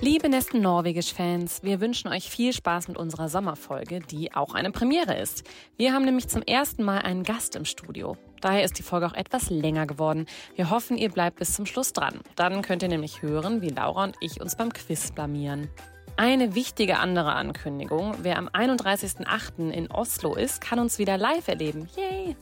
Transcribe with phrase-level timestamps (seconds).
[0.00, 5.18] Liebe Nesten Norwegisch-Fans, wir wünschen euch viel Spaß mit unserer Sommerfolge, die auch eine Premiere
[5.18, 5.42] ist.
[5.76, 8.16] Wir haben nämlich zum ersten Mal einen Gast im Studio.
[8.40, 10.26] Daher ist die Folge auch etwas länger geworden.
[10.54, 12.20] Wir hoffen, ihr bleibt bis zum Schluss dran.
[12.36, 15.68] Dann könnt ihr nämlich hören, wie Laura und ich uns beim Quiz blamieren.
[16.16, 18.14] Eine wichtige andere Ankündigung.
[18.22, 19.70] Wer am 31.08.
[19.70, 21.88] in Oslo ist, kann uns wieder live erleben.
[21.96, 22.36] Yay!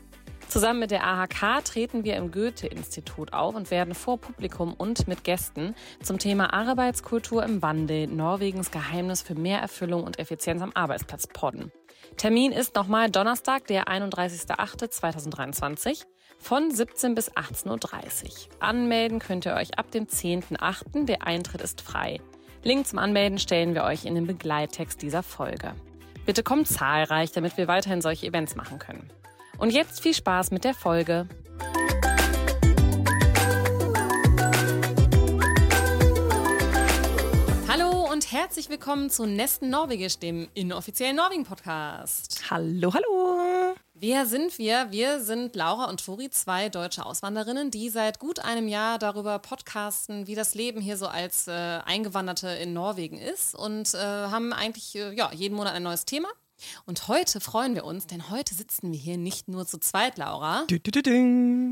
[0.49, 5.25] Zusammen mit der AHK treten wir im Goethe-Institut auf und werden vor Publikum und mit
[5.25, 11.27] Gästen zum Thema Arbeitskultur im Wandel, Norwegens Geheimnis für mehr Erfüllung und Effizienz am Arbeitsplatz
[11.27, 11.73] podden.
[12.17, 16.05] Termin ist nochmal Donnerstag, der 31.08.2023
[16.39, 17.79] von 17 bis 18.30 Uhr.
[18.61, 21.07] Anmelden könnt ihr euch ab dem 10.08.
[21.07, 22.21] Der Eintritt ist frei.
[22.63, 25.75] Link zum Anmelden stellen wir euch in den Begleittext dieser Folge.
[26.25, 29.11] Bitte kommt zahlreich, damit wir weiterhin solche Events machen können.
[29.59, 31.27] Und jetzt viel Spaß mit der Folge.
[37.67, 42.51] Hallo und herzlich willkommen zu Nesten Norwegisch, dem inoffiziellen Norwegen-Podcast.
[42.51, 43.75] Hallo, hallo.
[43.95, 44.89] Wer sind wir?
[44.91, 50.27] Wir sind Laura und Tori, zwei deutsche Auswanderinnen, die seit gut einem Jahr darüber podcasten,
[50.27, 54.97] wie das Leben hier so als äh, Eingewanderte in Norwegen ist und äh, haben eigentlich
[54.97, 56.29] äh, ja, jeden Monat ein neues Thema.
[56.85, 60.65] Und heute freuen wir uns, denn heute sitzen wir hier nicht nur zu zweit, Laura.
[60.69, 61.11] Du, du, du.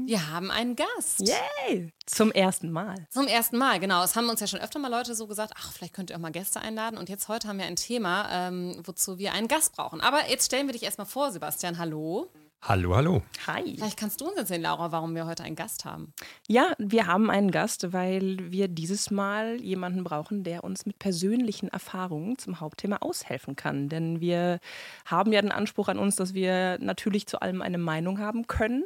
[0.07, 1.21] Wir haben einen Gast.
[1.21, 1.93] Yay!
[2.07, 3.07] Zum ersten Mal.
[3.11, 4.03] Zum ersten Mal, genau.
[4.03, 6.21] Es haben uns ja schon öfter mal Leute so gesagt, ach, vielleicht könnt ihr auch
[6.21, 6.99] mal Gäste einladen.
[6.99, 10.01] Und jetzt heute haben wir ein Thema, ähm, wozu wir einen Gast brauchen.
[10.01, 11.79] Aber jetzt stellen wir dich erstmal vor, Sebastian.
[11.79, 12.31] Hallo.
[12.67, 13.21] Hallo, hallo.
[13.47, 13.75] Hi.
[13.77, 16.15] Vielleicht kannst du uns erzählen, Laura, warum wir heute einen Gast haben.
[16.49, 21.69] Ja, wir haben einen Gast, weil wir dieses Mal jemanden brauchen, der uns mit persönlichen
[21.69, 23.91] Erfahrungen zum Hauptthema aushelfen kann.
[23.91, 24.61] Denn wir
[25.05, 28.85] haben ja den Anspruch an uns, dass wir natürlich zu allem eine Meinung haben können.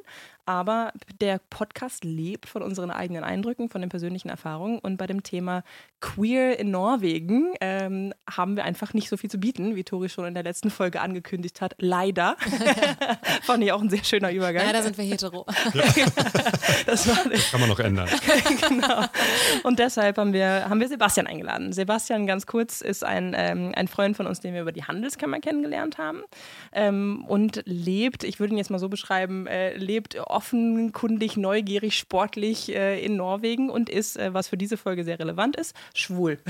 [0.48, 4.78] Aber der Podcast lebt von unseren eigenen Eindrücken, von den persönlichen Erfahrungen.
[4.78, 5.62] Und bei dem Thema
[6.00, 10.24] Queer in Norwegen ähm, haben wir einfach nicht so viel zu bieten, wie Tori schon
[10.24, 11.74] in der letzten Folge angekündigt hat.
[11.77, 12.36] Leider.
[13.42, 14.64] Fand ich auch ein sehr schöner Übergang.
[14.64, 15.45] Leider sind wir hetero.
[16.86, 17.17] Das war
[17.50, 18.08] Kann man noch ändern.
[18.68, 19.05] genau.
[19.62, 21.73] Und deshalb haben wir, haben wir Sebastian eingeladen.
[21.73, 25.40] Sebastian, ganz kurz, ist ein, ähm, ein Freund von uns, den wir über die Handelskammer
[25.40, 26.23] kennengelernt haben.
[26.73, 32.72] Ähm, und lebt, ich würde ihn jetzt mal so beschreiben, äh, lebt offenkundig, neugierig, sportlich
[32.72, 36.38] äh, in Norwegen und ist, äh, was für diese Folge sehr relevant ist, schwul.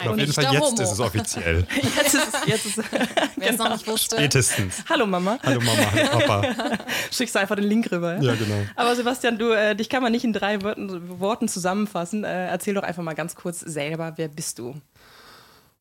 [0.00, 0.82] Und auf jeden Fall jetzt Homo.
[0.82, 1.66] ist es offiziell.
[1.96, 2.76] Jetzt ist es, jetzt ist
[3.36, 4.16] Wer es noch nicht wusste.
[4.16, 4.84] Spätestens.
[4.88, 5.38] Hallo Mama.
[5.42, 6.78] Hallo Mama, hallo Papa.
[7.10, 8.16] Schickst du einfach den Link rüber.
[8.16, 8.22] Ja?
[8.22, 8.66] Ja, genau.
[8.76, 12.24] Aber Sebastian, du, äh, dich kann man nicht in drei Worten, Worten zusammenfassen.
[12.24, 14.74] Äh, erzähl doch einfach mal ganz kurz selber, wer bist du?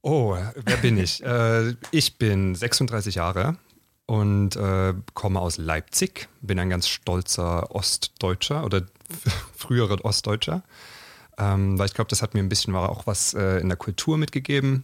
[0.04, 1.24] Oh, wer bin ich?
[1.24, 3.58] äh, ich bin 36 Jahre
[4.06, 6.28] und äh, komme aus Leipzig.
[6.42, 8.84] Bin ein ganz stolzer Ostdeutscher oder
[9.56, 10.64] früherer Ostdeutscher.
[11.38, 14.18] Ähm, weil ich glaube, das hat mir ein bisschen auch was äh, in der Kultur
[14.18, 14.84] mitgegeben.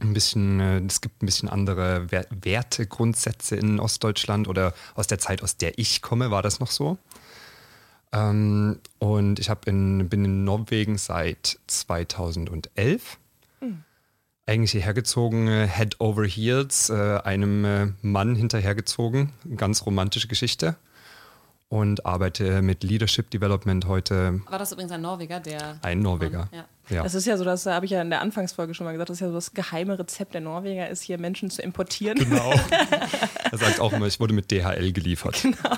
[0.00, 5.08] Ein bisschen, äh, es gibt ein bisschen andere Wer Werte, Grundsätze in Ostdeutschland oder aus
[5.08, 6.96] der Zeit, aus der ich komme, war das noch so.
[8.12, 13.18] Ähm, und ich in, bin in Norwegen seit 2011
[14.48, 19.32] eigentlich hierher gezogen, äh, Head over Heels, äh, einem äh, Mann hinterhergezogen.
[19.56, 20.76] Ganz romantische Geschichte.
[21.70, 25.78] Und arbeite mit Leadership Development heute War das übrigens ein Norweger, der.
[25.82, 26.48] ein Norweger.
[26.50, 26.64] Ja.
[26.88, 27.02] Ja.
[27.02, 29.18] Das ist ja so, das habe ich ja in der Anfangsfolge schon mal gesagt, das
[29.18, 32.18] ist ja so das geheime Rezept der Norweger ist, hier Menschen zu importieren.
[32.18, 32.54] Genau.
[33.50, 35.42] Er sagt auch immer, ich wurde mit DHL geliefert.
[35.42, 35.76] Genau.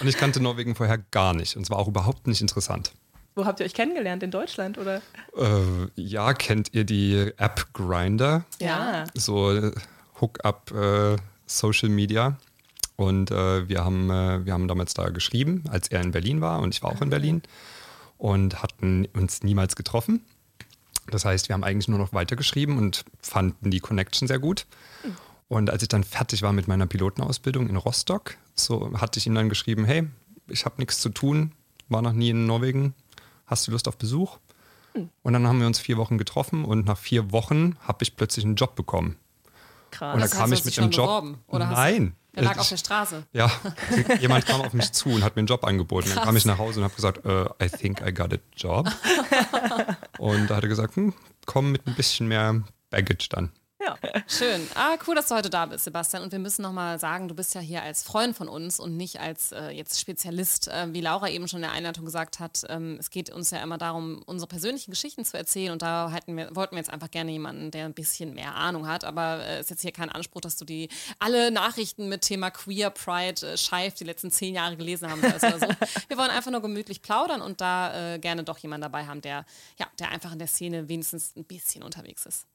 [0.00, 1.56] Und ich kannte Norwegen vorher gar nicht.
[1.56, 2.92] Und es war auch überhaupt nicht interessant.
[3.38, 4.24] Wo habt ihr euch kennengelernt?
[4.24, 5.00] In Deutschland, oder?
[5.36, 8.44] Äh, ja, kennt ihr die App Grinder?
[8.58, 9.04] Ja.
[9.14, 9.70] so äh,
[10.20, 11.16] Hook-up äh,
[11.46, 12.36] Social Media.
[12.96, 16.58] Und äh, wir, haben, äh, wir haben damals da geschrieben, als er in Berlin war
[16.58, 17.42] und ich war auch in Berlin
[18.16, 20.24] und hatten uns niemals getroffen.
[21.08, 24.66] Das heißt, wir haben eigentlich nur noch weitergeschrieben und fanden die Connection sehr gut.
[25.46, 29.36] Und als ich dann fertig war mit meiner Pilotenausbildung in Rostock, so hatte ich ihm
[29.36, 30.08] dann geschrieben, hey,
[30.48, 31.52] ich habe nichts zu tun,
[31.88, 32.94] war noch nie in Norwegen,
[33.48, 34.38] hast du Lust auf Besuch?
[35.22, 38.44] Und dann haben wir uns vier Wochen getroffen und nach vier Wochen habe ich plötzlich
[38.44, 39.16] einen Job bekommen.
[39.90, 40.14] Krass.
[40.14, 41.06] Und da kam ich mit einem Job.
[41.06, 42.14] beworben, Nein.
[42.34, 43.24] Der lag auf der Straße.
[43.32, 43.50] ja,
[44.20, 46.10] jemand kam auf mich zu und hat mir einen Job angeboten.
[46.14, 48.88] Dann kam ich nach Hause und habe gesagt, äh, I think I got a job.
[50.18, 51.14] und da hat er gesagt, hm,
[51.46, 53.50] komm mit ein bisschen mehr Baggage dann.
[53.80, 53.96] Ja.
[54.26, 54.66] Schön.
[54.74, 56.24] Ah, cool, dass du heute da bist, Sebastian.
[56.24, 59.20] Und wir müssen nochmal sagen, du bist ja hier als Freund von uns und nicht
[59.20, 60.66] als äh, jetzt Spezialist.
[60.66, 63.62] Äh, wie Laura eben schon in der Einleitung gesagt hat, ähm, es geht uns ja
[63.62, 65.70] immer darum, unsere persönlichen Geschichten zu erzählen.
[65.70, 69.04] Und da wir, wollten wir jetzt einfach gerne jemanden, der ein bisschen mehr Ahnung hat.
[69.04, 70.88] Aber es äh, ist jetzt hier kein Anspruch, dass du die
[71.20, 75.44] alle Nachrichten mit Thema Queer, Pride, äh, Scheif die letzten zehn Jahre gelesen haben sollst
[75.44, 75.66] oder so.
[76.08, 79.46] Wir wollen einfach nur gemütlich plaudern und da äh, gerne doch jemanden dabei haben, der,
[79.78, 82.46] ja, der einfach in der Szene wenigstens ein bisschen unterwegs ist.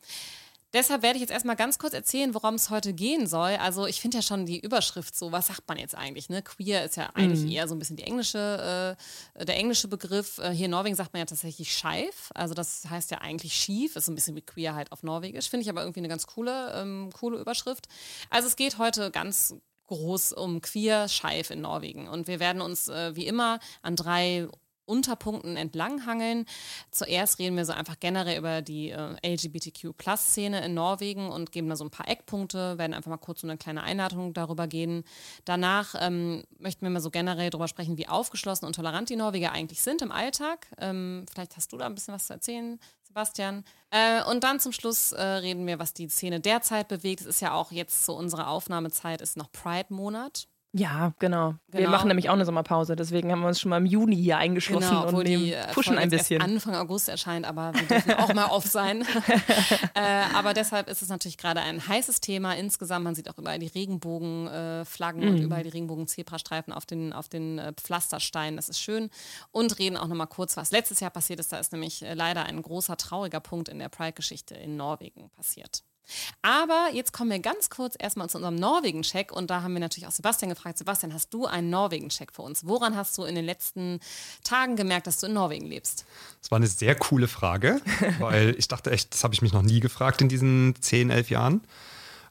[0.73, 3.51] Deshalb werde ich jetzt erstmal ganz kurz erzählen, worum es heute gehen soll.
[3.57, 6.29] Also ich finde ja schon die Überschrift so, was sagt man jetzt eigentlich?
[6.29, 6.41] Ne?
[6.41, 7.51] Queer ist ja eigentlich mhm.
[7.51, 8.97] eher so ein bisschen die englische,
[9.37, 10.39] äh, der englische Begriff.
[10.39, 12.31] Äh, hier in Norwegen sagt man ja tatsächlich scheif.
[12.33, 15.49] Also das heißt ja eigentlich schief, ist so ein bisschen wie queer halt auf Norwegisch.
[15.49, 17.87] Finde ich aber irgendwie eine ganz coole, ähm, coole Überschrift.
[18.31, 19.55] Also es geht heute ganz
[19.87, 22.07] groß um queer scheif in Norwegen.
[22.07, 24.47] Und wir werden uns äh, wie immer an drei
[24.85, 26.45] Unterpunkten entlanghangeln.
[26.91, 31.75] Zuerst reden wir so einfach generell über die äh, LGBTQ-Plus-Szene in Norwegen und geben da
[31.75, 35.03] so ein paar Eckpunkte, werden einfach mal kurz so eine kleine Einladung darüber gehen.
[35.45, 39.51] Danach ähm, möchten wir mal so generell darüber sprechen, wie aufgeschlossen und tolerant die Norweger
[39.51, 40.68] eigentlich sind im Alltag.
[40.77, 43.63] Ähm, vielleicht hast du da ein bisschen was zu erzählen, Sebastian.
[43.91, 47.21] Äh, und dann zum Schluss äh, reden wir, was die Szene derzeit bewegt.
[47.21, 50.47] Es ist ja auch jetzt zu unserer Aufnahmezeit ist noch Pride-Monat.
[50.75, 51.53] Ja, genau.
[51.67, 51.81] genau.
[51.81, 54.37] Wir machen nämlich auch eine Sommerpause, deswegen haben wir uns schon mal im Juni hier
[54.37, 56.41] eingeschlossen genau, und die, äh, pushen ein bisschen.
[56.41, 59.01] Anfang August erscheint, aber wir dürfen auch mal off sein.
[59.93, 63.03] äh, aber deshalb ist es natürlich gerade ein heißes Thema insgesamt.
[63.03, 65.29] Man sieht auch überall die Regenbogenflaggen äh, mm.
[65.29, 65.45] und mhm.
[65.45, 68.55] überall die Regenbogen-Zebrastreifen auf den, auf den äh, Pflastersteinen.
[68.55, 69.11] Das ist schön.
[69.51, 71.53] Und reden auch nochmal kurz, was letztes Jahr passiert ist.
[71.53, 75.83] Da ist nämlich äh, leider ein großer trauriger Punkt in der Pride-Geschichte in Norwegen passiert.
[76.41, 80.07] Aber jetzt kommen wir ganz kurz erstmal zu unserem Norwegen-Check und da haben wir natürlich
[80.07, 80.77] auch Sebastian gefragt.
[80.77, 82.65] Sebastian, hast du einen Norwegen-Check für uns?
[82.67, 84.00] Woran hast du in den letzten
[84.44, 86.05] Tagen gemerkt, dass du in Norwegen lebst?
[86.41, 87.81] Das war eine sehr coole Frage,
[88.19, 91.29] weil ich dachte echt, das habe ich mich noch nie gefragt in diesen 10, 11
[91.29, 91.61] Jahren.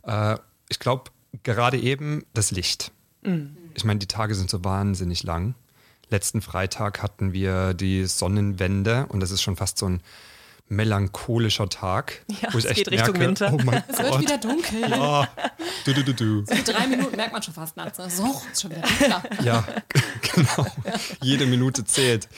[0.02, 0.36] Äh,
[0.69, 1.10] ich glaube,
[1.42, 2.92] gerade eben das Licht.
[3.22, 3.56] Mhm.
[3.74, 5.54] Ich meine, die Tage sind so wahnsinnig lang.
[6.10, 10.02] Letzten Freitag hatten wir die Sonnenwende und das ist schon fast so ein
[10.68, 13.52] melancholischer Tag, ja, wo ich echt merke, Winter.
[13.52, 14.06] oh mein es Gott.
[14.06, 14.90] wird wieder dunkel.
[14.90, 15.28] Ja.
[15.84, 16.44] Du, du, du, du.
[16.46, 17.98] So drei Minuten merkt man schon fast nachts.
[17.98, 18.04] So,
[18.50, 19.22] ist schon wieder dunkler.
[19.42, 19.66] Ja,
[20.34, 20.66] genau.
[21.20, 22.28] Jede Minute zählt.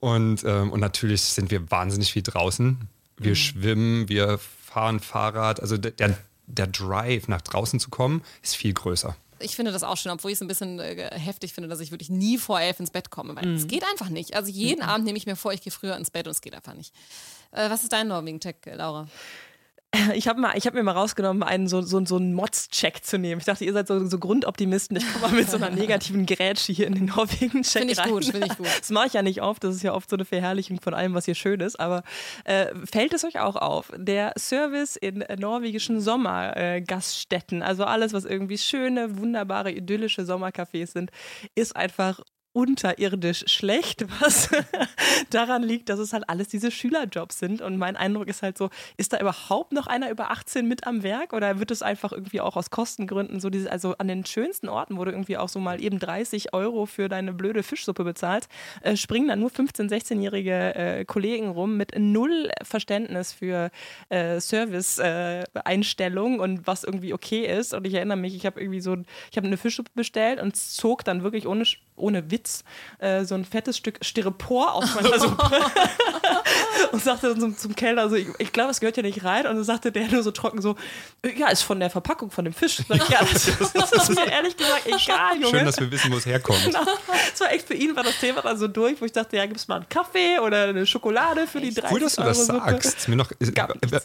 [0.00, 2.88] Und, ähm, und natürlich sind wir wahnsinnig viel draußen.
[3.16, 3.36] Wir mhm.
[3.36, 5.60] schwimmen, wir fahren Fahrrad.
[5.60, 6.16] Also der,
[6.46, 10.30] der Drive, nach draußen zu kommen, ist viel größer ich finde das auch schön, obwohl
[10.30, 13.10] ich es ein bisschen äh, heftig finde, dass ich wirklich nie vor elf ins Bett
[13.10, 13.36] komme.
[13.36, 13.68] Weil es mhm.
[13.68, 14.34] geht einfach nicht.
[14.34, 14.88] Also jeden mhm.
[14.88, 16.94] Abend nehme ich mir vor, ich gehe früher ins Bett und es geht einfach nicht.
[17.52, 19.08] Äh, was ist dein Norwegen-Tech, Laura?
[20.14, 23.38] Ich habe hab mir mal rausgenommen, einen so, so, so einen Mods-Check zu nehmen.
[23.40, 24.96] Ich dachte, ihr seid so, so Grundoptimisten.
[24.96, 28.10] Ich komme mal mit so einer negativen Grätsche hier in den Norwegen-Check Finde ich rein.
[28.10, 28.66] gut, finde ich gut.
[28.78, 29.64] Das mache ich ja nicht oft.
[29.64, 31.78] Das ist ja oft so eine Verherrlichung von allem, was hier schön ist.
[31.78, 32.02] Aber
[32.44, 33.92] äh, fällt es euch auch auf?
[33.96, 40.92] Der Service in äh, norwegischen Sommergaststätten, äh, also alles, was irgendwie schöne, wunderbare, idyllische Sommercafés
[40.92, 41.10] sind,
[41.54, 42.20] ist einfach
[42.54, 44.48] unterirdisch schlecht, was
[45.30, 47.60] daran liegt, dass es halt alles diese Schülerjobs sind.
[47.60, 51.02] Und mein Eindruck ist halt so, ist da überhaupt noch einer über 18 mit am
[51.02, 54.68] Werk oder wird es einfach irgendwie auch aus Kostengründen so diese, also an den schönsten
[54.68, 58.48] Orten, wo du irgendwie auch so mal eben 30 Euro für deine blöde Fischsuppe bezahlt,
[58.82, 63.72] äh, springen dann nur 15-, 16-jährige äh, Kollegen rum mit null Verständnis für
[64.10, 67.74] äh, Service-Einstellungen und was irgendwie okay ist.
[67.74, 68.96] Und ich erinnere mich, ich habe irgendwie so,
[69.30, 71.64] ich habe eine Fischsuppe bestellt und zog dann wirklich ohne,
[71.96, 72.64] ohne Witz Witz
[72.98, 75.60] äh, so ein fettes Stück Styropor aus meiner Suppe
[76.92, 79.46] und sagte dann zum, zum Kellner so, ich, ich glaube, es gehört ja nicht rein.
[79.46, 80.76] Und dann sagte der nur so trocken so,
[81.36, 82.80] ja, ist von der Verpackung von dem Fisch.
[82.80, 85.50] Ich, ja, das, das, ist mir ehrlich gesagt egal, Junge.
[85.50, 86.64] Schön, dass wir wissen, wo es herkommt.
[86.64, 86.84] Genau.
[87.30, 89.46] Das war echt für ihn, war das Thema dann so durch, wo ich dachte, ja,
[89.46, 92.50] gibt es mal einen Kaffee oder eine Schokolade für die 30 Cool, dass du das
[92.50, 93.08] Euro sagst.
[93.08, 93.30] Mir noch,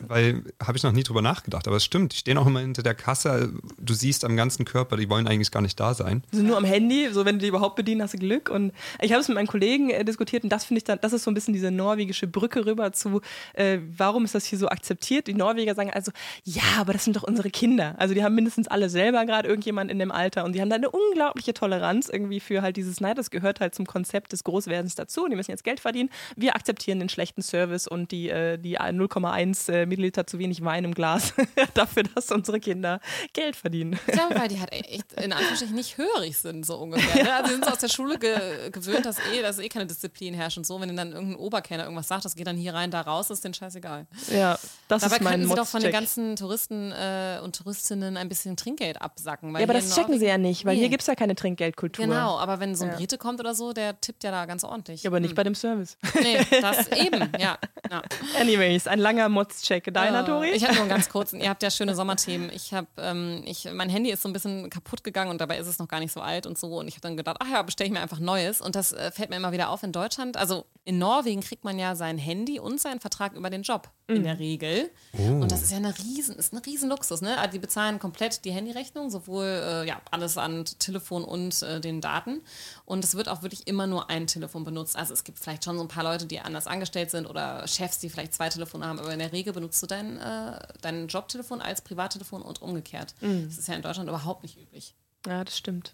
[0.07, 2.13] weil habe ich noch nie drüber nachgedacht, aber es stimmt.
[2.13, 3.53] Die stehen auch immer hinter der Kasse.
[3.77, 6.23] Du siehst am ganzen Körper, die wollen eigentlich gar nicht da sein.
[6.31, 8.49] Die sind nur am Handy, so wenn du die überhaupt bedienen, hast du Glück.
[8.49, 11.13] Und ich habe es mit meinen Kollegen äh, diskutiert und das finde ich dann, das
[11.13, 13.21] ist so ein bisschen diese norwegische Brücke rüber zu,
[13.53, 15.27] äh, warum ist das hier so akzeptiert?
[15.27, 16.11] Die Norweger sagen also,
[16.43, 17.95] ja, aber das sind doch unsere Kinder.
[17.97, 20.75] Also die haben mindestens alle selber gerade irgendjemand in dem Alter und die haben da
[20.75, 24.93] eine unglaubliche Toleranz irgendwie für halt dieses, nein, das gehört halt zum Konzept des Großwerdens
[24.93, 25.27] dazu.
[25.27, 26.09] Die müssen jetzt Geld verdienen.
[26.35, 30.85] Wir akzeptieren den schlechten Service und die, äh, die 0,1 äh, Milliliter zu wenig Wein
[30.85, 31.33] im Glas
[31.73, 32.99] dafür, dass unsere Kinder
[33.33, 33.99] Geld verdienen.
[34.05, 37.23] Ich glaube, weil die halt echt in Anführungsstrichen nicht hörig sind, so ungefähr.
[37.23, 37.29] Ne?
[37.39, 40.33] Also sie sind so aus der Schule ge gewöhnt, dass eh, dass eh keine Disziplin
[40.33, 40.79] herrscht und so.
[40.79, 43.53] Wenn dann irgendein Oberkenner irgendwas sagt, das geht dann hier rein, da raus, ist den
[43.53, 44.05] scheißegal.
[44.31, 44.57] Ja,
[44.87, 48.29] das Dabei ist mein könnten sie doch von den ganzen Touristen äh, und Touristinnen ein
[48.29, 49.55] bisschen Trinkgeld absacken.
[49.55, 50.81] Ja, aber das checken sie ja nicht, weil Nee.
[50.81, 52.05] hier gibt es ja keine Trinkgeldkultur.
[52.05, 52.97] Genau, aber wenn so ein Ja.
[52.97, 55.03] Brite kommt oder so, der tippt ja da ganz ordentlich.
[55.03, 55.35] Ja, aber nicht Hm.
[55.35, 55.97] bei dem Service.
[56.21, 57.57] Nee, das eben, ja.
[57.89, 58.01] ja.
[58.39, 59.93] Anyways, ein langer Mods-Check.
[59.93, 60.49] Deiner, Äh, Tori?
[60.51, 61.39] Ich habe nur einen ganz kurzen.
[61.39, 62.49] Ihr habt ja schöne Sommerthemen.
[62.53, 65.67] Ich habe, ähm, ich, mein Handy ist so ein bisschen kaputt gegangen und dabei ist
[65.67, 66.77] es noch gar nicht so alt und so.
[66.79, 68.61] Und ich habe dann gedacht, ach ja, bestelle ich mir einfach Neues.
[68.61, 70.35] Und das äh, fällt mir immer wieder auf in Deutschland.
[70.37, 74.23] Also in Norwegen kriegt man ja sein Handy und seinen Vertrag über den Job in
[74.23, 74.89] der Regel.
[75.13, 77.21] Und das ist ja eine riesen, ist ein riesen Luxus.
[77.21, 77.37] Ne?
[77.37, 82.01] Also die bezahlen komplett die Handyrechnung, sowohl äh, ja alles an Telefon und äh, den
[82.01, 82.41] Daten.
[82.85, 84.95] Und es wird auch wirklich immer nur ein Telefon benutzt.
[84.95, 87.99] Also es gibt vielleicht schon so ein paar Leute, die anders angestellt sind oder Chefs,
[87.99, 91.61] die vielleicht zwei Telefone haben, aber in der Regel benutzt du dein, äh, dein Jobtelefon
[91.61, 93.13] als Privattelefon und umgekehrt.
[93.21, 94.95] Das ist ja in Deutschland überhaupt nicht üblich.
[95.27, 95.93] Ja, das stimmt.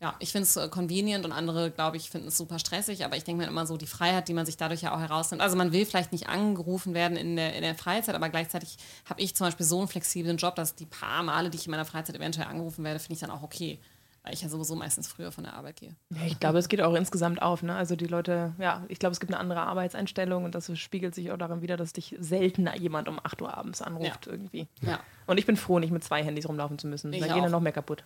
[0.00, 3.16] Ja, ich finde es äh, convenient und andere, glaube ich, finden es super stressig, aber
[3.16, 5.42] ich denke mir immer so, die Freiheit, die man sich dadurch ja auch herausnimmt.
[5.42, 8.76] Also man will vielleicht nicht angerufen werden in der, in der Freizeit, aber gleichzeitig
[9.06, 11.72] habe ich zum Beispiel so einen flexiblen Job, dass die paar Male, die ich in
[11.72, 13.80] meiner Freizeit eventuell angerufen werde, finde ich dann auch okay.
[14.28, 15.96] Weil ich ja sowieso meistens früher von der Arbeit gehe.
[16.10, 17.62] Ja, ich glaube, es geht auch insgesamt auf.
[17.62, 17.74] Ne?
[17.74, 21.32] Also die Leute, ja, ich glaube, es gibt eine andere Arbeitseinstellung und das spiegelt sich
[21.32, 24.68] auch darin wieder, dass dich seltener jemand um 8 Uhr abends anruft irgendwie.
[24.82, 27.10] Ja, Und ich bin froh, nicht mit zwei Handys rumlaufen zu müssen.
[27.14, 28.04] Ich da gehen dann noch mehr kaputt.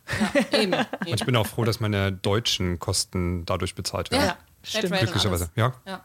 [0.52, 0.74] ja eben.
[0.74, 1.14] Und eben.
[1.16, 4.26] ich bin auch froh, dass meine deutschen Kosten dadurch bezahlt werden.
[4.26, 4.92] Ja, stimmt.
[4.92, 5.50] Und Glücklicherweise.
[5.56, 5.72] Ja.
[5.84, 6.04] Ja.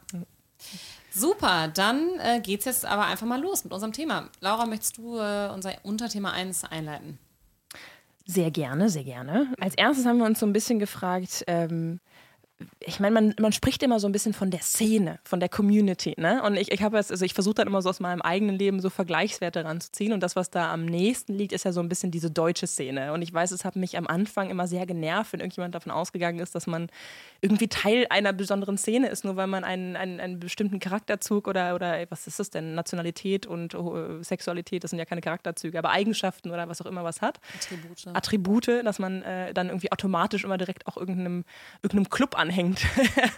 [1.12, 4.30] Super, dann äh, geht's jetzt aber einfach mal los mit unserem Thema.
[4.40, 7.20] Laura, möchtest du äh, unser Unterthema 1 einleiten?
[8.30, 9.54] Sehr gerne, sehr gerne.
[9.58, 11.98] Als erstes haben wir uns so ein bisschen gefragt, ähm,
[12.80, 16.14] ich meine, man, man spricht immer so ein bisschen von der Szene, von der Community,
[16.18, 16.42] ne?
[16.42, 18.90] Und ich, ich habe also ich versuche dann immer so aus meinem eigenen Leben so
[18.90, 20.12] Vergleichswerte ranzuziehen.
[20.12, 23.12] Und das, was da am nächsten liegt, ist ja so ein bisschen diese deutsche Szene.
[23.14, 26.40] Und ich weiß, es hat mich am Anfang immer sehr genervt, wenn irgendjemand davon ausgegangen
[26.40, 26.88] ist, dass man
[27.40, 31.74] irgendwie Teil einer besonderen Szene ist, nur weil man einen, einen, einen bestimmten Charakterzug oder,
[31.76, 32.74] oder was ist das denn?
[32.74, 37.04] Nationalität und äh, Sexualität, das sind ja keine Charakterzüge, aber Eigenschaften oder was auch immer
[37.04, 37.38] was hat.
[37.54, 38.06] Attribute.
[38.08, 41.44] Attribute, dass man äh, dann irgendwie automatisch immer direkt auch irgendeinem,
[41.82, 42.84] irgendeinem Club anhängt.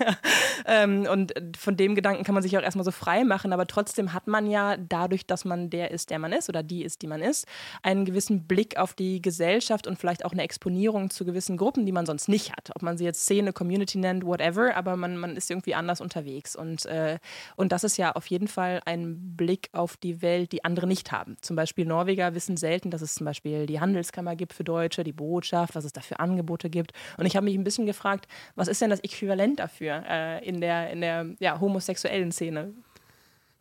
[0.66, 4.14] ähm, und von dem Gedanken kann man sich auch erstmal so frei machen, aber trotzdem
[4.14, 7.07] hat man ja dadurch, dass man der ist, der man ist oder die ist, die
[7.07, 7.47] man ist,
[7.83, 11.92] einen gewissen Blick auf die Gesellschaft und vielleicht auch eine Exponierung zu gewissen Gruppen, die
[11.92, 12.71] man sonst nicht hat.
[12.75, 16.56] Ob man sie jetzt Szene, Community nennt, whatever, aber man, man ist irgendwie anders unterwegs.
[16.56, 17.18] Und, äh,
[17.56, 21.12] und das ist ja auf jeden Fall ein Blick auf die Welt, die andere nicht
[21.12, 21.37] haben.
[21.40, 25.12] Zum Beispiel Norweger wissen selten, dass es zum Beispiel die Handelskammer gibt für Deutsche, die
[25.12, 26.92] Botschaft, was es da für Angebote gibt.
[27.16, 30.61] Und ich habe mich ein bisschen gefragt, was ist denn das Äquivalent dafür äh, in
[30.61, 32.73] der, in der ja, homosexuellen Szene?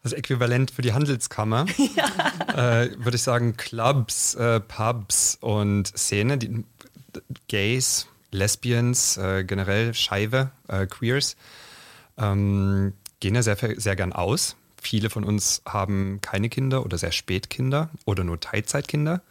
[0.01, 1.65] Das Äquivalent für die Handelskammer,
[2.55, 6.63] äh, würde ich sagen, Clubs, äh, Pubs und Szene, die
[7.47, 11.35] Gays, Lesbians, äh, generell Scheibe, äh, Queers,
[12.17, 14.55] ähm, gehen ja sehr, sehr gern aus.
[14.81, 19.21] Viele von uns haben keine Kinder oder sehr spät Kinder oder nur Teilzeitkinder.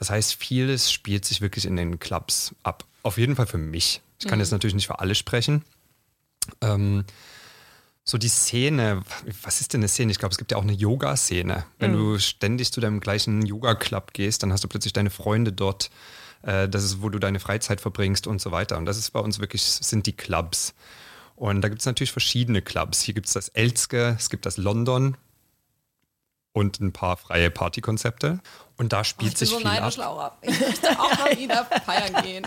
[0.00, 2.84] Das heißt, vieles spielt sich wirklich in den Clubs ab.
[3.02, 4.00] Auf jeden Fall für mich.
[4.18, 5.62] Ich kann jetzt natürlich nicht für alle sprechen.
[6.62, 7.04] Ähm,
[8.02, 9.02] so die Szene,
[9.42, 10.10] was ist denn eine Szene?
[10.10, 11.66] Ich glaube, es gibt ja auch eine Yoga-Szene.
[11.78, 15.90] Wenn du ständig zu deinem gleichen Yoga-Club gehst, dann hast du plötzlich deine Freunde dort.
[16.42, 18.78] Äh, das ist, wo du deine Freizeit verbringst und so weiter.
[18.78, 20.74] Und das ist bei uns wirklich, sind die Clubs.
[21.36, 23.00] Und da gibt es natürlich verschiedene Clubs.
[23.00, 25.16] Hier gibt es das Elske, es gibt das London
[26.52, 28.40] und ein paar freie Partykonzepte.
[28.76, 29.94] Und da spielt sich viel ab.
[29.96, 30.38] Laura.
[30.40, 32.46] Ich möchte auch mal wieder feiern gehen.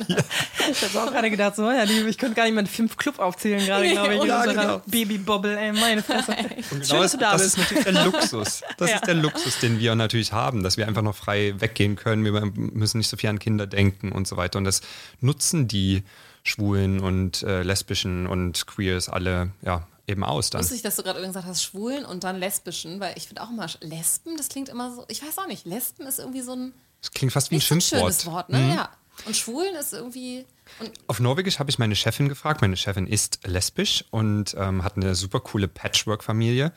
[0.72, 3.20] Ich habe auch gerade gedacht, so, ja, die, ich könnte gar nicht mal fünf Club
[3.20, 4.24] aufzählen gerade, glaube ich.
[4.24, 4.82] Ja, in unserer genau.
[4.88, 6.32] Babybobble, ey, meine Fresse.
[6.72, 7.54] Und Schön, genau dass du da das bist.
[7.54, 8.62] ist natürlich der Luxus.
[8.78, 8.96] Das Ja.
[8.96, 12.26] ist der Luxus, den wir natürlich haben, dass wir einfach noch frei weggehen können.
[12.26, 14.58] Wir müssen nicht so viel an Kinder denken und so weiter.
[14.58, 14.82] Und das
[15.22, 16.04] nutzen die
[16.42, 20.62] Schwulen und äh, Lesbischen und Queers alle ja, eben aus dann.
[20.62, 23.68] Lustig, dass du gerade gesagt hast, Schwulen und dann Lesbischen, weil ich finde auch immer,
[23.82, 27.12] Lesben, das klingt immer so, ich weiß auch nicht, Lesben ist irgendwie so ein, Das
[27.12, 28.02] klingt fast wie ein so ein Schimpfwort.
[28.14, 28.76] schönes Wort, ne?
[28.76, 28.90] Ja.
[29.26, 30.44] Und Schwulen ist irgendwie,
[30.80, 32.62] und Auf Norwegisch habe ich meine Chefin gefragt.
[32.62, 36.74] Meine Chefin ist lesbisch und ähm, hat eine super coole Patchwork-Familie.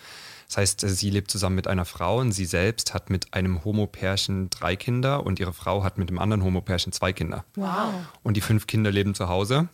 [0.49, 3.65] Das heißt, äh, sie lebt zusammen mit einer Frau und sie selbst hat mit einem
[3.65, 7.45] Homo-Pärchen drei Kinder und ihre Frau hat mit dem anderen Homo-Pärchen zwei Kinder.
[7.55, 7.95] Wow.
[8.23, 9.69] Und die fünf Kinder leben zu Hause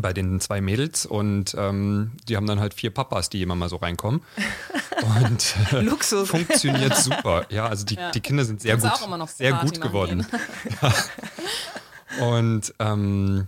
[0.00, 3.68] bei den zwei Mädels und ähm, die haben dann halt vier Papas, die immer mal
[3.68, 4.22] so reinkommen.
[5.20, 6.28] Und äh, Luxus.
[6.30, 7.44] funktioniert super.
[7.50, 8.10] Ja, also die, Ja.
[8.10, 10.26] die Kinder sind sehr Kannst gut, auch immer noch sehr Party gut geworden.
[10.82, 10.94] Ja.
[12.26, 13.46] Und ähm,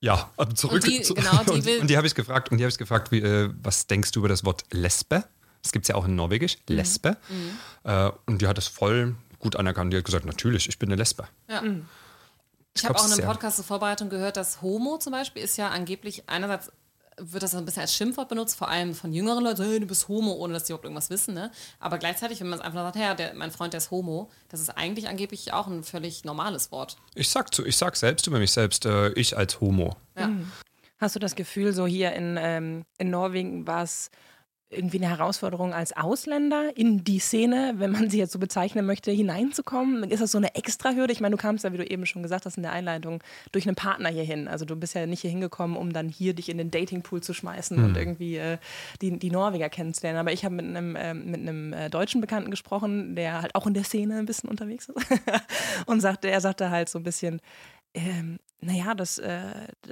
[0.00, 0.74] ja, zurück.
[0.82, 2.70] Und die- zu, genau, die und, will- und die habe ich gefragt, und die habe
[2.70, 5.24] ich gefragt, wie, äh, was denkst du über das Wort Lesbe?
[5.62, 6.74] Das gibt es ja auch in Norwegisch, Mhm.
[6.76, 7.16] Lesbe.
[7.84, 9.92] Äh, und die hat es voll gut anerkannt.
[9.92, 11.24] Die hat gesagt, natürlich, ich bin eine Lesbe.
[11.48, 11.62] ja.
[12.82, 15.68] Ich habe auch in einem Podcast zur Vorbereitung gehört, dass Homo zum Beispiel ist ja
[15.68, 16.70] angeblich einerseits
[17.20, 20.08] wird das ein bisschen als Schimpfwort benutzt, vor allem von jüngeren Leuten, hey, du bist
[20.08, 21.34] Homo, ohne dass die überhaupt irgendwas wissen.
[21.34, 21.50] Ne?
[21.78, 24.60] Aber gleichzeitig, wenn man es einfach sagt, ja, der, mein Freund, der ist Homo, das
[24.60, 26.96] ist eigentlich angeblich auch ein völlig normales Wort.
[27.14, 29.96] Ich sag, zu, ich sag selbst über mich selbst, äh, ich als Homo.
[30.16, 30.28] Ja.
[30.28, 30.50] Mhm.
[30.98, 34.10] Hast du das Gefühl, so hier in, ähm, in Norwegen war es
[34.70, 39.10] irgendwie eine Herausforderung als Ausländer in die Szene, wenn man sie jetzt so bezeichnen möchte,
[39.10, 40.04] hineinzukommen?
[40.04, 41.12] Ist das so eine Extrahürde?
[41.12, 43.66] Ich meine, du kamst ja, wie du eben schon gesagt hast in der Einleitung, durch
[43.66, 44.46] einen Partner hierhin.
[44.46, 47.34] Also du bist ja nicht hier hingekommen, um dann hier dich in den Datingpool zu
[47.34, 47.84] schmeißen hm.
[47.84, 48.58] und irgendwie äh,
[49.02, 50.20] die, die Norweger kennenzulernen.
[50.20, 53.66] Aber ich habe mit einem, äh, mit einem äh, deutschen Bekannten gesprochen, der halt auch
[53.66, 55.20] in der Szene ein bisschen unterwegs ist
[55.86, 57.40] und sagte, er sagte halt so ein bisschen,
[57.94, 59.40] ähm, naja, das, äh,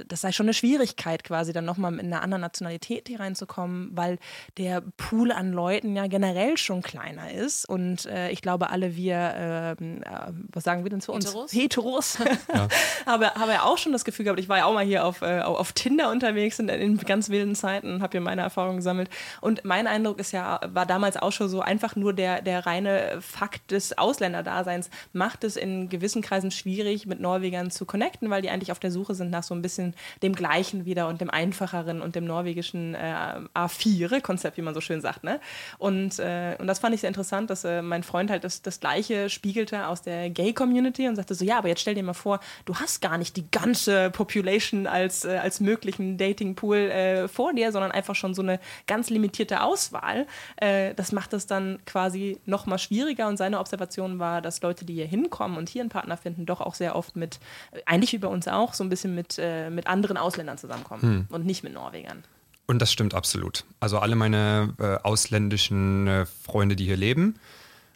[0.06, 4.18] das sei schon eine Schwierigkeit quasi, dann nochmal mit einer anderen Nationalität hier reinzukommen, weil
[4.58, 7.68] der Pool an Leuten ja generell schon kleiner ist.
[7.68, 11.26] Und äh, ich glaube, alle wir, ähm, äh, was sagen wir denn zu uns?
[11.26, 11.52] Heteros.
[11.52, 12.18] Heteros.
[12.54, 12.68] Ja.
[13.06, 15.22] habe, habe ja auch schon das Gefühl gehabt, ich war ja auch mal hier auf,
[15.22, 19.10] äh, auf Tinder unterwegs in, in ganz wilden Zeiten und habe hier meine Erfahrungen gesammelt.
[19.40, 23.18] Und mein Eindruck ist ja, war damals auch schon so, einfach nur der, der reine
[23.20, 28.50] Fakt des Ausländerdaseins macht es in gewissen Kreisen schwierig, mit Norwegern zu connecten, weil die
[28.58, 32.02] eigentlich auf der Suche sind nach so ein bisschen dem Gleichen wieder und dem Einfacheren
[32.02, 35.22] und dem norwegischen äh, A4-Konzept, wie man so schön sagt.
[35.22, 35.40] Ne?
[35.78, 38.80] Und, äh, und das fand ich sehr interessant, dass äh, mein Freund halt das, das
[38.80, 42.40] Gleiche spiegelte aus der Gay-Community und sagte so, ja, aber jetzt stell dir mal vor,
[42.64, 47.70] du hast gar nicht die ganze Population als, äh, als möglichen Dating-Pool äh, vor dir,
[47.70, 50.26] sondern einfach schon so eine ganz limitierte Auswahl.
[50.56, 54.84] Äh, das macht es dann quasi noch mal schwieriger und seine Observation war, dass Leute,
[54.84, 57.38] die hier hinkommen und hier einen Partner finden, doch auch sehr oft mit,
[57.86, 61.26] eigentlich wie bei auch, so ein bisschen mit, äh, mit anderen Ausländern zusammenkommen hm.
[61.30, 62.24] und nicht mit Norwegern.
[62.66, 63.64] Und das stimmt absolut.
[63.80, 67.36] Also alle meine äh, ausländischen äh, Freunde, die hier leben,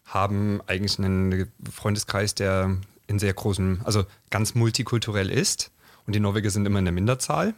[0.07, 5.71] haben eigentlich einen Freundeskreis, der in sehr großem, also ganz multikulturell ist.
[6.07, 7.55] Und die Norweger sind immer in der Minderzahl.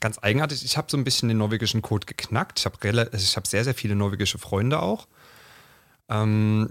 [0.00, 2.58] Ganz eigenartig, ich habe so ein bisschen den norwegischen Code geknackt.
[2.58, 5.06] Ich habe also hab sehr, sehr viele norwegische Freunde auch.
[6.08, 6.70] Ähm,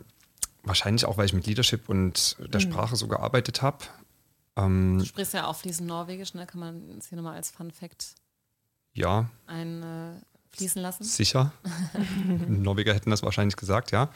[0.63, 2.71] wahrscheinlich auch, weil ich mit Leadership und der mhm.
[2.71, 3.79] Sprache so gearbeitet habe.
[4.55, 6.45] Ähm, du sprichst ja auch fließend Norwegisch, ne?
[6.45, 8.15] Kann man es hier nochmal als Fun Fact
[8.93, 9.29] ja.
[9.47, 11.03] einfließen äh, lassen?
[11.03, 11.53] Sicher.
[12.47, 14.09] Norweger hätten das wahrscheinlich gesagt, ja.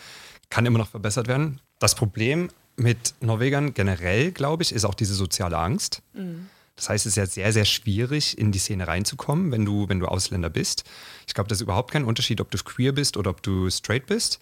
[0.50, 1.62] Kann immer noch verbessert werden.
[1.80, 6.02] Das Problem mit Norwegern generell, glaube ich, ist auch diese soziale Angst.
[6.14, 6.50] Mhm.
[6.76, 10.00] Das heißt, es ist ja sehr, sehr schwierig, in die Szene reinzukommen, wenn du, wenn
[10.00, 10.84] du Ausländer bist.
[11.26, 14.08] Ich glaube, das ist überhaupt kein Unterschied, ob du queer bist oder ob du straight
[14.08, 14.40] bist.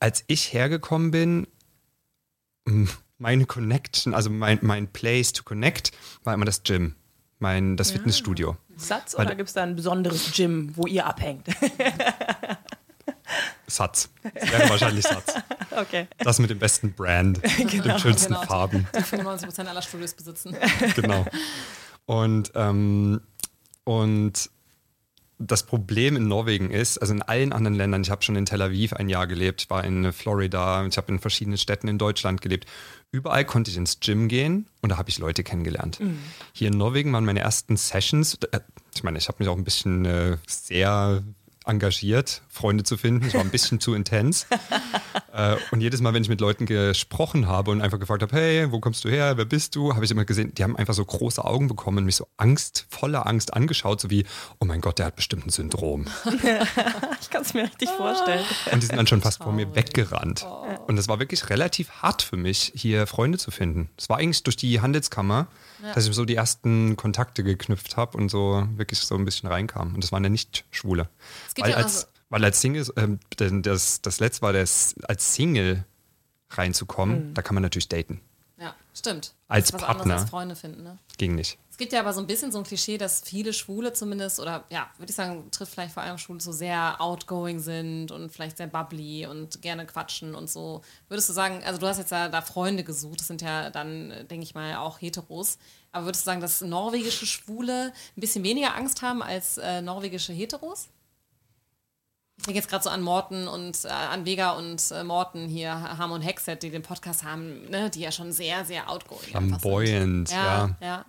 [0.00, 1.46] Als ich hergekommen bin,
[2.68, 5.92] hm, meine Connection, also mein, mein Place to connect,
[6.24, 6.94] war immer das Gym,
[7.38, 7.96] mein, das ja.
[7.96, 8.56] Fitnessstudio.
[8.76, 11.46] Satz oder gibt es da ein besonderes Gym, wo ihr abhängt?
[13.66, 14.10] Satz.
[14.22, 15.34] Das wäre wahrscheinlich Satz.
[15.76, 16.06] Okay.
[16.16, 17.82] Das mit dem besten Brand, genau.
[17.82, 18.46] den schönsten genau.
[18.46, 18.88] Farben.
[18.94, 20.56] Die 95% aller Studios besitzen.
[20.94, 21.26] Genau.
[22.06, 23.20] Und, ähm,
[23.84, 24.48] und
[25.38, 28.62] das Problem in Norwegen ist, also in allen anderen Ländern, ich habe schon in Tel
[28.62, 32.40] Aviv ein Jahr gelebt, ich war in Florida, ich habe in verschiedenen Städten in Deutschland
[32.40, 32.66] gelebt.
[33.12, 36.00] Überall konnte ich ins Gym gehen und da habe ich Leute kennengelernt.
[36.00, 36.18] Mhm.
[36.52, 38.60] Hier in Norwegen waren meine ersten Sessions, äh,
[38.94, 41.22] ich meine, ich habe mich auch ein bisschen äh, sehr
[41.66, 43.26] engagiert, Freunde zu finden.
[43.26, 44.46] Es war ein bisschen zu intens.
[45.36, 48.72] Äh, und jedes Mal, wenn ich mit Leuten gesprochen habe und einfach gefragt habe, hey,
[48.72, 51.04] wo kommst du her, wer bist du, habe ich immer gesehen, die haben einfach so
[51.04, 54.24] große Augen bekommen und mich so Angst, voller Angst angeschaut, so wie,
[54.60, 56.06] oh mein Gott, der hat bestimmt ein Syndrom.
[57.20, 58.46] ich kann es mir richtig vorstellen.
[58.72, 60.46] Und die sind dann schon fast vor mir weggerannt.
[60.48, 60.64] Oh.
[60.86, 63.90] Und es war wirklich relativ hart für mich, hier Freunde zu finden.
[63.98, 65.48] Es war eigentlich durch die Handelskammer,
[65.82, 65.92] ja.
[65.92, 69.94] dass ich so die ersten Kontakte geknüpft habe und so wirklich so ein bisschen reinkam.
[69.94, 71.08] Und das waren ja nicht Schwule.
[71.56, 73.20] Weil ja als, weil als Single, ähm,
[73.62, 75.84] das, das letzte war, das, als Single
[76.50, 77.34] reinzukommen, mhm.
[77.34, 78.20] da kann man natürlich daten.
[78.58, 79.34] Ja, stimmt.
[79.48, 80.14] Als Partner.
[80.14, 80.98] Als Freunde finden, ne?
[81.18, 81.58] Ging nicht.
[81.76, 84.64] Es gibt ja aber so ein bisschen so ein Klischee, dass viele Schwule zumindest, oder
[84.70, 88.56] ja, würde ich sagen, trifft vielleicht vor allem Schwule, so sehr outgoing sind und vielleicht
[88.56, 90.80] sehr bubbly und gerne quatschen und so.
[91.10, 94.08] Würdest du sagen, also du hast jetzt ja da Freunde gesucht, das sind ja dann,
[94.30, 95.58] denke ich mal, auch Heteros.
[95.92, 100.32] Aber würdest du sagen, dass norwegische Schwule ein bisschen weniger Angst haben als äh, norwegische
[100.32, 100.88] Heteros?
[102.38, 105.74] Ich denke jetzt gerade so an Morten und äh, an Vega und äh, Morten hier,
[105.98, 110.30] Ham und Hexet, die den Podcast haben, ne, die ja schon sehr, sehr outgoing Flamboyant,
[110.30, 110.76] ja, ja.
[110.80, 111.04] ja.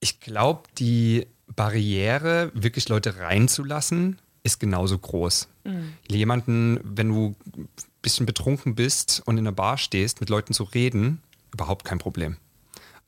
[0.00, 5.48] Ich glaube, die Barriere, wirklich Leute reinzulassen, ist genauso groß.
[5.64, 5.94] Mhm.
[6.08, 7.68] Jemanden, wenn du ein
[8.02, 12.36] bisschen betrunken bist und in einer Bar stehst, mit Leuten zu reden, überhaupt kein Problem.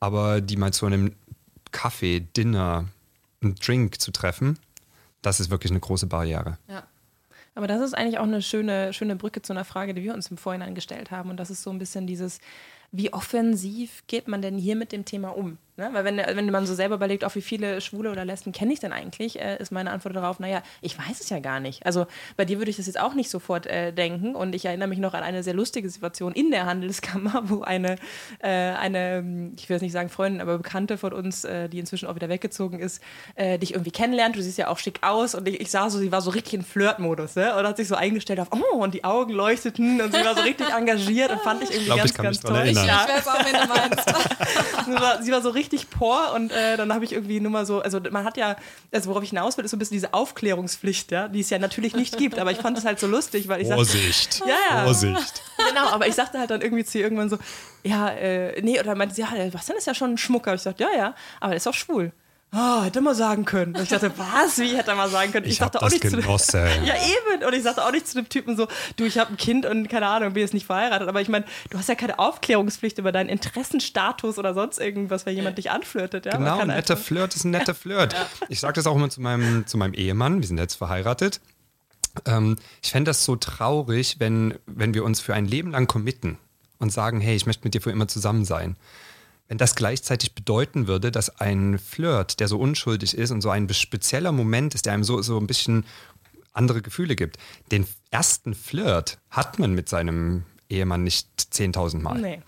[0.01, 1.15] Aber die mal zu einem
[1.73, 2.89] Kaffee, Dinner,
[3.43, 4.59] einen Drink zu treffen,
[5.23, 6.59] das ist wirklich eine große Barriere.
[6.69, 6.85] Ja.
[7.55, 10.31] Aber das ist eigentlich auch eine schöne, schöne Brücke zu einer Frage, die wir uns
[10.31, 11.31] im Vorhinein gestellt haben.
[11.31, 12.39] Und das ist so ein bisschen dieses,
[12.93, 15.59] wie offensiv geht man denn hier mit dem Thema um?
[15.81, 15.89] Ne?
[15.93, 18.81] Weil wenn, wenn man so selber überlegt, auch wie viele Schwule oder Lesben kenne ich
[18.81, 21.87] denn eigentlich, äh, ist meine Antwort darauf, naja, ich weiß es ja gar nicht.
[21.87, 24.89] Also bei dir würde ich das jetzt auch nicht sofort äh, denken und ich erinnere
[24.89, 27.97] mich noch an eine sehr lustige Situation in der Handelskammer, wo eine,
[28.41, 32.09] äh, eine ich will jetzt nicht sagen Freundin, aber Bekannte von uns, äh, die inzwischen
[32.09, 33.03] auch wieder weggezogen ist,
[33.37, 34.37] äh, dich irgendwie kennenlernt.
[34.37, 36.53] Du siehst ja auch schick aus und ich, ich sah so, sie war so richtig
[36.53, 37.57] in Flirtmodus ne?
[37.57, 40.43] und hat sich so eingestellt auf, oh, und die Augen leuchteten und sie war so
[40.43, 42.57] richtig engagiert und fand ich irgendwie ich glaub, ganz, ich ganz toll.
[42.57, 42.87] Erinnern.
[42.87, 43.07] Ja.
[43.07, 44.09] Ich weiß auch, wenn du meinst.
[44.87, 47.67] sie, war, sie war so richtig por und äh, dann habe ich irgendwie nur mal
[47.67, 48.57] so, also man hat ja,
[48.93, 51.59] also worauf ich hinaus will, ist so ein bisschen diese Aufklärungspflicht, ja, die es ja
[51.59, 54.57] natürlich nicht gibt, aber ich fand es halt so lustig, weil ich Vorsicht, sag, ja,
[54.71, 54.85] ja.
[54.85, 55.43] Vorsicht.
[55.69, 57.39] Genau, aber ich sagte halt dann irgendwie zu ihr irgendwann so,
[57.83, 60.55] ja, äh, nee, oder meinte sie, ja, was denn ist ja schon ein Schmucker.
[60.55, 62.13] Ich sagte, ja, ja, aber der ist auch schwul.
[62.53, 63.77] Oh, hätte mal sagen können.
[63.77, 64.59] Und ich dachte, was?
[64.59, 65.47] Wie hätte er mal sagen können?
[65.47, 66.39] Ich, ich sagte auch nicht genossen.
[66.39, 67.45] zu dem, Ja, eben.
[67.45, 69.89] Und ich sagte auch nicht zu dem Typen so, du, ich habe ein Kind und
[69.89, 71.09] keine Ahnung, bin jetzt nicht verheiratet.
[71.09, 75.37] Aber ich meine, du hast ja keine Aufklärungspflicht über deinen Interessenstatus oder sonst irgendwas, wenn
[75.37, 76.27] jemand dich anflirtet.
[76.27, 76.37] Ja?
[76.39, 78.17] Genau, ein netter einfach- Flirt ist ein netter Flirt.
[78.49, 81.41] Ich sage das auch immer zu meinem, zu meinem Ehemann, wir sind jetzt verheiratet.
[82.27, 86.37] Ähm, ich fände das so traurig, wenn, wenn wir uns für ein Leben lang committen
[86.81, 88.77] und sagen, hey, ich möchte mit dir für immer zusammen sein.
[89.51, 93.69] Wenn das gleichzeitig bedeuten würde, dass ein Flirt, der so unschuldig ist und so ein
[93.75, 95.85] spezieller Moment ist, der einem so, so ein bisschen
[96.53, 97.37] andere Gefühle gibt.
[97.73, 102.21] Den ersten Flirt hat man mit seinem Ehemann nicht 10.000 Mal.
[102.21, 102.43] Nee.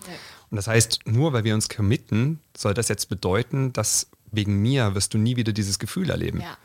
[0.49, 4.95] Und das heißt, nur weil wir uns committen, soll das jetzt bedeuten, dass wegen mir
[4.95, 6.39] wirst du nie wieder dieses Gefühl erleben.
[6.39, 6.57] Ja.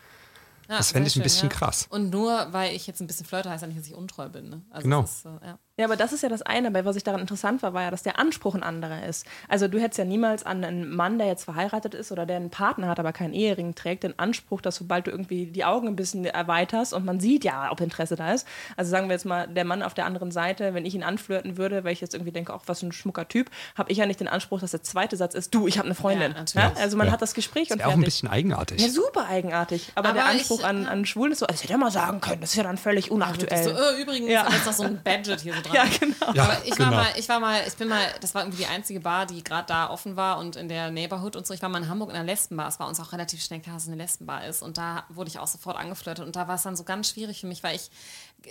[0.69, 1.55] Ja, Das fände ich ein schön, bisschen ja.
[1.55, 1.87] krass.
[1.89, 4.49] Und nur weil ich jetzt ein bisschen flirte, heißt ja nicht, dass ich untreu bin.
[4.49, 4.61] Ne?
[4.69, 5.01] Also Genau.
[5.01, 5.59] Das ist, äh, ja.
[5.79, 7.89] Ja, aber das ist ja das eine, aber was ich daran interessant war, war ja,
[7.91, 9.25] dass der Anspruch ein anderer ist.
[9.47, 12.49] Also du hättest ja niemals an einen Mann, der jetzt verheiratet ist oder der einen
[12.49, 15.95] Partner hat, aber keinen Ehering trägt, den Anspruch, dass sobald du irgendwie die Augen ein
[15.95, 18.45] bisschen erweiterst und man sieht ja, ob Interesse da ist.
[18.75, 21.57] Also sagen wir jetzt mal, der Mann auf der anderen Seite, wenn ich ihn anflirten
[21.57, 24.05] würde, weil ich jetzt irgendwie denke, auch was für ein schmucker Typ, habe ich ja
[24.05, 26.33] nicht den Anspruch, dass der zweite Satz ist, du, ich habe eine Freundin.
[26.33, 26.77] Ja, natürlich.
[26.77, 27.13] also man Ja.
[27.13, 28.15] hat das Gespräch und Wäre auch ein fertig.
[28.15, 28.81] bisschen eigenartig.
[28.81, 29.93] Ja, super eigenartig.
[29.95, 32.19] Aber, Aber der ich- Anspruch an, an Schwulen ist so, das hätte er mal sagen
[32.19, 33.63] können, das ist ja dann völlig unaktuell.
[33.63, 34.45] So, äh, übrigens, Ja.
[34.45, 34.51] ja.
[34.53, 35.89] jetzt noch so ein Badget hier so dran.
[35.91, 36.33] ja, genau.
[36.33, 36.91] Ja, Aber ich genau.
[36.91, 39.43] war mal, ich war mal, ich bin mal, das war irgendwie die einzige Bar, die
[39.43, 41.53] gerade da offen war und in der Neighborhood und so.
[41.53, 42.67] Ich war mal in Hamburg in einer Lesbenbar.
[42.67, 44.61] Es war uns auch relativ schnell klar, dass es eine Lesbenbar ist.
[44.61, 46.25] Und da wurde ich auch sofort angeflirtet.
[46.25, 47.89] Und da war es dann so ganz schwierig für mich, weil ich,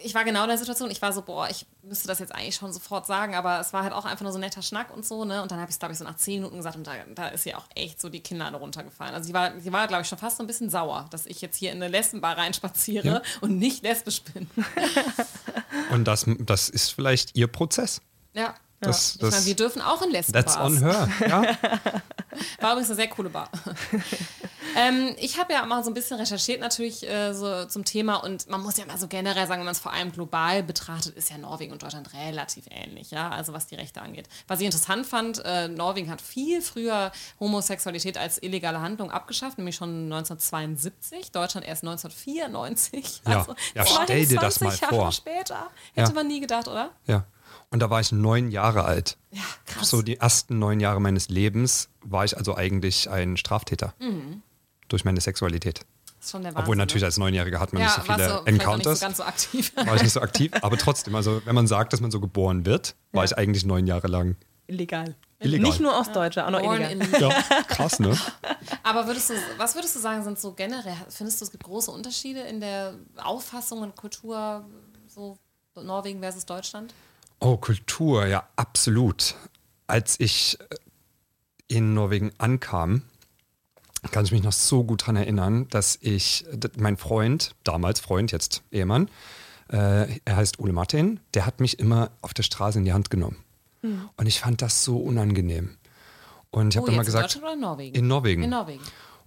[0.03, 0.91] ich war genau in der Situation.
[0.91, 3.83] Ich war so, boah, ich müsste das jetzt eigentlich schon sofort sagen, aber es war
[3.83, 5.43] halt auch einfach nur so ein netter Schnack und so, ne?
[5.43, 7.29] Und dann habe ich es, glaube ich, so nach zehn Minuten gesagt und da, da
[7.29, 9.15] ist ihr auch echt so die Kinder runtergefallen.
[9.15, 11.41] Also sie war, sie war, glaube ich, schon fast so ein bisschen sauer, dass ich
[11.41, 14.49] jetzt hier in eine Lesbenbar reinspaziere und nicht lesbisch bin.
[15.91, 18.01] Und das, das ist vielleicht ihr Prozess.
[18.35, 18.55] Ja.
[18.81, 20.45] Das, Ich meine, das, wir dürfen auch in Lesbenbars.
[20.55, 21.09] that's on her.
[21.27, 21.43] Ja?
[22.61, 23.51] War übrigens eine sehr coole Bar.
[24.77, 28.49] ähm, ich habe ja mal so ein bisschen recherchiert natürlich äh, so zum Thema und
[28.49, 31.31] man muss ja mal so generell sagen, wenn man es vor allem global betrachtet, ist
[31.31, 34.29] ja Norwegen und Deutschland relativ ähnlich, ja, also was die Rechte angeht.
[34.47, 37.11] Was ich interessant fand, äh, Norwegen hat viel früher
[37.41, 43.23] Homosexualität als illegale Handlung abgeschafft, nämlich schon 1972, Deutschland erst 1994.
[43.27, 43.39] Ja.
[43.39, 45.13] Also Ja, stell dir das 22 mal Jahre vor.
[45.13, 45.67] später.
[45.95, 46.15] Hätte Ja.
[46.15, 46.91] man nie gedacht, oder?
[47.07, 47.25] ja.
[47.71, 49.19] Und da war ich neun Jahre alt.
[49.31, 49.91] Ja, krass.
[49.91, 53.95] So die ersten neun Jahre meines Lebens war ich also eigentlich ein Straftäter.
[54.89, 55.81] Durch meine Sexualität.
[56.17, 57.07] Das ist schon der Obwohl Wahnsinn, natürlich ne?
[57.07, 58.87] als Neunjähriger hat man ja, nicht so viele noch Encounters.
[58.87, 59.73] nicht so ganz so aktiv.
[59.77, 62.67] war ich nicht so aktiv, aber trotzdem, also wenn man sagt, dass man so geboren
[62.67, 64.37] wird, war ich eigentlich neun Jahre lang.
[64.67, 65.15] Illegal.
[65.41, 65.69] Illegal.
[65.69, 66.91] Nicht nur Ostdeutsche, auch noch illegal.
[66.91, 67.31] in Ja,
[67.69, 68.19] krass, ne?
[68.83, 71.91] Aber würdest du, was würdest du sagen, sind so generell, findest du, es gibt große
[71.91, 74.65] Unterschiede in der Auffassung und Kultur,
[75.07, 75.39] so
[75.77, 76.93] Norwegen versus Deutschland?
[77.41, 79.35] Oh, Kultur, ja, absolut.
[79.87, 80.77] Als ich äh,
[81.69, 83.03] in Norwegen ankam,
[84.11, 86.45] kann ich mich noch so gut daran erinnern, dass ich,
[86.77, 89.11] mein Freund, damals Freund, jetzt Ehemann,
[89.71, 93.11] äh, er heißt Ole Martin, der hat mich immer auf der Straße in die Hand
[93.11, 93.37] genommen.
[94.17, 95.77] Und ich fand das so unangenehm.
[96.51, 97.95] Und ich habe oh, immer gesagt, in Norwegen?
[97.95, 98.43] in Norwegen.
[98.43, 98.83] In Norwegen.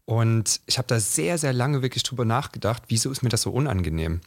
[0.05, 3.51] Und ich habe da sehr, sehr lange wirklich drüber nachgedacht, wieso ist mir das so
[3.51, 4.21] unangenehm?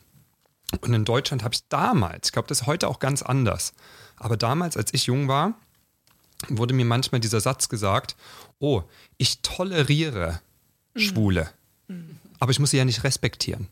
[0.80, 3.72] Und in Deutschland habe ich damals, ich glaube, das ist heute auch ganz anders,
[4.16, 5.54] aber damals, als ich jung war,
[6.48, 8.16] wurde mir manchmal dieser Satz gesagt,
[8.58, 8.82] oh,
[9.16, 10.40] ich toleriere
[10.96, 11.50] Schwule,
[12.38, 13.68] aber ich muss sie ja nicht respektieren.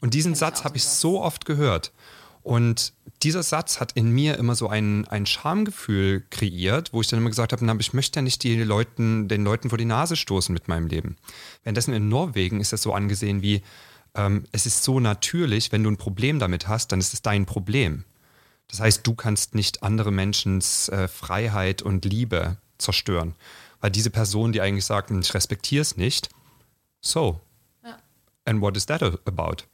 [0.00, 1.92] Und diesen Satz habe ich so oft gehört.
[2.42, 7.18] Und dieser Satz hat in mir immer so ein, ein Schamgefühl kreiert, wo ich dann
[7.18, 10.14] immer gesagt habe, na, ich möchte ja nicht die Leuten, den Leuten vor die Nase
[10.14, 11.16] stoßen mit meinem Leben.
[11.62, 13.62] Währenddessen in Norwegen ist das so angesehen wie,
[14.14, 17.46] ähm, es ist so natürlich, wenn du ein Problem damit hast, dann ist es dein
[17.46, 18.04] Problem.
[18.68, 23.34] Das heißt, du kannst nicht andere Menschens äh, Freiheit und Liebe zerstören.
[23.80, 26.30] Weil diese Person, die eigentlich sagt, ich respektiere es nicht,
[27.00, 27.40] so.
[27.84, 27.98] Ja.
[28.44, 29.64] And what is that about?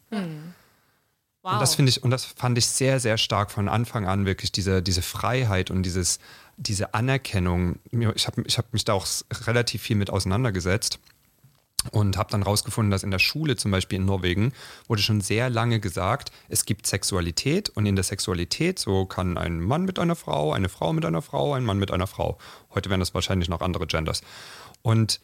[1.42, 1.54] Wow.
[1.54, 4.52] Und das finde ich, und das fand ich sehr, sehr stark von Anfang an, wirklich
[4.52, 6.18] diese, diese Freiheit und dieses
[6.60, 9.06] diese Anerkennung, ich habe ich hab mich da auch
[9.46, 10.98] relativ viel mit auseinandergesetzt
[11.92, 14.52] und habe dann rausgefunden, dass in der Schule zum Beispiel in Norwegen
[14.86, 19.60] wurde schon sehr lange gesagt, es gibt Sexualität und in der Sexualität so kann ein
[19.60, 22.38] Mann mit einer Frau, eine Frau mit einer Frau, ein Mann mit einer Frau.
[22.74, 24.20] Heute wären das wahrscheinlich noch andere Genders.
[24.82, 25.20] Und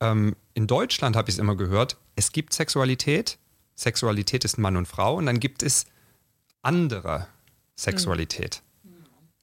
[0.00, 3.38] ähm, in Deutschland habe ich es immer gehört, es gibt Sexualität,
[3.74, 5.86] Sexualität ist Mann und Frau und dann gibt es
[6.62, 7.26] andere
[7.74, 8.62] Sexualität.
[8.82, 8.90] Mhm.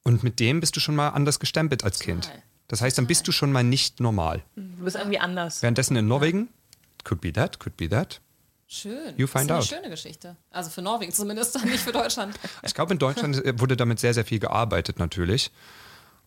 [0.02, 2.30] Und mit dem bist du schon mal anders gestempelt als Kind.
[2.68, 4.42] Das heißt, dann bist du schon mal nicht normal.
[4.56, 5.62] Du bist irgendwie anders.
[5.62, 6.48] Währenddessen in Norwegen,
[7.04, 8.20] could be that, could be that.
[8.66, 9.14] Schön.
[9.16, 10.36] You find das ist eine schöne Geschichte.
[10.50, 12.34] Also für Norwegen zumindest, nicht für Deutschland.
[12.62, 15.50] Ich glaube, in Deutschland wurde damit sehr, sehr viel gearbeitet natürlich.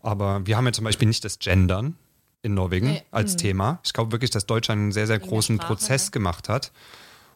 [0.02, 1.98] Aber wir haben ja zum Beispiel nicht das Gendern
[2.44, 3.04] in Norwegen nee.
[3.12, 3.38] als mhm.
[3.38, 3.80] Thema.
[3.84, 6.12] Ich glaube wirklich, dass Deutschland einen sehr, sehr großen Sprache, Prozess ne?
[6.12, 6.72] gemacht hat.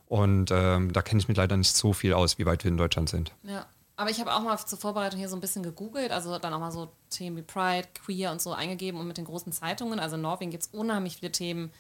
[0.06, 2.78] Und ähm, da kenne ich mich leider nicht so viel aus, wie weit wir in
[2.78, 3.34] Deutschland sind.
[3.44, 3.66] Ja.
[4.02, 6.60] Aber ich habe auch mal zur Vorbereitung hier so ein bisschen gegoogelt, also dann auch
[6.60, 10.00] mal so Themen wie Pride, Queer und so eingegeben und mit den großen Zeitungen.
[10.00, 11.72] Also in Norwegen gibt es unheimlich viele Themen,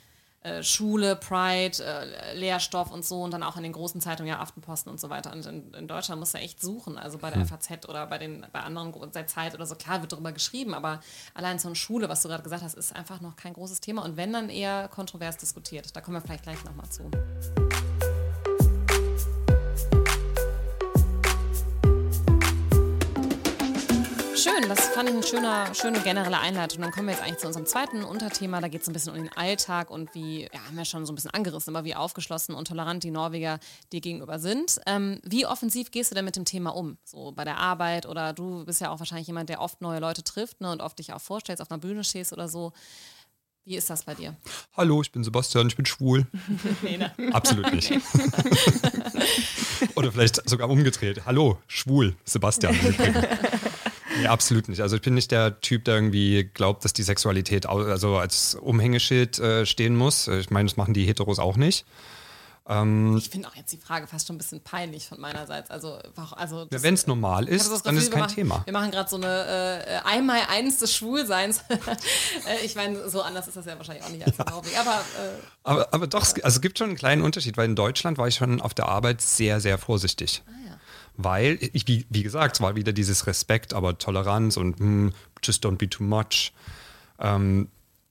[0.43, 4.37] äh, Schule, Pride, äh, Lehrstoff und so und dann auch in den großen Zeitungen, ja,
[4.37, 5.31] Aftenposten und so weiter.
[5.31, 7.47] Und in, in Deutschland musst du echt suchen, also bei der hm.
[7.47, 9.73] FAZ oder bei den bei anderen der Zeit oder so.
[9.73, 10.99] Klar wird darüber geschrieben, aber
[11.33, 14.05] allein so eine Schule, was du gerade gesagt hast, ist einfach noch kein großes Thema
[14.05, 15.95] und wenn dann eher kontrovers diskutiert.
[15.95, 17.09] Da kommen wir vielleicht gleich nochmal zu.
[24.41, 26.81] Schön, das fand ich eine schöne, schöne generelle Einleitung.
[26.81, 28.59] Dann kommen wir jetzt eigentlich zu unserem zweiten Unterthema.
[28.59, 31.11] Da geht es ein bisschen um den Alltag und wie, ja, haben wir schon so
[31.11, 33.59] ein bisschen angerissen, aber wie aufgeschlossen und tolerant die Norweger
[33.91, 34.81] dir gegenüber sind.
[34.87, 36.97] Ähm, wie offensiv gehst du denn mit dem Thema um?
[37.03, 40.23] So bei der Arbeit oder du bist ja auch wahrscheinlich jemand, der oft neue Leute
[40.23, 42.73] trifft ne, und oft dich auch vorstellst, auf einer Bühne stehst oder so.
[43.63, 44.35] Wie ist das bei dir?
[44.75, 46.25] Hallo, ich bin Sebastian, ich bin schwul.
[46.81, 47.13] nee, ne?
[47.31, 47.91] Absolut nicht.
[49.95, 51.27] Oder vielleicht sogar umgedreht.
[51.27, 52.75] Hallo, schwul, Sebastian.
[54.19, 54.81] Nee, absolut nicht.
[54.81, 59.39] Also ich bin nicht der Typ, der irgendwie glaubt, dass die Sexualität also als Umhängeschild
[59.39, 60.27] äh, stehen muss.
[60.27, 61.85] Ich meine, das machen die Heteros auch nicht.
[62.67, 65.71] Ähm, ich finde auch jetzt die Frage fast schon ein bisschen peinlich von meinerseits.
[65.71, 65.97] Also,
[66.35, 68.61] also ja, wenn es normal ist, Gefühl, dann ist es kein machen, Thema.
[68.65, 71.63] Wir machen gerade so eine äh, einmal eins des Schwulseins.
[72.47, 74.77] Äh, ich meine, so anders ist das ja wahrscheinlich auch nicht als in Norwegen.
[74.77, 78.17] Aber, äh, aber, aber doch, also es gibt schon einen kleinen Unterschied, weil in Deutschland
[78.17, 80.41] war ich schon auf der Arbeit sehr, sehr vorsichtig.
[80.47, 80.51] Ah,
[81.23, 85.65] weil, ich, wie, wie gesagt, es war wieder dieses Respekt, aber Toleranz und hm, just
[85.65, 86.53] don't be too much.
[87.19, 87.67] Ähm,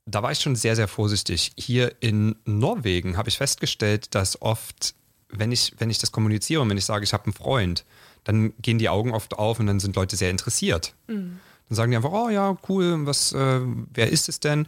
[0.07, 1.53] da war ich schon sehr, sehr vorsichtig.
[1.57, 4.95] Hier in Norwegen habe ich festgestellt, dass oft,
[5.29, 7.85] wenn ich, wenn ich das kommuniziere und wenn ich sage, ich habe einen Freund,
[8.25, 10.95] dann gehen die Augen oft auf und dann sind Leute sehr interessiert.
[11.07, 11.39] Mhm.
[11.69, 13.61] Dann sagen die einfach, oh ja, cool, was, äh,
[13.95, 14.67] wer ist es denn?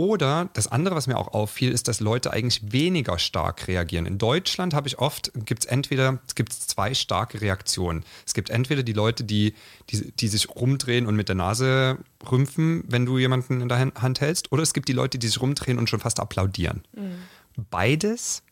[0.00, 4.06] Oder das andere, was mir auch auffiel, ist, dass Leute eigentlich weniger stark reagieren.
[4.06, 8.02] In Deutschland habe ich oft, gibt es entweder, es gibt zwei starke Reaktionen.
[8.26, 9.52] Es gibt entweder die Leute, die,
[9.90, 11.98] die, die sich rumdrehen und mit der Nase
[12.32, 15.42] rümpfen, wenn du jemanden in der Hand hältst, oder es gibt die Leute, die sich
[15.42, 16.82] rumdrehen und schon fast applaudieren.
[16.96, 17.64] Mhm.
[17.68, 18.42] Beides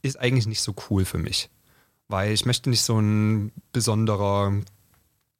[0.00, 1.50] ist eigentlich nicht so cool für mich,
[2.08, 4.54] weil ich möchte nicht so ein besonderer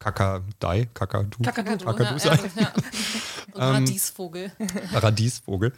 [0.01, 2.19] Kakadei, Kakadu, Kakadu, Kakadu.
[2.25, 2.73] Ja, ja.
[3.53, 4.53] Und ähm, Radiesvogel.
[4.93, 5.73] Radiesvogel.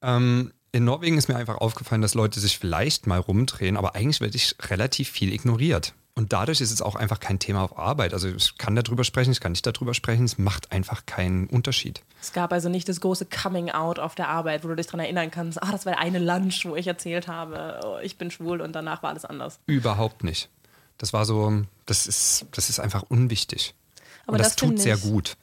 [0.00, 4.20] Ähm, in Norwegen ist mir einfach aufgefallen, dass Leute sich vielleicht mal rumdrehen, aber eigentlich
[4.20, 5.94] werde ich relativ viel ignoriert.
[6.16, 8.12] Und dadurch ist es auch einfach kein Thema auf Arbeit.
[8.12, 10.24] Also ich kann darüber sprechen, ich kann nicht darüber sprechen.
[10.24, 12.02] Es macht einfach keinen Unterschied.
[12.22, 15.00] Es gab also nicht das große Coming Out auf der Arbeit, wo du dich daran
[15.00, 18.60] erinnern kannst, ah, das war eine Lunch, wo ich erzählt habe, oh, ich bin schwul
[18.60, 19.58] und danach war alles anders.
[19.66, 20.48] Überhaupt nicht.
[20.98, 23.74] Das war so, das ist, das ist einfach unwichtig.
[24.26, 25.36] Aber und das, das tut sehr gut.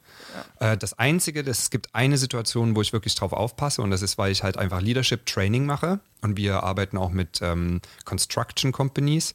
[0.60, 0.72] Ja.
[0.72, 4.02] Äh, das Einzige, das, es gibt eine Situation, wo ich wirklich drauf aufpasse und das
[4.02, 8.72] ist, weil ich halt einfach Leadership Training mache und wir arbeiten auch mit ähm, Construction
[8.72, 9.34] Companies.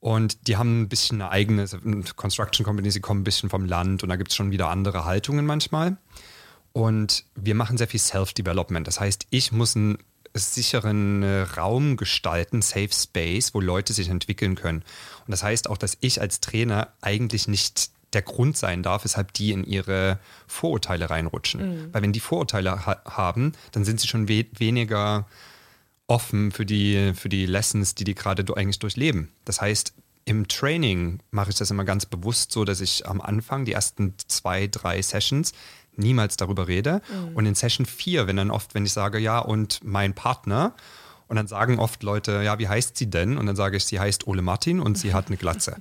[0.00, 1.66] Und die haben ein bisschen eine eigene,
[2.14, 5.04] Construction Companies, die kommen ein bisschen vom Land und da gibt es schon wieder andere
[5.04, 5.96] Haltungen manchmal.
[6.72, 8.86] Und wir machen sehr viel Self-Development.
[8.86, 9.98] Das heißt, ich muss einen
[10.38, 14.82] sicheren äh, Raum gestalten, Safe Space, wo Leute sich entwickeln können.
[15.26, 19.32] Und das heißt auch, dass ich als Trainer eigentlich nicht der Grund sein darf, weshalb
[19.32, 21.60] die in ihre Vorurteile reinrutschen.
[21.60, 21.88] Mhm.
[21.92, 25.26] Weil wenn die Vorurteile ha haben, dann sind sie schon we weniger
[26.06, 29.32] offen für die, für die Lessons, die die gerade eigentlich durchleben.
[29.44, 29.92] Das heißt,
[30.24, 34.14] im Training mache ich das immer ganz bewusst so, dass ich am Anfang, die ersten
[34.26, 35.52] zwei, drei Sessions,
[35.98, 37.02] niemals darüber rede.
[37.08, 37.36] Mhm.
[37.36, 40.74] Und in Session 4, wenn dann oft, wenn ich sage, ja, und mein Partner,
[41.28, 43.36] und dann sagen oft Leute, ja, wie heißt sie denn?
[43.36, 45.76] Und dann sage ich, sie heißt Ole Martin und sie hat eine Glatze.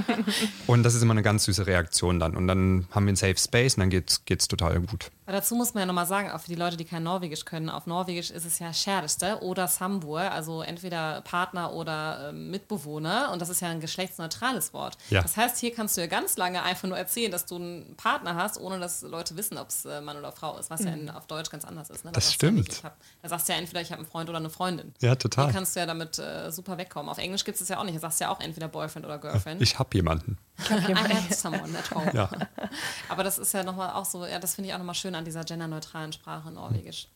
[0.66, 2.36] und das ist immer eine ganz süße Reaktion dann.
[2.36, 5.10] Und dann haben wir einen Safe Space und dann geht es total gut.
[5.26, 7.70] Aber dazu muss man ja nochmal sagen, auch für die Leute, die kein Norwegisch können,
[7.70, 13.40] auf Norwegisch ist es ja Kjæreste oder Sambur, also entweder Partner oder äh, Mitbewohner und
[13.40, 14.98] das ist ja ein geschlechtsneutrales Wort.
[15.10, 15.22] Ja.
[15.22, 18.34] Das heißt, hier kannst du ja ganz lange einfach nur erzählen, dass du einen Partner
[18.34, 21.08] hast, ohne dass Leute wissen, ob es äh, Mann oder Frau ist, was ja in,
[21.10, 22.04] auf Deutsch ganz anders ist.
[22.04, 22.10] Ne?
[22.12, 22.68] Da Das ja stimmt.
[22.68, 24.92] ich hab, da sagst du ja entweder, ich habe einen Freund oder eine Freundin.
[25.00, 25.46] Ja, total.
[25.46, 27.08] Hier kannst du ja damit äh, super wegkommen.
[27.08, 27.96] Auf Englisch gibt es ja auch nicht.
[27.96, 29.62] Da sagst du ja auch entweder Boyfriend oder Girlfriend.
[29.62, 30.38] Ich habe jemanden.
[30.70, 32.10] I had someone at home.
[32.14, 32.30] Ja.
[33.08, 35.24] Aber das ist ja nochmal auch so, ja, das finde ich auch nochmal schön an
[35.24, 37.08] dieser genderneutralen Sprache in Norwegisch.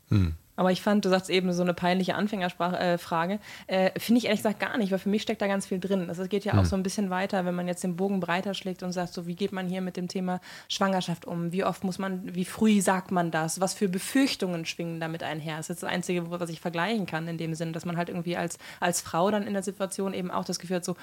[0.56, 2.78] Aber ich fand, du sagst eben so eine peinliche Anfängerfrage.
[2.78, 3.38] Äh, Frage.
[3.68, 6.08] äh, Finde ich ehrlich gesagt gar nicht, weil für mich steckt da ganz viel drin.
[6.08, 8.54] Also es geht ja auch so ein bisschen weiter, wenn man jetzt den Bogen breiter
[8.54, 11.52] schlägt und sagt, so wie geht man hier mit dem Thema Schwangerschaft um?
[11.52, 13.60] Wie oft muss man, wie früh sagt man das?
[13.60, 15.58] Was für Befürchtungen schwingen damit einher?
[15.58, 18.36] Das ist das Einzige, was ich vergleichen kann in dem Sinn, dass man halt irgendwie
[18.36, 20.96] als, als Frau dann in der Situation eben auch das Gefühl hat, so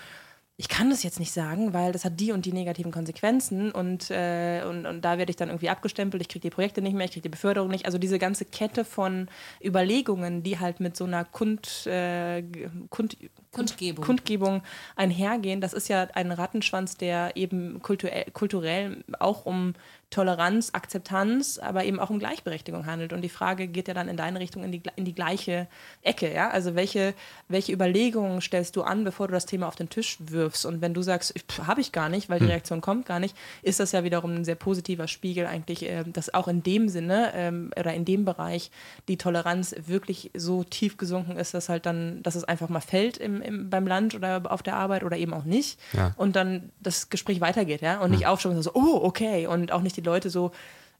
[0.58, 4.10] ich kann das jetzt nicht sagen, weil das hat die und die negativen Konsequenzen und,
[4.10, 7.06] äh, und, und da werde ich dann irgendwie abgestempelt, ich kriege die Projekte nicht mehr,
[7.06, 7.86] ich kriege die Beförderung nicht.
[7.86, 9.28] Also diese ganze Kette von
[9.62, 12.41] Überlegungen, die halt mit so einer Kund, äh,
[12.89, 13.18] Kund,
[13.52, 14.06] Kundgebung.
[14.06, 14.63] Kundgebung
[14.96, 19.74] einhergehen, das ist ja ein Rattenschwanz, der eben kulturell, kulturell auch um
[20.15, 23.12] Toleranz, Akzeptanz, aber eben auch um Gleichberechtigung handelt.
[23.12, 25.67] Und die Frage geht ja dann in deine Richtung in die, in die gleiche
[26.04, 26.34] Ecke.
[26.34, 26.51] Ja?
[26.51, 27.13] Also welche,
[27.49, 30.65] welche Überlegungen stellst du an, bevor du das Thema auf den Tisch wirfst?
[30.65, 31.34] Und wenn du sagst,
[31.67, 34.45] habe ich gar nicht, weil die Reaktion kommt gar nicht, ist das ja wiederum ein
[34.45, 38.71] sehr positiver Spiegel eigentlich, äh, dass auch in dem Sinne ähm, oder in dem Bereich
[39.10, 43.17] die Toleranz wirklich so tief gesunken ist, dass halt dann, dass es einfach mal fällt
[43.17, 45.78] im, im, beim Land oder auf der Arbeit oder eben auch nicht.
[45.91, 46.13] Ja.
[46.15, 47.99] Und dann das Gespräch weitergeht, ja.
[47.99, 49.47] Und nicht aufschauen und so, oh, okay.
[49.47, 50.52] Und auch nicht die Leute so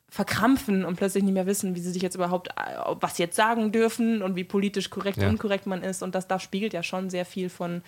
[0.10, 2.52] verkrampfen und plötzlich nicht mehr wissen, wie sie sich jetzt überhaupt, äh,
[3.00, 5.28] was sie jetzt sagen dürfen und wie politisch korrekt, Ja.
[5.30, 6.04] unkorrekt man ist.
[6.04, 7.82] Und das, das spiegelt ja schon sehr viel von,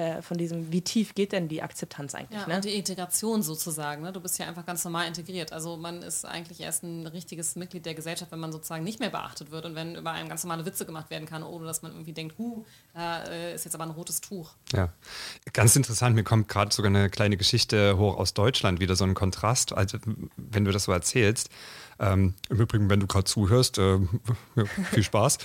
[0.00, 2.56] äh, von diesem, wie tief geht denn die Akzeptanz eigentlich, Ja, ne?
[2.56, 4.02] und die Integration sozusagen.
[4.02, 4.12] Ne?
[4.12, 5.52] Du bist ja einfach ganz normal integriert.
[5.52, 9.10] Also man ist eigentlich erst ein richtiges Mitglied der Gesellschaft, wenn man sozusagen nicht mehr
[9.10, 11.92] beachtet wird und wenn über einen ganz normale Witze gemacht werden kann, ohne dass man
[11.92, 14.52] irgendwie denkt, huh, da äh, ist jetzt aber ein rotes Tuch.
[14.72, 14.88] Ja,
[15.52, 16.14] ganz interessant.
[16.14, 19.72] Mir kommt gerade sogar eine kleine Geschichte hoch aus Deutschland, wieder so ein Kontrast.
[19.72, 19.98] Also,
[20.36, 21.50] wenn du das so erzählst.
[21.98, 23.98] Ähm, Im Übrigen, wenn du gerade zuhörst, äh,
[24.92, 25.36] viel Spaß.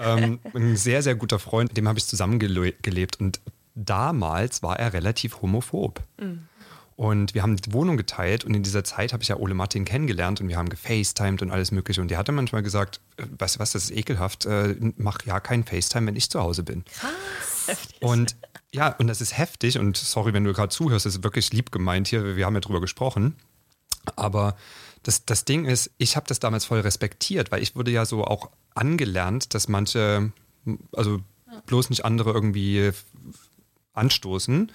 [0.00, 3.40] ähm, ein sehr, sehr guter Freund, mit dem habe ich zusammengelebt und
[3.84, 6.02] damals war er relativ homophob.
[7.00, 9.86] Und wir haben die Wohnung geteilt und in dieser Zeit habe ich ja Ole Martin
[9.86, 12.02] kennengelernt und wir haben gefacetimed und alles Mögliche.
[12.02, 15.40] Und der hatte manchmal gesagt, äh, weißt du was, das ist ekelhaft, äh, mach ja
[15.40, 16.84] keinen FaceTime, wenn ich zu Hause bin.
[18.00, 18.36] Und
[18.72, 21.72] ja, und das ist heftig und sorry, wenn du gerade zuhörst, das ist wirklich lieb
[21.72, 23.36] gemeint hier, wir haben ja drüber gesprochen.
[24.16, 24.56] Aber
[25.02, 28.24] das, das Ding ist, ich habe das damals voll respektiert, weil ich wurde ja so
[28.24, 30.32] auch angelernt, dass manche,
[30.92, 31.20] also
[31.66, 32.92] bloß nicht andere irgendwie
[33.92, 34.72] anstoßen.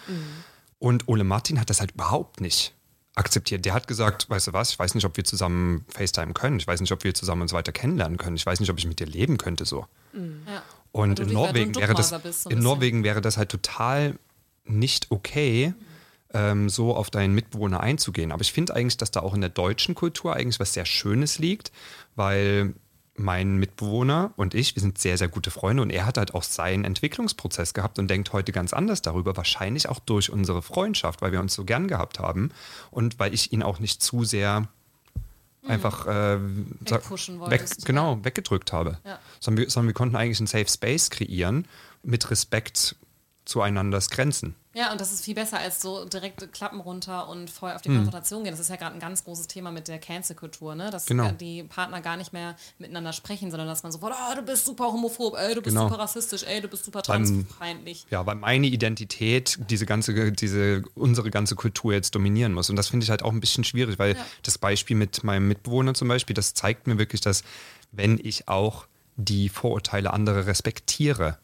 [0.79, 2.73] Und Ole Martin hat das halt überhaupt nicht
[3.15, 3.65] akzeptiert.
[3.65, 6.59] Der hat gesagt, weißt du was, ich weiß nicht, ob wir zusammen FaceTime können.
[6.59, 8.35] Ich weiß nicht, ob wir zusammen uns weiter kennenlernen können.
[8.35, 9.85] Ich weiß nicht, ob ich mit dir leben könnte so.
[10.13, 10.63] Ja.
[10.91, 12.59] Und in du Norwegen wäre das, so in.
[12.59, 14.17] Norwegen wäre das halt total
[14.65, 15.73] nicht okay,
[16.33, 18.31] ähm, so auf deinen Mitbewohner einzugehen.
[18.31, 21.39] Aber ich finde eigentlich, dass da auch in der deutschen Kultur eigentlich was sehr Schönes
[21.39, 21.71] liegt,
[22.15, 22.73] weil
[23.17, 26.43] mein Mitbewohner und ich, wir sind sehr, sehr gute Freunde und er hat halt auch
[26.43, 31.31] seinen Entwicklungsprozess gehabt und denkt heute ganz anders darüber, wahrscheinlich auch durch unsere Freundschaft, weil
[31.31, 32.51] wir uns so gern gehabt haben
[32.91, 34.67] und weil ich ihn auch nicht zu sehr
[35.67, 38.99] einfach äh, weg, genau, weggedrückt habe.
[39.05, 39.19] Ja.
[39.39, 41.67] Sondern, wir, sondern wir konnten eigentlich einen Safe Space kreieren
[42.03, 42.95] mit Respekt
[43.45, 44.55] zueinanders Grenzen.
[44.77, 47.87] Ja, und das ist viel besser als so direkt Klappen runter und voll auf die
[47.87, 47.95] Hm.
[47.95, 48.51] Konfrontation gehen.
[48.51, 50.91] Das ist ja gerade ein ganz großes Thema mit der Cancel-Kultur, ne?
[50.91, 51.31] Dass Genau.
[51.31, 54.87] die Partner gar nicht mehr miteinander sprechen, sondern dass man sofort, oh, du bist super
[54.91, 55.87] homophob, ey, du bist Genau.
[55.87, 58.05] super rassistisch, ey, du bist super transfeindlich.
[58.09, 62.69] Ja, weil meine Identität diese ganze, diese, unsere ganze Kultur jetzt dominieren muss.
[62.69, 64.25] Und das finde ich halt auch ein bisschen schwierig, weil Ja.
[64.43, 67.43] das Beispiel mit meinem Mitbewohner zum Beispiel, das zeigt mir wirklich, dass
[67.93, 71.37] wenn ich auch die Vorurteile anderer respektiere,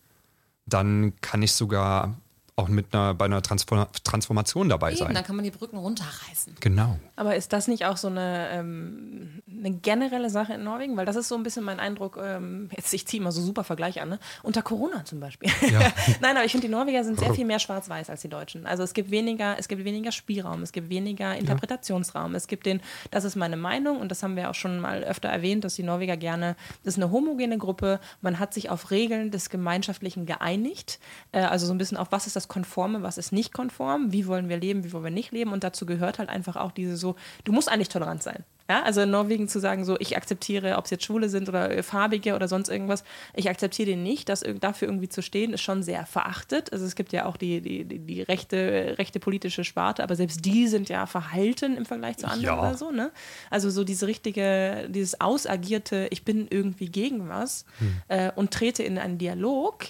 [0.66, 2.18] dann kann ich sogar
[2.56, 5.14] auch mit einer, bei einer Transform Transformation dabei Eben, sein.
[5.14, 6.56] dann kann man die Brücken runterreißen.
[6.60, 7.00] Genau.
[7.16, 10.98] Aber ist das nicht auch so eine, ähm, eine generelle Sache in Norwegen?
[10.98, 13.64] Weil das ist so ein bisschen mein Eindruck, ähm, jetzt ich ziehe mal so super
[13.64, 14.20] Vergleich an, ne?
[14.44, 15.50] unter Corona zum Beispiel.
[16.22, 18.66] Nein, aber ich finde, die Norweger sind sehr viel mehr schwarz-weiß als die Deutschen.
[18.66, 22.36] Also es gibt weniger, es gibt weniger Spielraum, es gibt weniger Interpretationsraum.
[22.36, 25.30] Es gibt den, das ist meine Meinung und das haben wir auch schon mal öfter
[25.30, 29.32] erwähnt, dass die Norweger gerne, das ist eine homogene Gruppe, man hat sich auf Regeln
[29.32, 31.00] des Gemeinschaftlichen geeinigt.
[31.32, 34.12] Äh, also so ein bisschen auf, was ist das das Konforme, was ist nicht konform,
[34.12, 35.52] wie wollen wir leben, wie wollen wir nicht leben.
[35.52, 38.44] Und dazu gehört halt einfach auch diese so, du musst eigentlich tolerant sein.
[38.70, 41.70] Ja, also in Norwegen zu sagen, so, ich akzeptiere, ob es jetzt Schwule sind oder
[41.72, 45.60] äh, Farbige oder sonst irgendwas, ich akzeptiere den nicht, das dafür irgendwie zu stehen, ist
[45.62, 46.72] schon sehr verachtet.
[46.72, 50.46] Also es gibt ja auch die, die, die, die rechte, rechte politische Sparte, aber selbst
[50.46, 52.60] die sind ja verhalten im Vergleich zu anderen Ja.
[52.60, 53.12] oder so, ne?
[53.50, 57.66] Also so diese richtige, dieses ausagierte, ich bin irgendwie gegen was
[58.08, 59.84] äh, und trete in einen Dialog,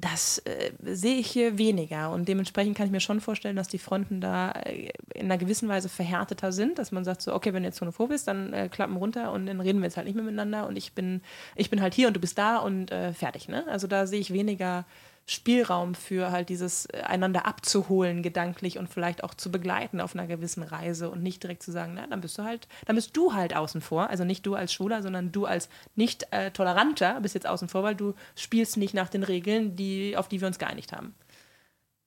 [0.00, 2.12] das äh, sehe ich hier weniger.
[2.12, 5.68] Und dementsprechend kann ich mir schon vorstellen, dass die Fronten da äh, in einer gewissen
[5.68, 8.68] Weise verhärteter sind, dass man sagt so, okay, wenn du jetzt homophob bist, dann äh,
[8.68, 11.20] klappen runter und dann reden wir jetzt halt nicht mehr miteinander und ich bin,
[11.56, 13.48] ich bin halt hier und du bist da und äh, fertig.
[13.48, 13.66] Ne?
[13.68, 14.84] Also da sehe ich weniger
[15.30, 20.26] Spielraum für halt dieses äh, einander abzuholen gedanklich und vielleicht auch zu begleiten auf einer
[20.26, 23.34] gewissen Reise und nicht direkt zu sagen, na, dann bist du halt, dann bist du
[23.34, 27.34] halt außen vor, also nicht du als Schwuler, sondern du als nicht äh, toleranter bist
[27.34, 30.58] jetzt außen vor, weil du spielst nicht nach den Regeln, die, auf die wir uns
[30.58, 31.14] geeinigt haben.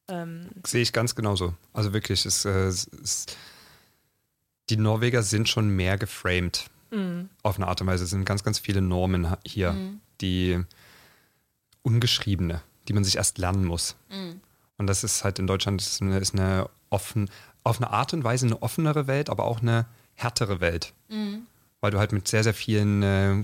[0.07, 1.53] Ähm, Sehe ich ganz genauso.
[1.74, 3.28] Also wirklich, es, äh, es,
[4.72, 6.65] die Norweger sind schon mehr geframed
[7.43, 8.03] auf eine Art und Weise.
[8.03, 9.74] Es sind ganz, ganz viele Normen hier,
[10.19, 10.61] die
[11.84, 12.61] ungeschriebene,
[12.91, 13.95] die man sich erst lernen muss.
[14.77, 17.29] Und das ist halt in Deutschland ist eine, ist eine offen,
[17.63, 20.93] auf eine Art und Weise eine offenere Welt, aber auch eine härtere Welt.
[21.79, 23.43] Weil du halt mit sehr, sehr vielen äh,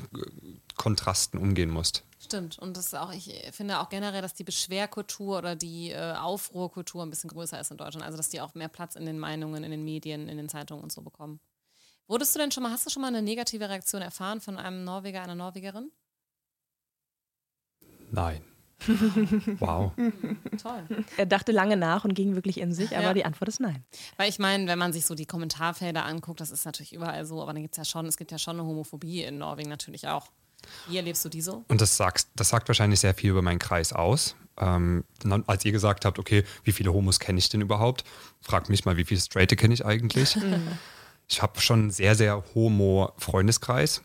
[0.76, 2.04] Kontrasten umgehen musst.
[2.20, 2.60] Stimmt.
[2.60, 7.04] Und das ist auch, ich finde auch generell, dass die Beschwerkultur oder die äh, Aufruhrkultur
[7.04, 8.06] ein bisschen größer ist in Deutschland.
[8.06, 10.84] Also, dass die auch mehr Platz in den Meinungen, in den Medien, in den Zeitungen
[10.84, 11.40] und so bekommen.
[12.08, 14.84] Wurdest du denn schon mal, hast du schon mal eine negative Reaktion erfahren von einem
[14.84, 15.90] Norweger, einer Norwegerin?
[18.12, 18.42] Nein.
[19.60, 19.92] wow.
[20.62, 20.84] Toll.
[21.18, 23.14] er dachte lange nach und ging wirklich in sich, aber Ja.
[23.14, 23.84] die Antwort ist nein.
[24.18, 27.42] Weil ich meine, wenn man sich so die Kommentarfelder anguckt, das ist natürlich überall so,
[27.42, 30.08] aber dann gibt es ja schon, es gibt ja schon eine Homophobie in Norwegen natürlich
[30.08, 30.28] auch.
[30.88, 31.64] Wie erlebst du die so?
[31.68, 34.36] Und das, sagst, das sagt wahrscheinlich sehr viel über meinen Kreis aus.
[34.60, 35.04] Ähm,
[35.46, 38.04] als ihr gesagt habt, okay, wie viele Homos kenne ich denn überhaupt?
[38.42, 40.36] Fragt mich mal, wie viele Straighte kenne ich eigentlich?
[41.28, 44.02] ich habe schon einen sehr, sehr homo-Freundeskreis,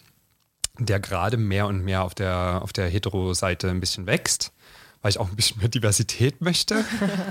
[0.79, 4.53] der gerade mehr und mehr auf der, auf der Hetero-Seite ein bisschen wächst,
[5.03, 6.85] weil ich auch ein bisschen mehr Diversität möchte.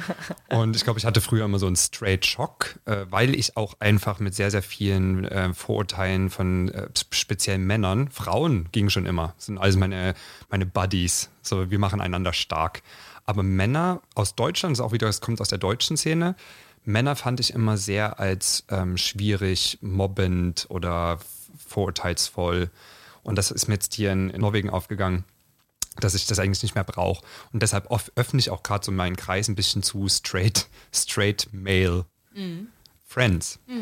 [0.49, 4.19] Und ich glaube, ich hatte früher immer so einen Straight-Schock, äh, weil ich auch einfach
[4.19, 9.45] mit sehr, sehr vielen äh, Vorurteilen von äh, speziell Männern, Frauen ging schon immer, das
[9.47, 10.13] sind alles meine,
[10.49, 12.83] meine Buddies, so wir machen einander stark.
[13.25, 16.35] Aber Männer aus Deutschland, das ist auch wieder, das kommt aus der deutschen Szene,
[16.83, 21.19] Männer fand ich immer sehr als ähm, schwierig, mobbend oder
[21.67, 22.69] vorurteilsvoll.
[23.23, 25.23] Und das ist mir jetzt hier in, in Norwegen aufgegangen
[25.99, 27.23] dass ich das eigentlich nicht mehr brauche.
[27.51, 32.05] Und deshalb öffne ich auch gerade so meinen Kreis ein bisschen zu straight, straight male
[33.05, 33.59] Friends.
[33.67, 33.73] Äh,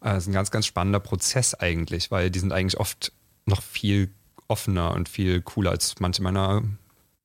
[0.00, 3.12] Das ist ein ganz, ganz spannender Prozess eigentlich, weil die sind eigentlich oft
[3.46, 4.12] noch viel
[4.48, 6.62] offener und viel cooler als manche meiner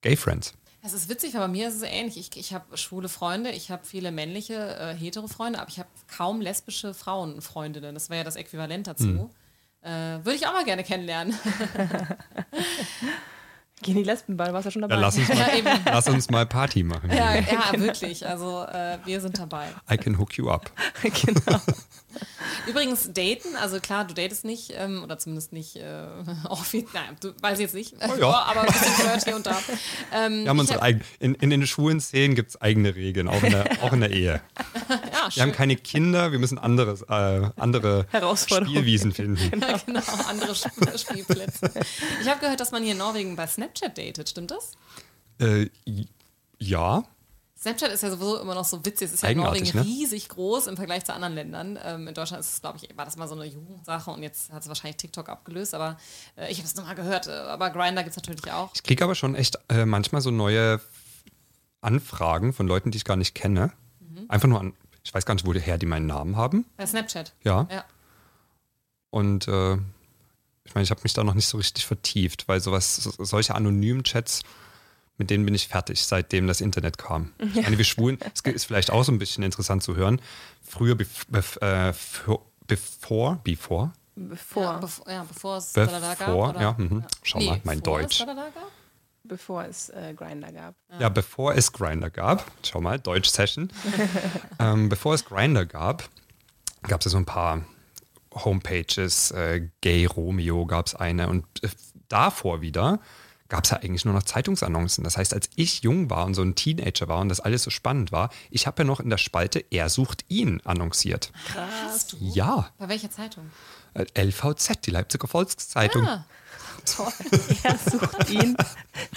[0.01, 0.53] Gay Friends.
[0.84, 2.16] Es ist witzig, weil bei mir ist es ähnlich.
[2.18, 5.89] Ich, ich habe schwule Freunde, ich habe viele männliche, äh, hetero Freunde, aber ich habe
[6.16, 7.95] kaum lesbische Frauenfreundinnen.
[7.95, 9.32] Das wäre ja das Äquivalent dazu.
[9.82, 9.89] Äh,
[10.24, 11.34] Würde ich auch mal gerne kennenlernen.
[13.82, 14.95] Gehen die Lesbenball, warst du ja schon dabei?
[14.95, 17.11] Ja, lass, uns mal, lass uns mal Party machen.
[17.11, 18.26] ja, ja, wirklich.
[18.26, 19.67] Also äh, wir sind dabei.
[19.91, 20.71] I can hook you up.
[21.01, 21.59] genau.
[22.68, 26.05] Übrigens, daten, also klar, du datest nicht, ähm, oder zumindest nicht äh,
[26.49, 28.30] offiziell, nein, du weiß ich jetzt nicht, Oh ja.
[28.43, 29.59] aber ein bisschen flirt hier und da.
[30.13, 33.28] Ähm, Wir haben unsere hab- eigen, in, in den schwulen Szenen gibt es eigene Regeln,
[33.28, 34.41] auch in der, auch in der Ehe.
[34.89, 35.51] ja, Wir haben schön.
[35.51, 38.07] keine Kinder, wir müssen anderes, äh, andere.
[38.36, 39.51] Spielwiesen finden.
[39.86, 41.72] genau, andere Sp- Spielplätze.
[42.22, 44.72] Ich habe gehört, dass man hier in Norwegen bei Snapchat datet, stimmt das?
[45.39, 45.68] Äh,
[46.59, 47.03] ja,
[47.66, 49.07] Snapchat ist ja sowieso immer noch so witzig.
[49.07, 49.84] Es ist ja in Norwegen ne?
[49.84, 51.80] riesig groß im Vergleich zu anderen Ländern.
[51.84, 54.51] Ähm, in Deutschland ist es, glaube ich, war das mal so eine Jugendsache und jetzt
[54.53, 55.74] hat es wahrscheinlich TikTok abgelöst.
[55.74, 55.97] Aber
[56.36, 57.26] äh, ich habe es nochmal gehört.
[57.26, 58.70] Äh, aber Grinder gibt es natürlich auch.
[58.76, 60.80] Ich kriege aber schon echt äh, manchmal so neue
[61.82, 63.72] Anfragen von Leuten, die ich gar nicht kenne.
[63.99, 64.26] Mhm.
[64.28, 66.66] Einfach nur an, ich weiß gar nicht, woher die meinen Namen haben.
[66.78, 67.34] Bei Snapchat.
[67.43, 67.68] Ja.
[67.72, 67.84] Ja.
[69.09, 69.74] Und äh,
[70.66, 73.55] ich meine, ich habe mich da noch nicht so richtig vertieft, weil sowas, so, solche
[73.55, 74.43] anonymen Chats,
[75.18, 77.34] mit denen bin ich fertig, seitdem das Internet kam.
[77.39, 80.22] Ich meine, wir Schwulen, es ist vielleicht auch so ein bisschen interessant zu hören.
[80.61, 86.20] Früher, bef, bef, äh, bevor, bevor, before, Bevor, Ja, bevor, ja, bevor es Dalada gab.
[86.20, 86.61] bevor, oder?
[86.61, 87.03] ja, mhm.
[87.22, 88.22] schau mal, mein bevor Deutsch.
[88.22, 88.53] Es gab?
[89.24, 90.76] bevor es äh, Grinder gab.
[90.99, 93.72] Ja, bevor es Grinder gab, schau mal, Deutsch-Session.
[94.59, 96.07] ähm, bevor es Grinder gab,
[96.84, 97.66] gab es ja so ein paar
[98.34, 101.70] Homepages, äh, Gay Romeo gab es eine und äh,
[102.07, 102.99] davor wieder
[103.50, 105.04] gab es ja eigentlich nur noch Zeitungsannoncen.
[105.04, 107.70] Das heißt, als ich jung war und so ein Teenager war und das alles so
[107.70, 111.32] spannend war, ich habe ja noch in der Spalte Er sucht ihn annonciert.
[111.86, 112.18] Hast du?
[112.20, 113.50] Ja, Bei welcher Zeitung?
[113.93, 116.06] äh, LVZ, die Leipziger Volkszeitung.
[116.08, 116.26] Ah,
[116.86, 117.12] Toll.
[117.64, 118.56] Er sucht ihn.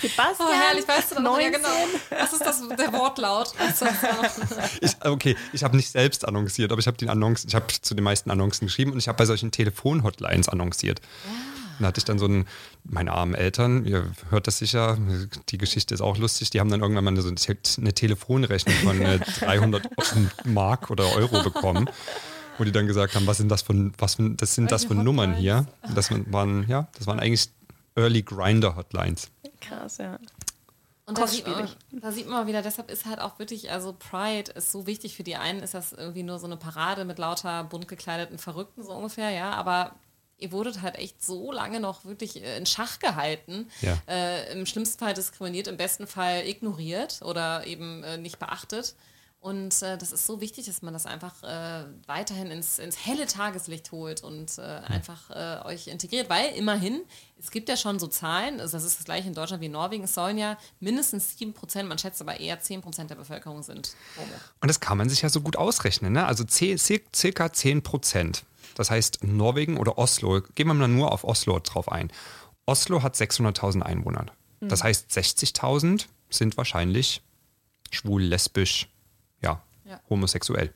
[0.00, 0.48] Sebastian.
[0.48, 1.52] Oh, herrlich, weißt du dann noch, ja 19.
[1.62, 2.22] genau.
[2.22, 3.52] Was ist das, der Wortlaut?
[3.58, 4.68] Das noch?
[4.80, 7.94] Ich, okay, ich habe nicht selbst annonciert, aber ich habe den Annoncen, ich habe zu
[7.94, 11.00] den meisten Annoncen geschrieben und ich habe bei solchen Telefon-Hotlines annonciert.
[11.78, 12.46] Da hatte ich dann so einen,
[12.84, 14.98] meine armen Eltern, ihr hört das sicher,
[15.48, 19.18] die Geschichte ist auch lustig, die haben dann irgendwann mal so eine Telefonrechnung von äh,
[19.18, 19.88] 300
[20.44, 21.88] Mark oder Euro bekommen,
[22.58, 24.94] wo die dann gesagt haben, was sind das für, was für, das sind das für
[24.94, 25.66] Nummern hier?
[25.94, 27.50] Das waren, ja, das waren eigentlich
[27.94, 29.30] Early Grinder Hotlines.
[29.60, 30.18] Krass, ja.
[31.08, 32.02] Und da sieht, man, Kostspielig.
[32.02, 35.16] da sieht man mal wieder, deshalb ist halt auch wirklich, also Pride ist so wichtig
[35.16, 38.82] für die einen, ist das irgendwie nur so eine Parade mit lauter bunt gekleideten Verrückten
[38.82, 39.94] so ungefähr, ja, aber
[40.38, 43.98] ihr wurdet halt echt so lange noch wirklich äh, in Schach gehalten, Ja.
[44.08, 48.94] äh, im schlimmsten Fall diskriminiert, im besten Fall ignoriert oder eben äh, nicht beachtet.
[49.40, 53.24] Und äh, das ist so wichtig, dass man das einfach äh, weiterhin ins, ins helle
[53.28, 55.30] Tageslicht holt und äh, einfach
[55.64, 57.02] euch integriert, weil immerhin,
[57.38, 59.72] es gibt ja schon so Zahlen, also das ist das gleiche in Deutschland wie in
[59.72, 63.62] Norwegen, es sollen ja mindestens 7 Prozent, man schätzt aber eher 10 Prozent der Bevölkerung
[63.62, 64.26] sind homo.
[64.60, 66.12] Und das kann man sich ja so gut ausrechnen.
[66.14, 66.26] Ne?
[66.26, 68.42] Also circa 10 Prozent.
[68.78, 72.12] Das heißt, Norwegen oder Oslo, gehen wir mal nur auf Oslo drauf ein.
[72.64, 74.26] Oslo hat 600.000 Einwohner.
[74.60, 77.22] Das heißt, 60.000 sind wahrscheinlich
[77.90, 78.88] schwul, lesbisch,
[79.42, 80.00] ja, Ja.
[80.08, 80.72] homosexuell.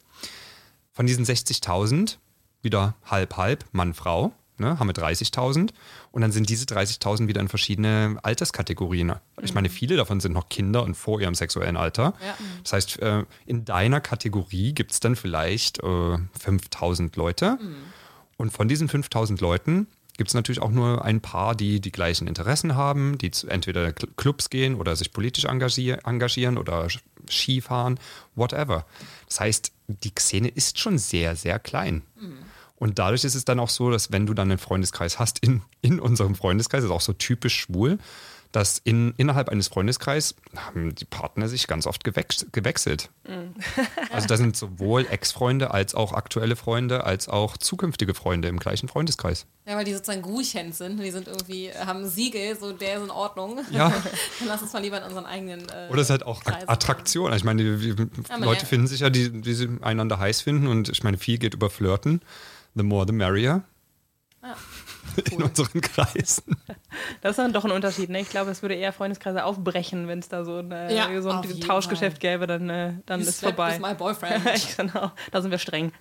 [0.93, 2.19] Von diesen 60.000
[2.61, 5.71] wieder halb, halb, Mann, Frau, ne, haben wir 30.000.
[6.11, 9.15] Und dann sind diese 30.000 wieder in verschiedene Alterskategorien.
[9.43, 12.15] Ich meine, viele davon sind noch Kinder und vor ihrem sexuellen Alter.
[12.25, 12.35] Ja.
[12.63, 17.59] Das heißt, äh, in deiner Kategorie gibt es dann vielleicht äh, 5.000 Leute.
[18.37, 19.87] Und von diesen 5.000 Leuten
[20.17, 24.09] gibt es natürlich auch nur ein paar, die die gleichen Interessen haben, die entweder Cl-
[24.17, 26.87] Clubs gehen oder sich politisch engagier engagieren oder
[27.31, 27.99] Skifahren,
[28.35, 28.85] whatever.
[29.27, 32.03] Das heißt, die Szene ist schon sehr, sehr klein.
[32.83, 35.63] Und dadurch ist es dann auch so, dass wenn du dann einen Freundeskreis hast, in,
[35.83, 37.99] in unserem Freundeskreis, das ist auch so typisch schwul,
[38.51, 43.09] dass in, innerhalb eines Freundeskreises haben die Partner sich ganz oft gewechs gewechselt.
[44.11, 48.89] Also da sind sowohl Ex-Freunde als auch aktuelle Freunde, als auch zukünftige Freunde im gleichen
[48.89, 49.47] Freundeskreis.
[49.65, 53.11] Ja, weil die sozusagen Gruchens sind, die sind irgendwie, haben Siegel, so der ist in
[53.11, 53.61] Ordnung.
[53.71, 53.91] Ja.
[54.41, 56.69] Dann lass uns mal lieber in unseren eigenen äh, Oder es ist halt auch Kreisen
[56.69, 57.33] Attraktion.
[57.33, 60.41] Ich meine, die, die man Leute ja- finden sich ja, die, die sie einander heiß
[60.41, 62.21] finden und ich meine, viel geht über Flirten.
[62.75, 63.63] The more the merrier.
[64.43, 64.57] Ja,
[65.31, 66.57] In unseren Kreisen.
[67.23, 68.11] Das ist dann doch ein Unterschied.
[68.11, 68.21] Ne?
[68.21, 71.61] Ich glaube, es würde eher Freundeskreise aufbrechen, wenn es da so, eine, Ja, so ein
[71.61, 73.75] Tauschgeschäft gäbe, dann, äh, dann You ist vorbei.
[73.75, 74.43] with my boyfriend.
[74.77, 75.93] genau, da sind wir streng.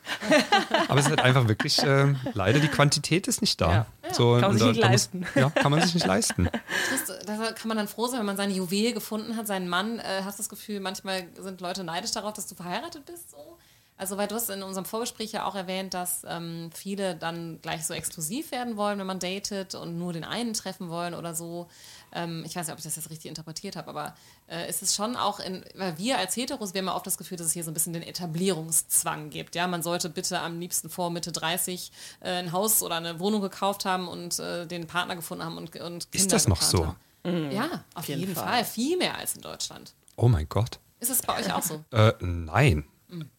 [0.90, 3.72] Aber es ist halt einfach wirklich, äh, leider die Quantität ist nicht da.
[3.72, 3.86] Ja.
[4.12, 5.26] So, Kann man sich da- nicht leisten.
[5.36, 6.50] ja, kann man sich nicht leisten.
[6.90, 10.00] Trist, da kann man dann froh sein, wenn man seine Juwel gefunden hat, seinen Mann.
[10.00, 13.32] Äh, hast du das Gefühl, manchmal sind Leute neidisch darauf, dass du verheiratet bist?
[13.32, 13.58] So?
[14.02, 17.86] Also, weil du hast in unserem Vorgespräch ja auch erwähnt, dass ähm, viele dann gleich
[17.86, 21.68] so exklusiv werden wollen, wenn man datet und nur den einen treffen wollen oder so.
[22.12, 24.16] Ähm, ich weiß nicht, ob ich das jetzt richtig interpretiert habe, aber
[24.50, 27.20] äh, ist es schon auch in, weil wir als Heteros, wir haben ja oft das
[27.20, 29.54] Gefühl, dass es hier so ein bisschen den Etablierungszwang gibt.
[29.54, 31.92] Ja, man sollte bitte am liebsten vor Mitte 30
[32.22, 35.76] äh, ein Haus oder eine Wohnung gekauft haben und äh, den Partner gefunden haben und,
[35.76, 36.88] und Kinder Ist das noch so?
[37.24, 37.52] haben.
[37.52, 38.48] Ja, auf jeden, jeden Fall.
[38.48, 38.66] Fall.
[38.66, 39.94] Viel mehr als in Deutschland.
[40.16, 40.80] Oh mein Gott.
[41.00, 41.84] Ist es bei euch auch so?
[41.92, 42.86] Äh, nein.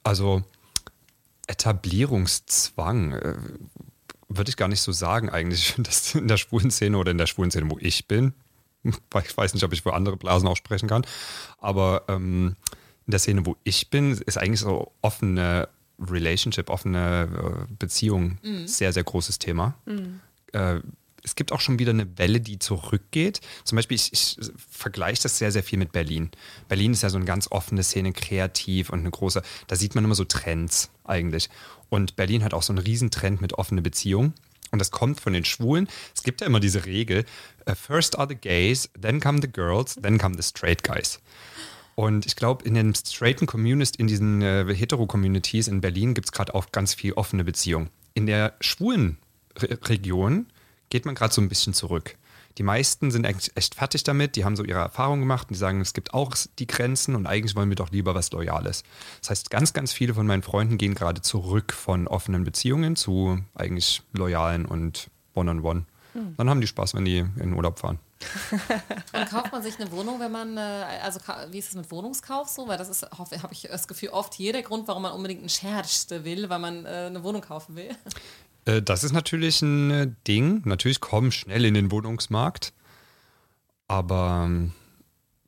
[0.03, 0.43] Also
[1.47, 3.35] Etablierungszwang äh,
[4.29, 5.61] würde ich gar nicht so sagen eigentlich.
[5.68, 8.35] Ich finde das in der schwulen Szene oder in der schwulen Szene, wo ich bin,
[9.11, 11.07] weil ich weiß nicht, ob ich für andere Blasen auch sprechen kann,
[11.59, 12.57] aber ähm,
[13.07, 15.68] in der Szene, wo ich bin, ist eigentlich so offene
[15.99, 19.75] Relationship, offene äh, Beziehung sehr, sehr großes Thema.
[20.53, 20.81] Äh,
[21.23, 23.41] es gibt auch schon wieder eine Welle, die zurückgeht.
[23.64, 26.31] Zum Beispiel, ich, ich vergleiche das sehr, sehr viel mit Berlin.
[26.68, 30.05] Berlin ist ja so eine ganz offene Szene, kreativ und eine große, da sieht man
[30.05, 31.49] immer so Trends eigentlich.
[31.89, 34.35] Und Berlin hat auch so einen Riesentrend mit offene Beziehungen.
[34.70, 35.87] Und das kommt von den Schwulen.
[36.14, 37.27] Es gibt ja immer diese Regel,
[37.66, 41.20] äh, first are the gays, then come the girls, then come the straight guys.
[41.95, 46.33] Und ich glaube, in den straighten Communities, in diesen äh, Hetero-Communities in Berlin gibt es
[46.33, 47.91] gerade auch ganz viel offene Beziehungen.
[48.14, 49.18] In der schwulen
[49.59, 50.47] Re Region
[50.93, 52.16] geht man gerade so ein bisschen zurück.
[52.59, 55.59] Die meisten sind eigentlich echt fertig damit, die haben so ihre Erfahrungen gemacht und die
[55.59, 58.84] sagen, es gibt auch die Grenzen und eigentlich wollen wir doch lieber was Loyales.
[59.22, 63.43] Das heißt, ganz, ganz viele von meinen Freunden gehen gerade zurück von offenen Beziehungen zu
[63.55, 65.86] eigentlich loyalen und One-on-One.
[66.36, 67.99] Dann haben die Spaß, wenn die in den Urlaub fahren.
[69.14, 70.61] Und kauft man sich eine Wohnung, wenn man, äh,
[71.03, 71.18] also
[71.51, 72.68] wie ist es mit Wohnungskauf so?
[72.68, 75.49] Weil das ist, habe ich das Gefühl, oft hier der Grund, warum man unbedingt ein
[75.49, 77.88] Scherste will, weil man äh, eine Wohnung kaufen will.
[78.65, 80.63] Äh, Das ist natürlich ein äh, Ding.
[80.65, 82.73] Natürlich kommen schnell in den Wohnungsmarkt.
[83.89, 84.73] Aber ähm,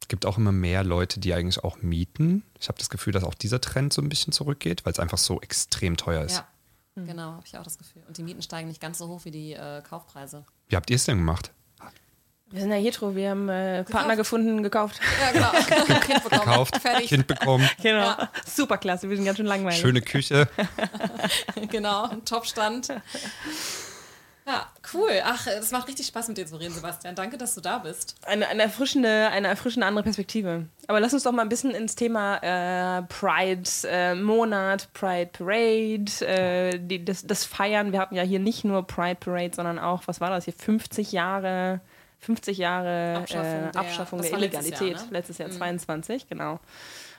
[0.01, 2.43] es gibt auch immer mehr Leute, die eigentlich auch mieten.
[2.61, 5.19] Ich habe das Gefühl, dass auch dieser Trend so ein bisschen zurückgeht, weil es einfach
[5.19, 6.37] so extrem teuer ist.
[6.37, 8.03] Ja, genau, habe ich auch das Gefühl.
[8.07, 10.45] Und die Mieten steigen nicht ganz so hoch wie die äh, Kaufpreise.
[10.69, 11.53] Wie habt ihr es denn gemacht?
[12.51, 15.01] Wir sind ja hetero, wir haben äh, Partner gefunden, gekauft.
[15.21, 15.51] Ja, genau.
[16.01, 16.41] kind bekommen.
[16.45, 17.09] Gekauft, Fertig.
[17.09, 17.99] Kind bekommen, Genau.
[18.01, 18.31] Ja.
[18.47, 19.81] Super klasse, wir sind ganz schön langweilig.
[19.81, 20.49] schöne Küche.
[21.71, 22.89] Genau, ein Topstand.
[24.47, 25.11] Ja, cool.
[25.25, 27.15] Ach, es macht richtig Spaß mit dir zu reden, Sebastian.
[27.15, 28.15] Danke, dass du da bist.
[28.27, 30.67] Eine, eine erfrischende, eine erfrischende andere Perspektive.
[30.87, 32.37] Aber lass uns doch mal ein bisschen ins Thema
[32.99, 37.93] äh, Pride äh, Monat, Pride Parade, äh, die, das, das Feiern.
[37.93, 41.13] Wir hatten ja hier nicht nur Pride Parade, sondern auch, was war das hier, 50
[41.13, 41.81] Jahre,
[42.25, 44.97] 50 Jahre Abschaffung äh, der- Abschaffung der war letztes Illegalität.
[44.99, 45.13] Jahr, ne?
[45.13, 46.59] Letztes Jahr 22, genau.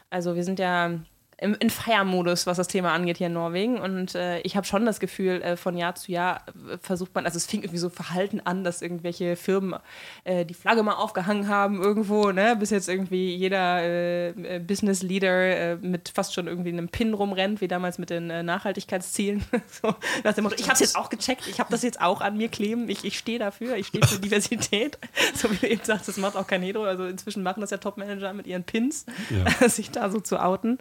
[0.09, 0.91] Also wir sind ja
[1.37, 3.79] im, in Feiermodus, was das Thema angeht hier in Norwegen.
[3.79, 7.25] Und äh, ich habe schon das Gefühl, äh, von Jahr zu Jahr äh, versucht man,
[7.25, 9.79] also es fing irgendwie so verhalten an, dass irgendwelche Firmen
[10.23, 12.55] äh, die Flagge mal aufgehangen haben irgendwo, ne?
[12.55, 17.61] bis jetzt irgendwie jeder äh, äh, Business Leader mit fast schon irgendwie einem Pin rumrennt,
[17.61, 19.43] wie damals mit den Nachhaltigkeitszielen.
[19.67, 22.21] so, nach dem Motto, ich habe es jetzt auch gecheckt, ich habe das jetzt auch
[22.21, 24.97] an mir kleben, ich, ich stehe dafür, ich stehe für Diversität.
[25.35, 26.85] so wie du eben sagst, das macht auch kein Hetero.
[26.85, 29.69] Also inzwischen machen das ja Top-Manager mit ihren Pins, Ja.
[29.69, 30.79] sich da so zu outen.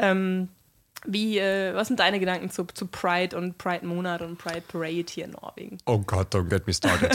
[0.00, 0.48] Ähm,
[1.06, 5.06] wie, äh, was sind deine Gedanken zu, zu Pride und Pride Monat und Pride Parade
[5.08, 5.78] hier in Norwegen?
[5.86, 7.10] Oh Gott, don't get me started.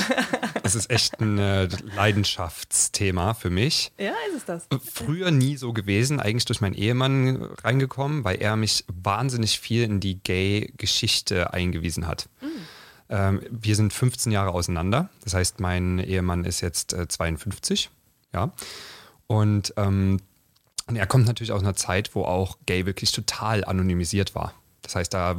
[0.64, 3.92] Das ist echt ein äh, Leidenschaftsthema für mich.
[4.00, 4.68] Ja, ist es das?
[4.84, 10.00] Früher nie so gewesen, eigentlich durch meinen Ehemann reingekommen, weil er mich wahnsinnig viel in
[10.00, 12.28] die Gay-Geschichte eingewiesen hat.
[13.10, 15.10] Ähm, wir sind 15 Jahre auseinander.
[15.24, 17.92] Das heißt, mein Ehemann ist jetzt äh, 52.
[18.34, 18.52] Ja.
[19.28, 20.20] Und, ähm,
[20.88, 24.54] und er kommt natürlich aus einer Zeit, wo auch Gay wirklich total anonymisiert war.
[24.82, 25.36] Das heißt, da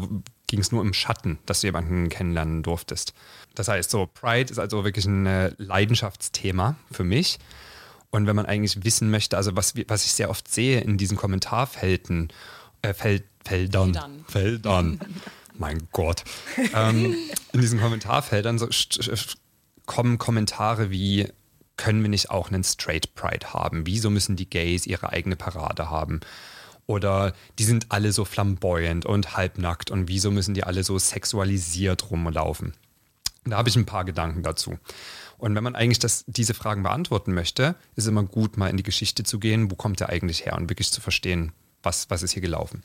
[0.49, 3.15] ging es nur im Schatten, dass du jemanden kennenlernen durftest.
[3.55, 7.39] Das heißt, so Pride ist also wirklich ein äh, Leidenschaftsthema für mich.
[8.11, 11.17] Und wenn man eigentlich wissen möchte, also was, was ich sehr oft sehe in diesen
[11.17, 12.33] Kommentarfelden,
[12.83, 14.25] äh, Fel Feldern, Feldern.
[14.27, 15.01] Feldern,
[15.57, 16.25] mein Gott,
[16.75, 17.15] ähm,
[17.53, 18.69] in diesen Kommentarfeldern so,
[19.87, 21.29] kommen Kommentare wie,
[21.77, 23.87] können wir nicht auch einen Straight Pride haben?
[23.87, 26.21] Wieso müssen die Gays ihre eigene Parade haben?
[26.87, 32.11] Oder die sind alle so flamboyant und halbnackt und wieso müssen die alle so sexualisiert
[32.11, 32.75] rumlaufen?
[33.45, 34.79] Da habe ich ein paar Gedanken dazu.
[35.39, 38.83] Und wenn man eigentlich das, diese Fragen beantworten möchte, ist immer gut, mal in die
[38.83, 41.53] Geschichte zu gehen, wo kommt der eigentlich her und wirklich zu verstehen,
[41.83, 42.83] was, was ist hier gelaufen.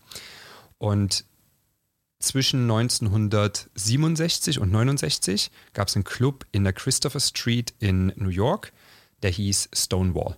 [0.77, 1.25] Und
[2.19, 8.73] zwischen 1967 und 69 gab es einen Club in der Christopher Street in New York,
[9.23, 10.37] der hieß Stonewall.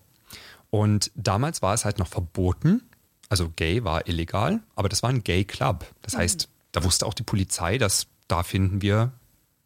[0.70, 2.82] Und damals war es halt noch verboten,
[3.30, 5.86] also gay war illegal, aber das war ein Gay Club.
[6.02, 9.12] Das heißt, da wusste auch die Polizei, dass da finden wir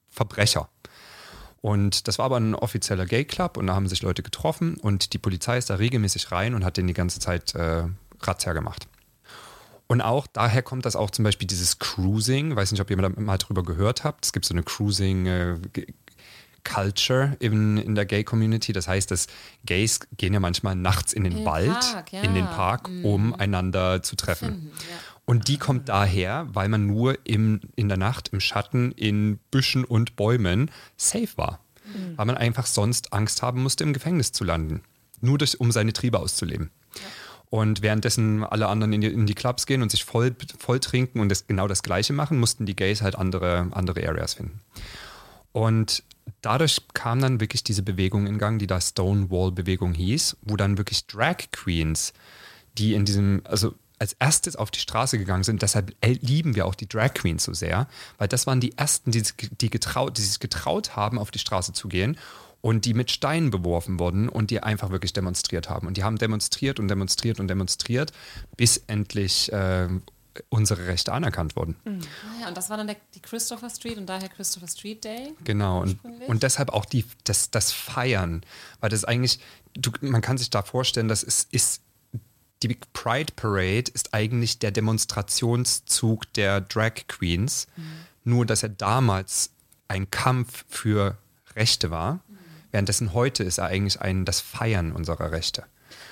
[0.10, 0.70] Verbrecher.
[1.62, 5.14] Und das war aber ein offizieller Gay Club und da haben sich Leute getroffen und
[5.14, 7.84] die Polizei ist da regelmäßig rein und hat den die ganze Zeit äh,
[8.22, 8.88] Razzia gemacht.
[9.88, 13.38] Und auch daher kommt das auch zum Beispiel dieses Cruising, weiß nicht, ob ihr mal-
[13.38, 14.26] drüber gehört habt.
[14.26, 15.56] Es gibt so eine Cruising äh,
[16.68, 18.74] Culture in, in der Gay-Community.
[18.74, 19.28] Das heißt, dass
[19.66, 22.22] Gays gehen ja manchmal nachts in den In Wald, Park, ja.
[22.22, 24.72] in den Park, um einander zu treffen.
[24.74, 24.96] Ja.
[25.26, 29.84] Und die kommt daher, weil man nur im, in der Nacht im Schatten, in Büschen
[29.84, 31.60] und Bäumen safe war.
[32.18, 34.82] Weil man einfach sonst Angst haben musste, im Gefängnis zu landen.
[35.22, 36.70] Nur durch, um seine Triebe auszuleben.
[37.50, 41.22] Und währenddessen alle anderen in die, in die Clubs gehen und sich voll, voll trinken
[41.22, 44.60] und das, genau das Gleiche machen, mussten die Gays halt andere, andere Areas finden.
[45.54, 46.04] Und
[46.42, 51.08] dadurch kam dann wirklich diese Bewegung in Gang, die da Stonewall-Bewegung hieß, wo dann wirklich
[51.08, 52.14] Drag Queens,
[52.78, 56.76] die in diesem, also als erstes auf die Straße gegangen sind, deshalb lieben wir auch
[56.76, 60.22] die Drag Queens so sehr, weil das waren die ersten, die, sich- die, getraut, die
[60.22, 62.18] sich getraut haben, auf die Straße zu gehen
[62.62, 65.88] und die mit Steinen beworfen wurden und die einfach wirklich demonstriert haben.
[65.88, 68.12] Und die haben demonstriert und demonstriert und demonstriert,
[68.56, 69.88] bis endlich äh,
[70.50, 71.76] unsere Rechte anerkannt wurden.
[71.86, 75.34] Ah ja, und das war dann der, die Christopher Street und daher Christopher Street Day.
[75.44, 78.42] Genau, und, und deshalb auch die, das, das Feiern,
[78.80, 79.40] weil das eigentlich,
[79.74, 81.82] du, man kann sich da vorstellen, das ist, ist
[82.64, 87.68] die Pride Parade ist eigentlich der Demonstrationszug der Drag Queens,
[88.24, 89.52] nur dass er damals
[89.88, 91.18] ein Kampf für
[91.56, 92.20] Rechte war,
[92.72, 95.66] währenddessen heute ist er eigentlich ein, das Feiern unserer Rechte.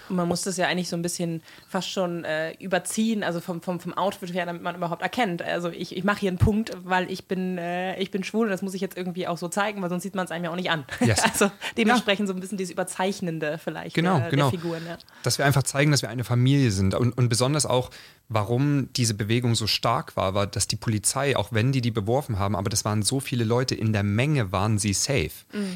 [0.10, 3.62] Und man muss das ja eigentlich so ein bisschen fast schon äh, überziehen, also vom,
[3.62, 5.42] vom, vom Outfit her, damit man überhaupt erkennt.
[5.42, 8.52] Also ich, ich mache hier einen Punkt, weil ich bin, äh, ich bin schwul und
[8.52, 10.52] das muss ich jetzt irgendwie auch so zeigen, weil sonst sieht man es einem ja
[10.52, 10.86] auch nicht an.
[11.02, 11.24] Yes.
[11.36, 14.50] Also dementsprechend so ein bisschen dieses Überzeichnende vielleicht Genau, der, genau.
[14.50, 14.86] der Figuren.
[14.88, 14.98] Ja.
[15.24, 16.94] Dass wir einfach zeigen, dass wir eine Familie sind.
[16.94, 17.90] Und, und besonders auch,
[18.30, 22.40] warum diese Bewegung so stark war, war, dass die Polizei, auch wenn die die beworfen
[22.40, 25.32] haben, aber das waren so viele Leute, in der Menge waren sie safe.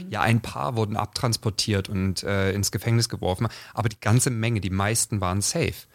[0.10, 4.70] Ja, ein paar wurden abtransportiert und äh, ins Gefängnis geworfen, aber die ganze Menge, die
[4.70, 5.88] meisten waren safe.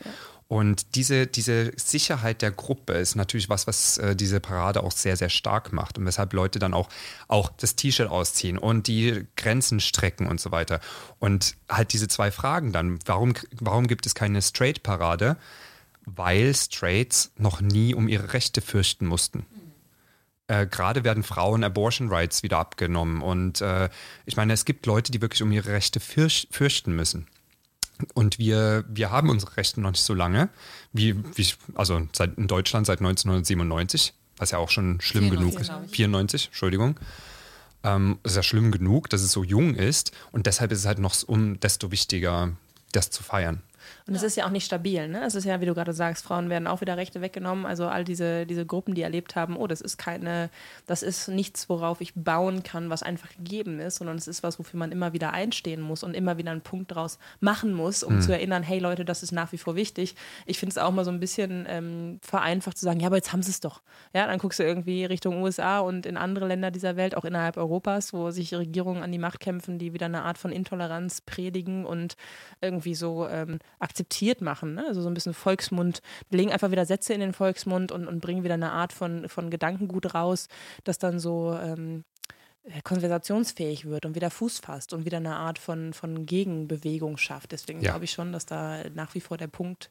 [0.47, 5.17] Und diese, diese Sicherheit der Gruppe ist natürlich was, was äh, diese Parade auch sehr,
[5.17, 6.89] sehr stark macht und weshalb Leute dann auch,
[7.29, 10.81] auch das T-Shirt ausziehen und die Grenzen strecken und so weiter.
[11.19, 15.39] Und halt diese zwei Fragen dann, warum, warum gibt es keine Straight-Parade?
[16.05, 19.47] Weil Straights noch nie um ihre Rechte fürchten mussten.
[20.47, 23.23] Äh, gerade werden Frauen Abortion Rights wieder abgenommen.
[23.23, 23.89] Und äh,
[24.27, 27.27] ich meine, es gibt Leute, die wirklich um ihre Rechte fürch fürchten müssen.
[28.15, 30.49] Und wir, wir haben unsere Rechte noch nicht so lange,
[30.93, 35.85] wie, wie also seit, in Deutschland seit 1997, was ja auch schon schlimm 94, genug
[35.85, 35.95] ist.
[35.95, 37.01] 94, Entschuldigung.
[37.85, 40.13] Ähm, ist ja schlimm genug, dass es so jung ist.
[40.33, 42.53] Und deshalb ist es halt noch um desto wichtiger,
[42.93, 43.63] das zu feiern.
[44.07, 45.09] Und es ist ja auch nicht stabil.
[45.09, 45.25] Ne?
[45.25, 47.65] Es ist ja, wie du gerade sagst, Frauen werden auch wieder Rechte weggenommen.
[47.65, 50.51] Also all diese, diese Gruppen, die erlebt haben, oh, das ist keine,
[50.87, 54.59] das ist nichts, worauf ich bauen kann, was einfach gegeben ist, sondern es ist was,
[54.59, 58.17] wofür man immer wieder einstehen muss und immer wieder einen Punkt draus machen muss, um
[58.17, 58.21] mhm.
[58.21, 60.17] zu erinnern, hey Leute, das ist nach wie vor wichtig.
[60.45, 63.33] Ich finde es auch mal so ein bisschen ähm, vereinfacht zu sagen, ja, aber jetzt
[63.33, 63.81] haben sie es doch.
[64.13, 67.57] Ja, dann guckst du irgendwie Richtung USA und in andere Länder dieser Welt, auch innerhalb
[67.57, 71.87] Europas, wo sich Regierungen an die Macht kämpfen, die wieder eine Art von Intoleranz predigen
[71.87, 72.19] und
[72.61, 73.61] irgendwie so ähm,
[73.95, 74.75] akzeptiert machen.
[74.75, 74.85] Ne?
[74.89, 78.43] Also so ein bisschen Volksmund, legen einfach wieder Sätze in den Volksmund und, und bringen
[78.43, 80.49] wieder eine Art von, von Gedankengut raus,
[80.83, 82.03] das dann so ähm,
[82.65, 87.53] äh, konversationsfähig wird und wieder Fuß fasst und wieder eine Art von, von Gegenbewegung schafft.
[87.53, 87.93] Deswegen ja.
[87.93, 89.91] glaube ich schon, dass da nach wie vor der Punkt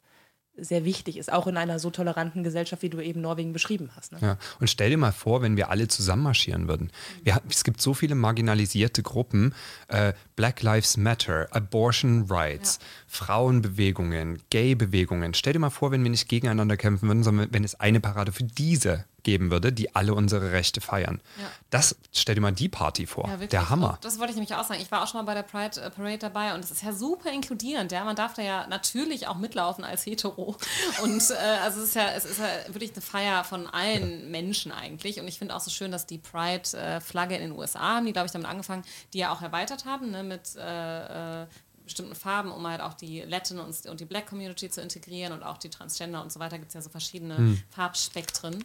[0.56, 4.12] sehr wichtig ist, auch in einer so toleranten Gesellschaft, wie du eben Norwegen beschrieben hast.
[4.12, 4.20] Ne?
[4.22, 6.92] Ja, und stell dir mal vor, wenn wir alle zusammen marschieren würden.
[7.24, 9.56] Wir, es gibt so viele marginalisierte Gruppen,
[9.88, 12.88] äh, Black Lives Matter, Abortion Rights, ja.
[13.08, 15.34] Frauenbewegungen, Gay-Bewegungen.
[15.34, 18.32] Stell dir mal vor, wenn wir nicht gegeneinander kämpfen würden, sondern wenn es eine Parade
[18.32, 21.22] für diese geben würde, die alle unsere Rechte feiern.
[21.40, 21.46] Ja.
[21.70, 23.28] Das stell dir mal die Party vor.
[23.28, 23.98] Ja, der Hammer.
[24.02, 24.82] Das wollte ich nämlich auch sagen.
[24.82, 26.94] Ich war auch schon mal bei der Pride äh, Parade dabei und es ist ja
[26.94, 27.92] super inkludierend.
[27.92, 30.58] Ja, man darf da ja natürlich auch mitlaufen als Hetero.
[31.02, 34.72] Und äh, also es ist ja, es ist ja wirklich eine Feier von allen Menschen
[34.72, 35.20] eigentlich.
[35.20, 38.28] Und ich finde auch so schön, dass die Pride-Flagge in den USA haben, die glaube
[38.28, 41.48] ich damit angefangen, die ja auch erweitert haben ne, mit äh, äh
[41.84, 45.44] bestimmten Farben, um halt auch die Latin und, und, die Black Community zu integrieren und
[45.44, 47.64] auch die Transgender und so weiter gibt es ja so verschiedene hm.
[47.70, 48.64] Farbspektren.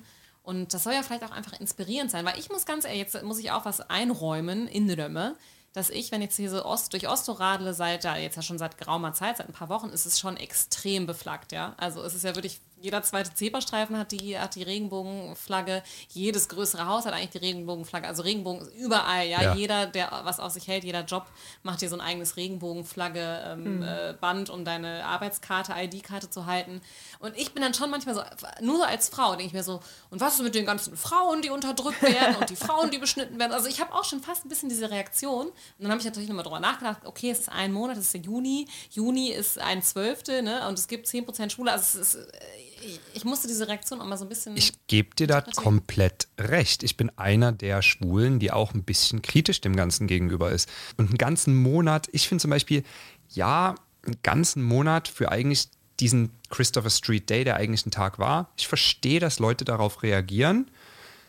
[0.49, 3.23] Und das soll ja vielleicht auch einfach inspirierend sein, weil ich muss ganz ehrlich, jetzt
[3.23, 5.37] muss ich auch was einräumen in Römme,
[5.75, 8.57] dass ich, wenn jetzt hier so Ost, durch Osto radle, seit ja jetzt ja schon
[8.57, 11.75] seit geraumer Zeit, seit ein paar Wochen, ist es schon extrem beflaggt, ja.
[11.77, 15.83] Also es ist ja wirklich jeder zweite Zebrastreifen hat die, hat die Regenbogenflagge.
[16.09, 18.07] Jedes größere Haus hat eigentlich die Regenbogenflagge.
[18.07, 19.43] Also Regenbogen ist überall, ja?
[19.43, 19.55] ja.
[19.55, 21.27] Jeder, der was auf sich hält, jeder Job
[21.63, 24.51] macht dir so ein eigenes Regenbogenflagge-Band, ähm, mhm.
[24.51, 26.81] äh, um deine Arbeitskarte, ID-Karte zu halten.
[27.19, 28.23] Und ich bin dann schon manchmal so,
[28.61, 31.51] nur als Frau, denke ich mir so, und was ist mit den ganzen Frauen, die
[31.51, 33.53] unterdrückt werden und die Frauen, die beschnitten werden?
[33.53, 35.49] Also ich habe auch schon fast ein bisschen diese Reaktion.
[35.49, 38.15] Und dann habe ich natürlich nochmal drüber nachgedacht, okay, es ist ein Monat, es ist
[38.15, 38.69] der Juni.
[38.91, 40.67] Juni ist ein Zwölfte, ne?
[40.69, 41.73] Und es gibt 10% Schule.
[41.73, 42.68] Also es ist äh,
[43.15, 44.57] ich musste diese Reaktion auch mal so ein bisschen.
[44.57, 46.83] Ich gebe dir da komplett recht.
[46.83, 50.69] Ich bin einer der Schwulen, die auch ein bisschen kritisch dem Ganzen gegenüber ist.
[50.97, 52.85] Und einen ganzen Monat, ich finde zum Beispiel,
[53.31, 53.75] ja,
[54.05, 55.69] einen ganzen Monat für eigentlich
[56.01, 58.51] diesen Christopher Street Day, der eigentlich ein Tag war.
[58.57, 60.71] Ich verstehe, dass Leute darauf reagieren.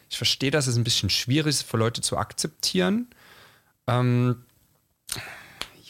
[0.10, 3.08] Ich verstehe, dass es ein bisschen schwierig ist für Leute zu akzeptieren.
[3.88, 4.44] Ähm,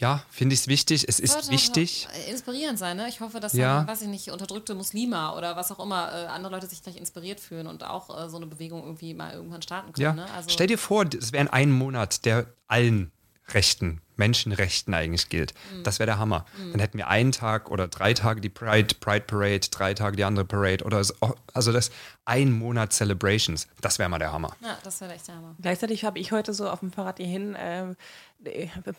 [0.00, 1.04] ja, finde ich es wichtig.
[1.06, 2.08] Es ist Sollte wichtig.
[2.28, 3.08] Inspirierend sein, ne?
[3.08, 3.78] Ich hoffe, dass ja.
[3.78, 6.96] dann, weiß ich nicht, unterdrückte Muslime oder was auch immer, äh, andere Leute sich gleich
[6.96, 10.02] inspiriert fühlen und auch äh, so eine Bewegung irgendwie mal irgendwann starten können.
[10.02, 10.12] Ja.
[10.14, 10.26] Ne?
[10.34, 13.12] Also Stell dir vor, es wäre ein Monat, der allen
[13.54, 15.54] Rechten, Menschenrechten eigentlich gilt.
[15.74, 15.82] Mhm.
[15.82, 16.44] Das wäre der Hammer.
[16.56, 16.72] Mhm.
[16.72, 20.24] Dann hätten wir einen Tag oder drei Tage die Pride, Pride Parade, drei Tage die
[20.24, 21.14] andere Parade oder so.
[21.52, 21.90] Also das
[22.24, 23.66] ein Monat Celebrations.
[23.80, 24.54] Das wäre mal der Hammer.
[24.60, 25.56] Ja, das wäre echt der Hammer.
[25.60, 27.94] Gleichzeitig habe ich heute so auf dem Fahrrad hierhin äh,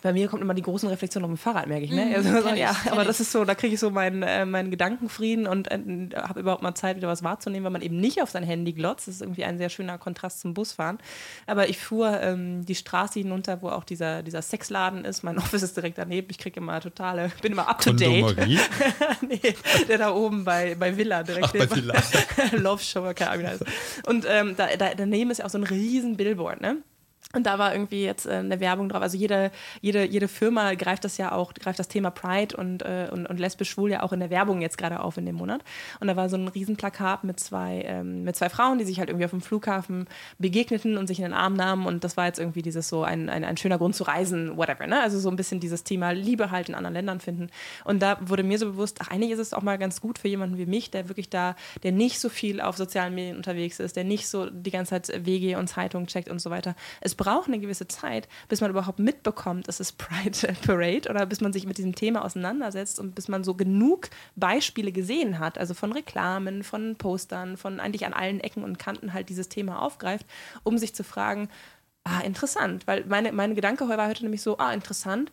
[0.02, 1.92] bei mir kommt immer die großen Reflexionen auf dem Fahrrad, merke ich.
[1.92, 2.06] Ne?
[2.06, 4.70] Mhm, also, ja, ich, aber das ist so, da kriege ich so meinen, äh, meinen
[4.70, 5.80] Gedankenfrieden und äh,
[6.16, 9.08] habe überhaupt mal Zeit, wieder was wahrzunehmen, weil man eben nicht auf sein Handy glotzt.
[9.08, 11.00] Das ist irgendwie ein sehr schöner Kontrast zum Busfahren.
[11.48, 15.24] Aber ich fuhr ähm, die Straße hinunter, wo auch dieser, dieser Sexladen ist.
[15.24, 16.28] Mein Office ist direkt daneben.
[16.30, 18.36] Ich kriege immer totale, bin immer up to date.
[19.28, 19.56] nee,
[19.88, 21.48] der da oben bei, bei Villa direkt.
[21.48, 21.96] Ach, bei Villa.
[22.52, 23.60] Love Show, keine Ahnung.
[24.06, 26.78] Und ähm, da, da, daneben ist ja auch so ein riesen Billboard, ne?
[27.34, 29.02] Und da war irgendwie jetzt äh, eine Werbung drauf.
[29.02, 29.52] Also jede,
[29.82, 33.40] jede, jede Firma greift das ja auch, greift das Thema Pride und, äh, und, und
[33.40, 35.64] lesbisch-schwul ja auch in der Werbung jetzt gerade auf in dem Monat.
[36.00, 39.10] Und da war so ein Riesenplakat mit zwei, ähm, mit zwei Frauen, die sich halt
[39.10, 40.08] irgendwie auf dem Flughafen
[40.40, 41.86] begegneten und sich in den Arm nahmen.
[41.86, 44.88] Und das war jetzt irgendwie dieses so ein, ein, ein schöner Grund zu reisen, whatever.
[44.88, 45.00] Ne?
[45.02, 47.50] Also so ein bisschen dieses Thema Liebe halt in anderen Ländern finden.
[47.86, 50.28] Und da wurde mir so bewusst, ach, eigentlich ist es auch mal ganz gut für
[50.28, 53.96] jemanden wie mich, der wirklich da, der nicht so viel auf sozialen Medien unterwegs ist,
[53.96, 56.76] der nicht so die ganze Zeit WG und Zeitung checkt und so weiter.
[57.00, 61.40] Es braucht eine gewisse Zeit, bis man überhaupt mitbekommt, es ist Pride Parade oder bis
[61.40, 65.76] man sich mit diesem Thema auseinandersetzt und bis man so genug Beispiele gesehen hat, also
[65.76, 70.26] von Reklamen, von Postern, von eigentlich an allen Ecken und Kanten halt dieses Thema aufgreift,
[70.64, 71.48] um sich zu fragen,
[72.04, 75.32] ah, interessant, weil meine, meine Gedanke war heute nämlich so, ah, interessant,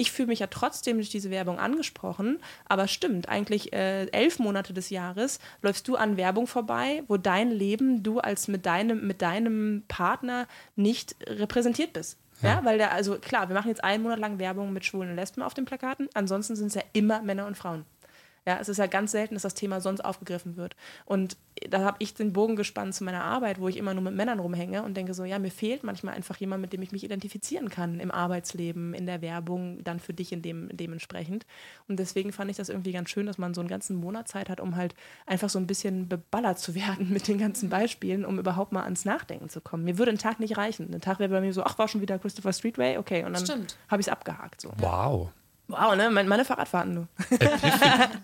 [0.00, 4.72] ich fühle mich ja trotzdem durch diese Werbung angesprochen, aber stimmt, eigentlich äh, elf Monate
[4.72, 9.20] des Jahres läufst du an Werbung vorbei, wo dein Leben, du als mit deinem, mit
[9.20, 12.18] deinem Partner nicht repräsentiert bist.
[12.40, 12.48] Ja.
[12.48, 15.16] ja, weil der, also klar, wir machen jetzt einen Monat lang Werbung mit Schwulen und
[15.16, 17.84] Lesben auf den Plakaten, ansonsten sind es ja immer Männer und Frauen.
[18.46, 20.74] Ja, es ist ja ganz selten, dass das Thema sonst aufgegriffen wird.
[21.04, 21.36] Und
[21.68, 24.40] da habe ich den Bogen gespannt zu meiner Arbeit, wo ich immer nur mit Männern
[24.40, 27.68] rumhänge und denke so, ja, mir fehlt manchmal einfach jemand, mit dem ich mich identifizieren
[27.68, 31.44] kann im Arbeitsleben, in der Werbung, dann für dich in dem, dementsprechend.
[31.86, 34.48] Und deswegen fand ich das irgendwie ganz schön, dass man so einen ganzen Monat Zeit
[34.48, 34.94] hat, um halt
[35.26, 39.04] einfach so ein bisschen beballert zu werden mit den ganzen Beispielen, um überhaupt mal ans
[39.04, 39.84] Nachdenken zu kommen.
[39.84, 40.94] Mir würde ein Tag nicht reichen.
[40.94, 43.66] Ein Tag wäre bei mir so, ach, war schon wieder Christopher Streetway, okay, und dann
[43.88, 44.62] habe ich es abgehakt.
[44.62, 44.72] So.
[44.78, 45.30] Wow.
[45.70, 46.10] Wow, ne?
[46.10, 47.08] Meine Fahrradfahrten, du.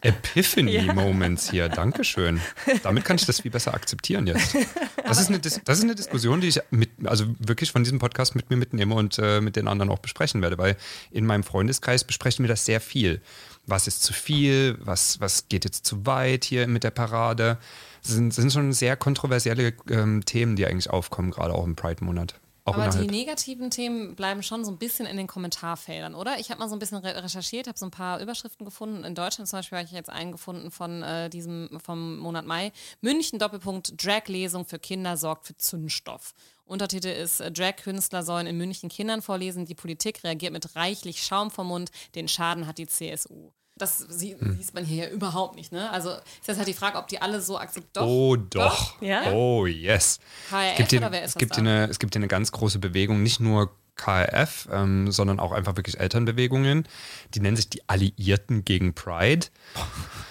[0.01, 2.41] Epiphany-Moments hier, Dankeschön.
[2.83, 4.57] Damit kann ich das viel besser akzeptieren jetzt.
[5.05, 8.35] Das ist eine, das ist eine Diskussion, die ich mit, also wirklich von diesem Podcast
[8.35, 10.77] mit mir mitnehme und äh, mit den anderen auch besprechen werde, weil
[11.11, 13.21] in meinem Freundeskreis besprechen wir das sehr viel.
[13.67, 14.77] Was ist zu viel?
[14.81, 17.59] Was, was geht jetzt zu weit hier mit der Parade?
[18.03, 21.77] Das sind, das sind schon sehr kontroversielle ähm, Themen, die eigentlich aufkommen, gerade auch im
[21.77, 22.35] Pride-Monat.
[22.67, 26.41] Auch Aber die negativen Themen bleiben schon so ein bisschen in den Kommentarfeldern, oder?
[26.41, 29.05] Ich habe mal so ein bisschen re recherchiert, habe so ein paar Überschriften gefunden.
[29.05, 32.73] In Deutschland zum Beispiel habe ich jetzt einen gefunden von äh, diesem vom Monat Mai.
[33.01, 36.35] München Doppelpunkt Drag-Lesung für Kinder sorgt für Zündstoff.
[36.65, 39.65] Untertitel ist äh, Drag-Künstler sollen in München Kindern vorlesen.
[39.65, 41.93] Die Politik reagiert mit reichlich Schaum vom Mund.
[42.17, 43.53] Den Schaden hat die CSU.
[43.79, 44.59] Das sie, hm.
[44.73, 45.91] man hier ja überhaupt nicht, ne?
[45.91, 48.07] Also ist jetzt halt die Frage, ob die alle so akzeptieren.
[48.09, 48.93] Oh doch.
[48.95, 49.03] doch.
[49.03, 49.33] Ja?
[49.33, 50.19] Oh yes.
[50.49, 53.23] KRF es gibt hier, es gibt hier eine, Es gibt hier eine ganz große Bewegung,
[53.23, 56.87] nicht nur KRF, ähm, sondern auch einfach wirklich Elternbewegungen.
[57.35, 59.47] Die nennen sich die Alliierten gegen Pride.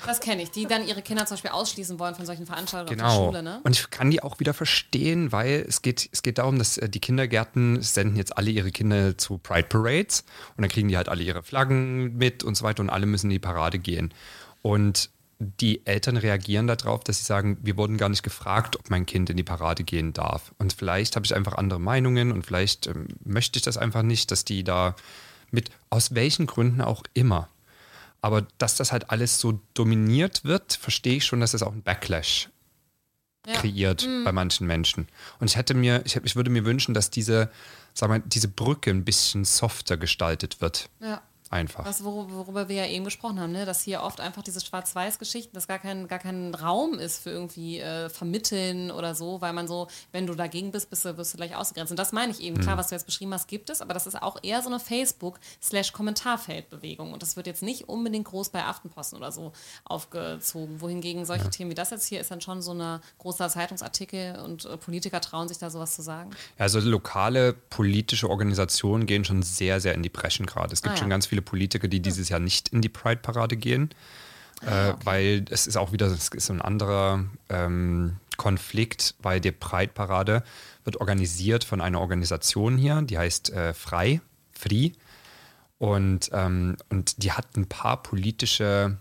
[0.05, 3.09] Das kenne ich, die dann ihre Kinder zum Beispiel ausschließen wollen von solchen Veranstaltungen genau.
[3.09, 3.43] auf der Schule.
[3.43, 3.59] Ne?
[3.63, 6.87] Und ich kann die auch wieder verstehen, weil es geht, es geht darum, dass äh,
[6.87, 10.23] die Kindergärten senden jetzt alle ihre Kinder zu Pride Parades
[10.55, 13.27] und dann kriegen die halt alle ihre Flaggen mit und so weiter und alle müssen
[13.27, 14.13] in die Parade gehen.
[14.61, 15.09] Und
[15.39, 19.29] die Eltern reagieren darauf, dass sie sagen, wir wurden gar nicht gefragt, ob mein Kind
[19.29, 20.53] in die Parade gehen darf.
[20.57, 24.31] Und vielleicht habe ich einfach andere Meinungen und vielleicht ähm, möchte ich das einfach nicht,
[24.31, 24.95] dass die da
[25.51, 27.49] mit, aus welchen Gründen auch immer.
[28.21, 31.83] Aber dass das halt alles so dominiert wird, verstehe ich schon, dass das auch einen
[31.83, 32.49] Backlash
[33.45, 33.53] ja.
[33.53, 34.23] kreiert mhm.
[34.23, 35.07] bei manchen Menschen.
[35.39, 37.51] Und ich hätte mir, ich, ich würde mir wünschen, dass diese,
[37.93, 40.89] sag mal, diese Brücke ein bisschen softer gestaltet wird.
[41.01, 41.85] Ja einfach.
[41.85, 43.65] Was, worüber wir ja eben gesprochen haben, ne?
[43.65, 47.79] dass hier oft einfach diese Schwarz-Weiß-Geschichten, dass gar kein, gar kein Raum ist für irgendwie
[47.79, 51.37] äh, Vermitteln oder so, weil man so, wenn du dagegen bist, bist du, wirst du
[51.37, 51.91] gleich ausgegrenzt.
[51.91, 52.57] Und das meine ich eben.
[52.57, 52.61] Mhm.
[52.61, 54.79] Klar, was du jetzt beschrieben hast, gibt es, aber das ist auch eher so eine
[54.79, 57.13] Facebook-Kommentarfeldbewegung.
[57.13, 60.81] Und das wird jetzt nicht unbedingt groß bei Aftenposten oder so aufgezogen.
[60.81, 61.49] Wohingegen solche ja.
[61.49, 65.21] Themen wie das jetzt hier ist dann schon so ein großer Zeitungsartikel und äh, Politiker
[65.21, 66.31] trauen sich da sowas zu sagen.
[66.57, 70.73] Also lokale politische Organisationen gehen schon sehr, sehr in die Breschen gerade.
[70.73, 70.99] Es gibt ah, ja.
[70.99, 73.89] schon ganz viele Politiker, die dieses Jahr nicht in die Pride-Parade gehen,
[74.61, 74.99] ah, äh, okay.
[75.03, 80.43] weil es ist auch wieder es ist ein anderer ähm, Konflikt, weil die Pride-Parade
[80.83, 84.21] wird organisiert von einer Organisation hier, die heißt äh, Frei,
[84.51, 84.91] Free.
[85.77, 88.97] Und, ähm, und die hat ein paar politische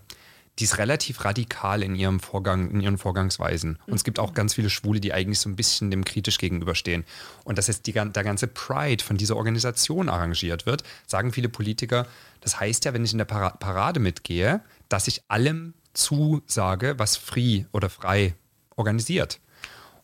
[0.58, 3.78] die ist relativ radikal in ihrem Vorgang, in ihren Vorgangsweisen.
[3.86, 7.04] Und es gibt auch ganz viele Schwule, die eigentlich so ein bisschen dem kritisch gegenüberstehen.
[7.44, 12.06] Und dass jetzt die, der ganze Pride von dieser Organisation arrangiert wird, sagen viele Politiker,
[12.40, 17.64] das heißt ja, wenn ich in der Parade mitgehe, dass ich allem zusage, was free
[17.72, 18.34] oder frei
[18.76, 19.40] organisiert.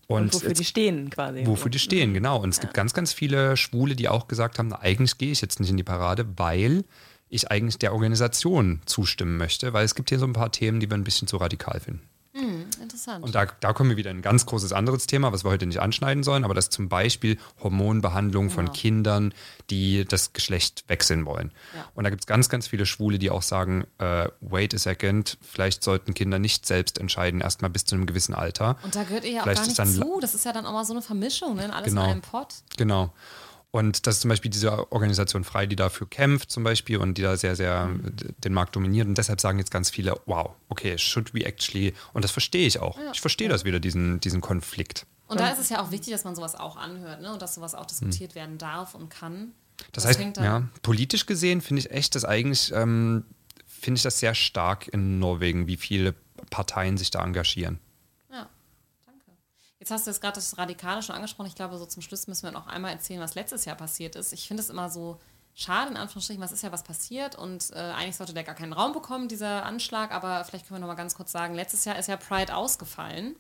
[0.07, 1.47] Und, und wofür jetzt, die stehen quasi.
[1.47, 2.41] Wofür die stehen, genau.
[2.41, 2.63] Und es ja.
[2.63, 5.71] gibt ganz, ganz viele Schwule, die auch gesagt haben, na, eigentlich gehe ich jetzt nicht
[5.71, 6.85] in die Parade, weil
[7.31, 10.91] ich eigentlich der Organisation zustimmen möchte, weil es gibt hier so ein paar Themen, die
[10.91, 12.03] wir ein bisschen zu radikal finden.
[12.33, 13.25] Hm, interessant.
[13.25, 15.67] Und da, da kommen wir wieder in ein ganz großes anderes Thema, was wir heute
[15.67, 18.55] nicht anschneiden sollen, aber das ist zum Beispiel Hormonbehandlung genau.
[18.55, 19.35] von Kindern,
[19.69, 21.51] die das Geschlecht wechseln wollen.
[21.75, 21.89] Ja.
[21.95, 25.39] Und da gibt es ganz, ganz viele Schwule, die auch sagen, äh, wait a second,
[25.43, 28.77] vielleicht sollten Kinder nicht selbst entscheiden, erstmal bis zu einem gewissen Alter.
[28.85, 30.19] Und da gehört ihr ja auch gar nicht zu.
[30.21, 31.75] Das ist ja dann auch mal so eine Vermischung, ne?
[31.75, 32.05] alles genau.
[32.05, 32.55] in einem Pott.
[32.77, 33.13] Genau.
[33.73, 37.23] Und das ist zum Beispiel diese Organisation Frei, die dafür kämpft zum Beispiel und die
[37.23, 37.89] da sehr, sehr
[38.39, 39.07] den Markt dominiert.
[39.07, 42.81] Und deshalb sagen jetzt ganz viele, wow, okay, should we actually, und das verstehe ich
[42.81, 42.99] auch.
[42.99, 43.13] Ja.
[43.13, 45.07] Ich verstehe das wieder, diesen, diesen Konflikt.
[45.29, 47.33] Und da ist es ja auch wichtig, dass man sowas auch anhört ne?
[47.33, 48.41] und dass sowas auch diskutiert mhm.
[48.41, 49.53] werden darf und kann.
[49.93, 53.25] Das, das heißt, ja, politisch gesehen finde ich echt das eigentlich, ähm,
[53.67, 56.17] finde ich das sehr stark in Norwegen, wie viele
[56.51, 57.79] Parteien sich da engagieren.
[59.81, 61.49] Jetzt hast du jetzt gerade das Radikale schon angesprochen.
[61.49, 64.33] Ich glaube, so zum Schluss müssen wir noch einmal erzählen, was letztes Jahr passiert ist.
[64.33, 65.19] Ich finde es immer so
[65.55, 68.75] schade, in Anführungsstrichen, was ist ja was passiert und äh, eigentlich sollte der gar keinen
[68.75, 71.99] Raum bekommen, dieser Anschlag, aber vielleicht können wir noch mal ganz kurz sagen, letztes Jahr
[71.99, 73.37] ist ja Pride ausgefallen,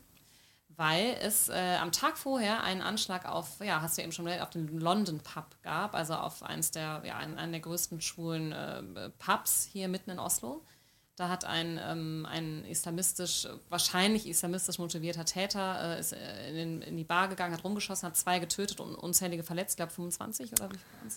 [0.68, 4.42] weil es äh, am Tag vorher einen Anschlag auf, ja, hast du eben schon gesagt,
[4.42, 8.52] auf den London Pub gab, also auf eins der, ja, einen, einen der größten schwulen
[8.52, 10.64] äh, Pubs hier mitten in Oslo.
[11.20, 16.96] Da hat ein, ähm, ein islamistisch, wahrscheinlich islamistisch motivierter Täter äh, ist äh, in, in,
[16.96, 20.70] die Bar gegangen, hat rumgeschossen, hat zwei getötet und unzählige verletzt, ich glaube 25 oder
[20.70, 21.10] wie viel?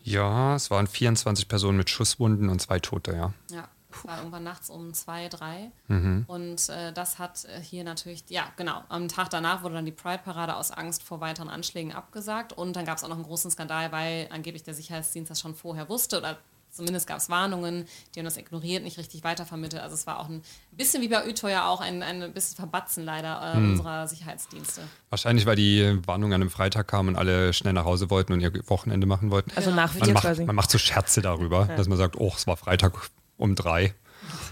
[0.00, 3.32] Ja, es waren 24 Personen mit Schusswunden und zwei Tote, ja.
[3.50, 5.70] Ja, es war irgendwann nachts um zwei, drei.
[5.86, 6.26] Mhm.
[6.26, 8.84] Und äh, das hat äh, hier natürlich, ja, genau.
[8.90, 12.52] Am Tag danach wurde dann die Pride-Parade aus Angst vor weiteren Anschlägen abgesagt.
[12.52, 15.54] Und dann gab es auch noch einen großen Skandal, weil angeblich der Sicherheitsdienst das schon
[15.54, 16.36] vorher wusste oder
[16.78, 19.82] Zumindest gab es Warnungen, die haben das ignoriert, nicht richtig weitervermittelt.
[19.82, 23.42] Also es war auch ein bisschen wie bei Utøya auch ein, ein bisschen Verbatzen leider
[23.42, 23.72] äh, hm.
[23.72, 24.82] unserer Sicherheitsdienste.
[25.10, 28.40] Wahrscheinlich, weil die Warnung an einem Freitag kam und alle schnell nach Hause wollten und
[28.40, 29.50] ihr Wochenende machen wollten.
[29.56, 30.44] Also nach man macht, quasi.
[30.44, 31.76] Man macht so Scherze darüber, ja.
[31.76, 32.92] dass man sagt, oh, es war Freitag
[33.36, 33.94] um drei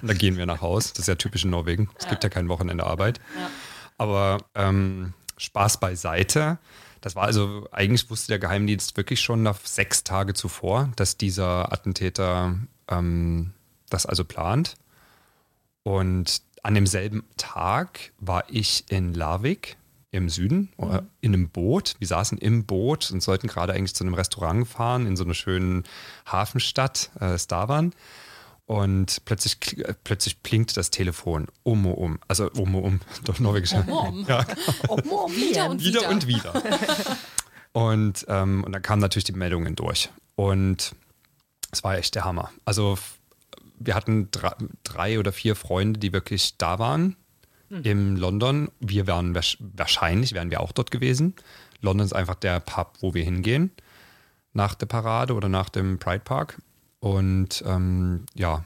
[0.02, 0.90] und dann gehen wir nach Hause.
[0.94, 1.90] Das ist ja typisch in Norwegen.
[1.96, 2.10] Es ja.
[2.10, 3.20] gibt ja kein Wochenende Arbeit.
[3.38, 3.50] Ja.
[3.98, 6.58] Aber ähm, Spaß beiseite.
[7.06, 11.72] Das war also, eigentlich wusste der Geheimdienst wirklich schon nach sechs Tage zuvor, dass dieser
[11.72, 13.52] Attentäter ähm,
[13.88, 14.74] das also plant.
[15.84, 19.76] Und an demselben Tag war ich in Larvik
[20.10, 21.02] im Süden mhm.
[21.20, 21.94] in einem Boot.
[22.00, 25.34] Wir saßen im Boot und sollten gerade eigentlich zu einem Restaurant fahren in so einer
[25.34, 25.84] schönen
[26.26, 27.92] Hafenstadt, äh, Stavan.
[28.66, 29.58] Und plötzlich,
[30.02, 33.72] plötzlich blinkt das Telefon um, um, also um, um, doch norwegisch.
[33.72, 34.26] Um, um.
[34.28, 34.44] Ja,
[34.88, 36.00] um, um, wieder und wieder.
[36.00, 36.62] Wieder und wieder.
[37.72, 40.10] und, ähm, und dann kamen natürlich die Meldungen durch.
[40.34, 40.96] Und
[41.70, 42.50] es war echt der Hammer.
[42.64, 42.98] Also
[43.78, 44.52] wir hatten drei,
[44.82, 47.16] drei oder vier Freunde, die wirklich da waren
[47.68, 47.82] hm.
[47.84, 48.70] in London.
[48.80, 51.34] Wir wären wahrscheinlich, wären wir auch dort gewesen.
[51.80, 53.70] London ist einfach der Pub, wo wir hingehen
[54.52, 56.58] nach der Parade oder nach dem Pride Park.
[57.00, 58.64] Und ähm, ja,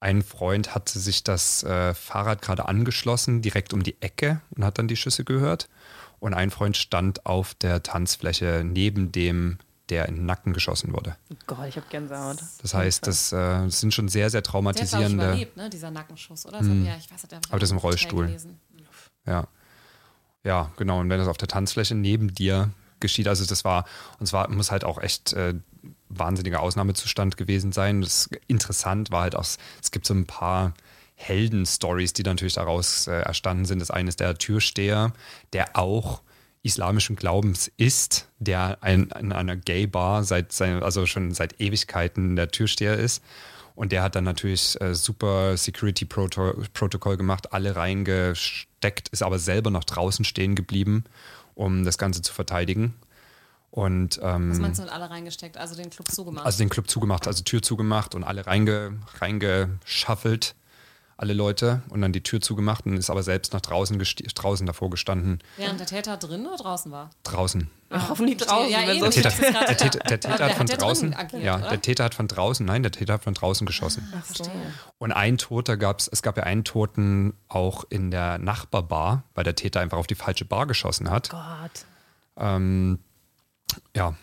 [0.00, 4.78] ein Freund hatte sich das äh, Fahrrad gerade angeschlossen, direkt um die Ecke und hat
[4.78, 5.68] dann die Schüsse gehört.
[6.20, 11.16] Und ein Freund stand auf der Tanzfläche neben dem, der in den Nacken geschossen wurde.
[11.30, 12.38] Oh Gott, ich habe Gänsehaut.
[12.62, 15.16] Das heißt, das, äh, sind schon sehr, sehr traumatisierende.
[15.16, 16.60] Der hat überlebt, ne, dieser Nackenschuss, oder?
[16.60, 16.84] Hm.
[16.84, 18.36] Ja, ich weiß, der Aber das ist im Rollstuhl.
[19.26, 19.46] Ja.
[20.44, 21.00] Ja, genau.
[21.00, 22.70] Und wenn das auf der Tanzfläche neben dir
[23.00, 23.84] geschieht, also das war,
[24.18, 25.54] und zwar muss halt auch echt äh,
[26.08, 28.00] wahnsinniger Ausnahmezustand gewesen sein.
[28.00, 30.74] Das interessant war halt auch, es gibt so ein paar
[31.14, 33.80] Helden-Stories, die natürlich daraus äh, erstanden sind.
[33.80, 35.12] Das eine ist der Türsteher,
[35.52, 36.22] der auch
[36.62, 42.96] islamischen Glaubens ist, der ein, in einer Gay-Bar seit also schon seit Ewigkeiten der Türsteher
[42.96, 43.22] ist.
[43.74, 49.84] Und der hat dann natürlich äh, super Security-Protokoll gemacht, alle reingesteckt, ist aber selber noch
[49.84, 51.04] draußen stehen geblieben,
[51.54, 52.94] um das Ganze zu verteidigen.
[53.70, 55.56] Und, ähm, Was meinst du mit alle reingesteckt?
[55.56, 56.46] Also den Club zugemacht?
[56.46, 60.54] Also den Club zugemacht, also Tür zugemacht und alle reinge, reingeschaffelt,
[61.18, 63.98] alle Leute und dann die Tür zugemacht und ist aber selbst nach draußen,
[64.34, 65.40] draußen davor gestanden.
[65.56, 67.10] Während der Täter drin oder draußen war?
[67.24, 67.68] Draußen.
[67.90, 68.70] Ach, hoffentlich draußen.
[68.70, 71.68] Ja, der, Täter, der, Täter, der Täter hat von draußen, agiert, ja, oder?
[71.68, 74.10] der Täter hat von draußen, nein, der Täter hat von draußen geschossen.
[74.16, 74.50] Ach, so.
[74.98, 79.44] Und ein Toter gab es, es gab ja einen Toten auch in der Nachbarbar, weil
[79.44, 81.30] der Täter einfach auf die falsche Bar geschossen hat.
[81.32, 81.84] Oh Gott.
[82.36, 83.00] Ähm,
[83.94, 84.14] ja.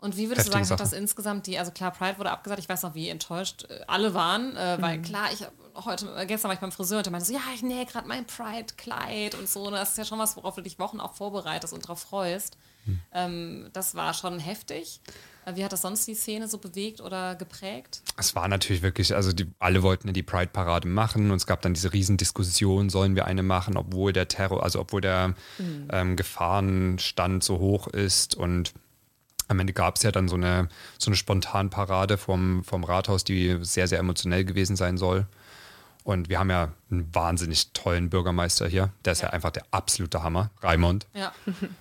[0.00, 2.68] Und wie würdest du sagen, hat das insgesamt die, also klar, Pride wurde abgesagt, ich
[2.68, 5.02] weiß noch, wie enttäuscht äh, alle waren, äh, weil mhm.
[5.02, 5.44] klar, ich
[5.84, 8.06] heute, äh, gestern war ich beim Friseur und der meinte so, ja, ich nähe gerade
[8.06, 9.66] mein Pride-Kleid und so.
[9.66, 12.56] Und das ist ja schon was, worauf du dich Wochen auch vorbereitest und darauf freust.
[12.84, 13.00] Mhm.
[13.12, 15.00] Ähm, das war schon heftig.
[15.48, 18.02] Äh, wie hat das sonst die Szene so bewegt oder geprägt?
[18.16, 21.74] Es war natürlich wirklich, also die, alle wollten die Pride-Parade machen und es gab dann
[21.74, 25.88] diese Riesendiskussion, sollen wir eine machen, obwohl der Terror, also obwohl der mhm.
[25.90, 28.72] ähm, Gefahrenstand so hoch ist und
[29.48, 30.68] am Ende gab es ja dann so eine,
[30.98, 35.26] so eine Spontanparade vom, vom Rathaus, die sehr, sehr emotionell gewesen sein soll.
[36.08, 38.94] Und wir haben ja einen wahnsinnig tollen Bürgermeister hier.
[39.04, 40.50] Der ist ja, ja einfach der absolute Hammer.
[40.62, 41.34] Raimond, ja.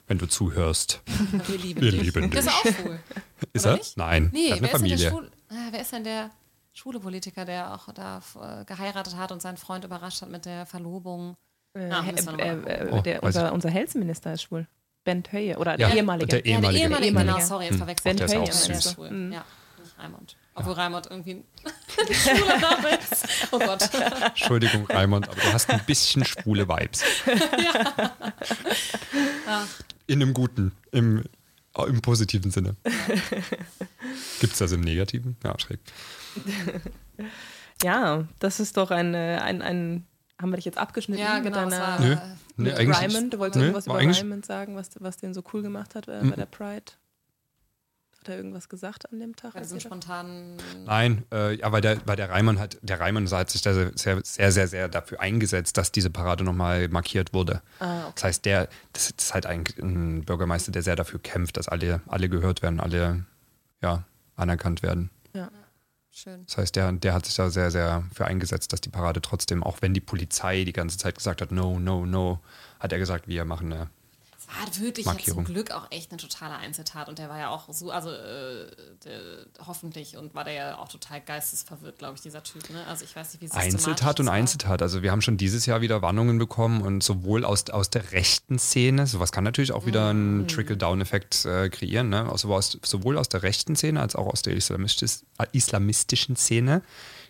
[0.07, 1.01] wenn du zuhörst.
[1.47, 2.01] Wir lieben wir dich.
[2.01, 2.43] Lieben dich.
[2.43, 2.99] Das ist auch cool.
[3.53, 3.77] Ist er?
[3.77, 3.95] Nicht?
[3.95, 4.29] Nein.
[4.33, 5.11] Nee, er hat eine Familie.
[5.11, 5.31] Schwul,
[5.71, 6.31] wer ist denn der
[6.73, 10.65] schwule Politiker, der auch da äh, geheiratet hat und seinen Freund überrascht hat mit der
[10.65, 11.37] Verlobung?
[11.73, 14.67] Äh, ah, äh, äh, oh, der, unser, unser Health-Minister ist schwul.
[15.05, 16.27] Bent Höye oder ja, der ehemalige.
[16.27, 16.83] Der ehemalige.
[16.83, 17.77] Ja, der ehemalige, genau, sorry, jetzt hm.
[17.77, 18.17] verwechselt.
[18.17, 18.43] Bent Höye.
[18.43, 18.97] Der ist auch süß.
[19.09, 19.31] Mhm.
[19.31, 19.45] Ja,
[19.79, 20.35] nicht Raimund.
[20.57, 23.25] Obwohl Raimund irgendwie ein schwuler Name ist.
[23.51, 23.89] Oh Gott.
[24.25, 27.01] Entschuldigung, Raimund, aber du hast ein bisschen schwule Vibes.
[29.45, 29.67] ja.
[30.07, 31.23] In einem guten, im,
[31.77, 32.75] im positiven Sinne.
[34.39, 35.37] Gibt es das im Negativen?
[35.43, 35.79] Ja, schräg.
[37.83, 40.05] Ja, das ist doch ein, ein, ein
[40.41, 41.21] Haben wir dich jetzt abgeschnitten?
[41.23, 41.69] Ja, mit genau.
[41.69, 42.11] das deiner- war, Nö.
[42.13, 42.17] äh,
[42.59, 43.29] Nee, mit eigentlich Ryman?
[43.29, 46.21] Du wolltest Nö, irgendwas über Ryman sagen, was, was den so cool gemacht hat äh,
[46.23, 46.85] bei der Pride?
[48.27, 49.53] Hat er irgendwas gesagt an dem Tag?
[49.53, 50.57] bei als diesem ihr da- spontanen.
[50.85, 53.91] Nein, äh, ja, weil der, weil der Reimann hat, der Reimann hat sich da sehr,
[53.95, 57.61] sehr, sehr, sehr dafür eingesetzt, dass diese Parade nochmal markiert wurde.
[57.79, 58.11] Ah, okay.
[58.15, 62.01] Das heißt, der, das ist halt ein, ein Bürgermeister, der sehr dafür kämpft, dass alle,
[62.07, 63.23] alle gehört werden, alle
[63.81, 64.03] ja,
[64.35, 65.09] anerkannt werden.
[65.33, 65.49] Ja.
[66.11, 66.43] Schön.
[66.47, 69.61] Das heißt, der, der hat sich da sehr, sehr für eingesetzt, dass die Parade trotzdem,
[69.63, 72.39] auch wenn die Polizei die ganze Zeit gesagt hat, no, no, no,
[72.79, 73.89] hat er gesagt, wir machen eine.
[74.47, 77.67] War wirklich ja zum Glück auch echt eine totale Einzeltat und der war ja auch
[77.69, 78.71] so, also äh,
[79.03, 82.69] der, hoffentlich und war der ja auch total geistesverwirrt, glaube ich, dieser Typ.
[82.69, 82.85] Ne?
[82.87, 84.29] Also ich weiß nicht, wie Einzeltat und.
[84.29, 84.81] Einzeltat.
[84.81, 88.57] Also wir haben schon dieses Jahr wieder Warnungen bekommen und sowohl aus, aus der rechten
[88.57, 90.47] Szene, sowas kann natürlich auch wieder einen Mhm.
[90.47, 92.31] Trickle-Down-Effekt äh, kreieren, ne?
[92.31, 96.81] also aus, sowohl aus der rechten Szene als auch aus der äh, islamistischen Szene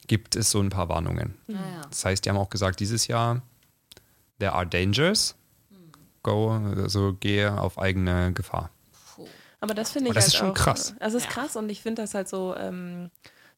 [0.08, 1.36] gibt es so ein paar Warnungen.
[1.50, 1.82] Ah, ja.
[1.90, 3.42] Das heißt, die haben auch gesagt, dieses Jahr,
[4.40, 5.36] there are dangers,
[6.28, 8.70] go, also gehe auf eigene Gefahr.
[9.60, 10.94] Aber das finde ich Aber das halt ist schon auch, krass.
[11.00, 11.42] Also es ist Ja.
[11.42, 13.10] krass und ich finde das halt so, ähm,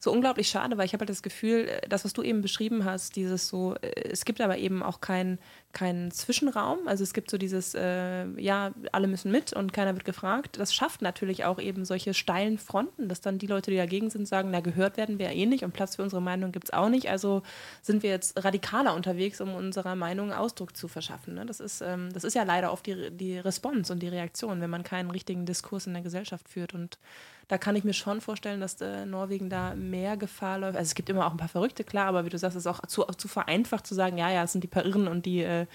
[0.02, 2.84] so unglaublich schade, weil ich habe halt das Gefühl, äh, das, was du eben beschrieben
[2.84, 5.38] hast, dieses so, äh, es gibt aber eben auch keinen
[5.72, 6.88] keinen Zwischenraum.
[6.88, 10.58] Also es gibt so dieses, äh, ja, alle müssen mit und keiner wird gefragt.
[10.58, 14.26] Das schafft natürlich auch eben solche steilen Fronten, dass dann die Leute, die dagegen sind,
[14.26, 16.72] sagen, na, gehört werden wir ja eh nicht und Platz für unsere Meinung gibt es
[16.72, 17.08] auch nicht.
[17.08, 17.42] Also
[17.82, 21.34] sind wir jetzt radikaler unterwegs, um unserer Meinung Ausdruck zu verschaffen.
[21.34, 21.46] Ne?
[21.46, 24.70] Das, ist, ähm, das ist ja leider oft die, die Response und die Reaktion, wenn
[24.70, 26.74] man keinen richtigen Diskurs in der Gesellschaft führt.
[26.74, 26.98] Und
[27.50, 30.76] da kann ich mir schon vorstellen, dass äh, Norwegen da mehr Gefahr läuft.
[30.76, 32.66] Also es gibt immer auch ein paar Verrückte, klar, aber wie du sagst, es ist
[32.68, 35.40] auch zu, zu vereinfacht zu sagen, ja, ja, es sind die paar Irren und die,
[35.40, 35.66] äh,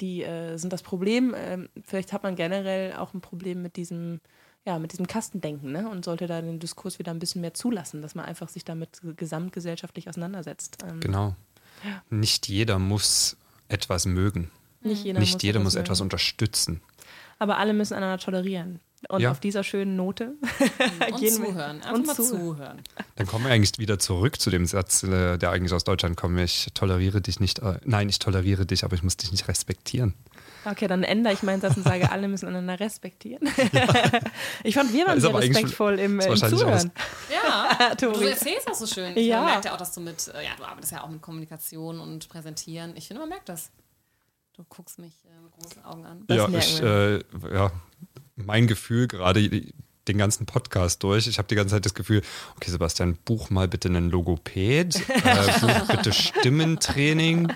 [0.00, 1.32] die äh, sind das Problem.
[1.38, 4.20] Ähm, vielleicht hat man generell auch ein Problem mit diesem,
[4.66, 5.88] ja, mit diesem Kastendenken ne?
[5.88, 9.00] und sollte da den Diskurs wieder ein bisschen mehr zulassen, dass man einfach sich damit
[9.16, 10.78] gesamtgesellschaftlich auseinandersetzt.
[10.84, 11.36] Ähm, Genau.
[12.10, 13.36] Nicht jeder muss
[13.68, 14.50] etwas mögen.
[14.80, 16.06] Nicht jeder Nicht muss jeder etwas muss etwas mögen.
[16.06, 16.80] unterstützen.
[17.38, 18.80] Aber alle müssen einander tolerieren.
[19.08, 19.30] Und Ja.
[19.30, 20.34] auf dieser schönen Note
[21.10, 21.76] Und gehen wir- zuhören.
[21.82, 22.38] Einfach und mal zuhören.
[22.40, 22.82] zuhören.
[23.16, 26.38] Dann kommen wir eigentlich wieder zurück zu dem Satz, äh, der eigentlich aus Deutschland kommt.
[26.38, 27.60] Ich toleriere dich nicht.
[27.60, 30.14] Äh, nein, ich toleriere dich, aber ich muss dich nicht respektieren.
[30.66, 33.48] Okay, dann ändere ich meinen Satz und sage, alle müssen einander respektieren.
[34.62, 36.92] ich fand, wir waren sehr respektvoll im, im Zuhören.
[37.32, 39.16] Ja, du erzählst auch so schön.
[39.16, 39.38] Ja.
[39.38, 41.98] Man merkt ja auch, dass du mit, äh, ja, du arbeitest ja auch mit Kommunikation
[42.00, 42.94] und Präsentieren.
[42.96, 43.70] Ich finde, man merkt das.
[44.54, 46.24] Du guckst mich äh, mit großen Augen an.
[46.26, 47.14] Das ja, ich, äh,
[47.54, 47.72] ja,
[48.46, 49.40] mein Gefühl gerade
[50.10, 51.26] den ganzen Podcast durch.
[51.26, 52.22] Ich habe die ganze Zeit das Gefühl,
[52.56, 57.52] okay, Sebastian, buch mal bitte einen Logopäd, äh, buch bitte Stimmentraining.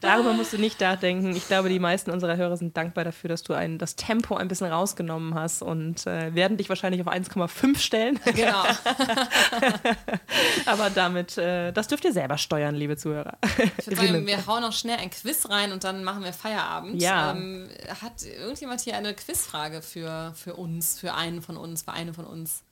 [0.00, 1.34] Darüber musst du nicht nachdenken.
[1.34, 4.48] Ich glaube, die meisten unserer Hörer sind dankbar dafür, dass du ein, das Tempo ein
[4.48, 8.18] bisschen rausgenommen hast und äh, werden dich wahrscheinlich auf 1,5 stellen.
[8.34, 8.64] Genau.
[10.66, 13.38] Aber damit, äh, das dürft ihr selber steuern, liebe Zuhörer.
[13.78, 17.00] Ich würde sagen, wir hauen noch schnell ein Quiz rein und dann machen wir Feierabend.
[17.00, 17.32] Ja.
[17.32, 17.68] Ähm,
[18.00, 22.26] hat irgendjemand hier eine Quizfrage für, für uns, für einen von uns, für eine von
[22.26, 22.62] uns?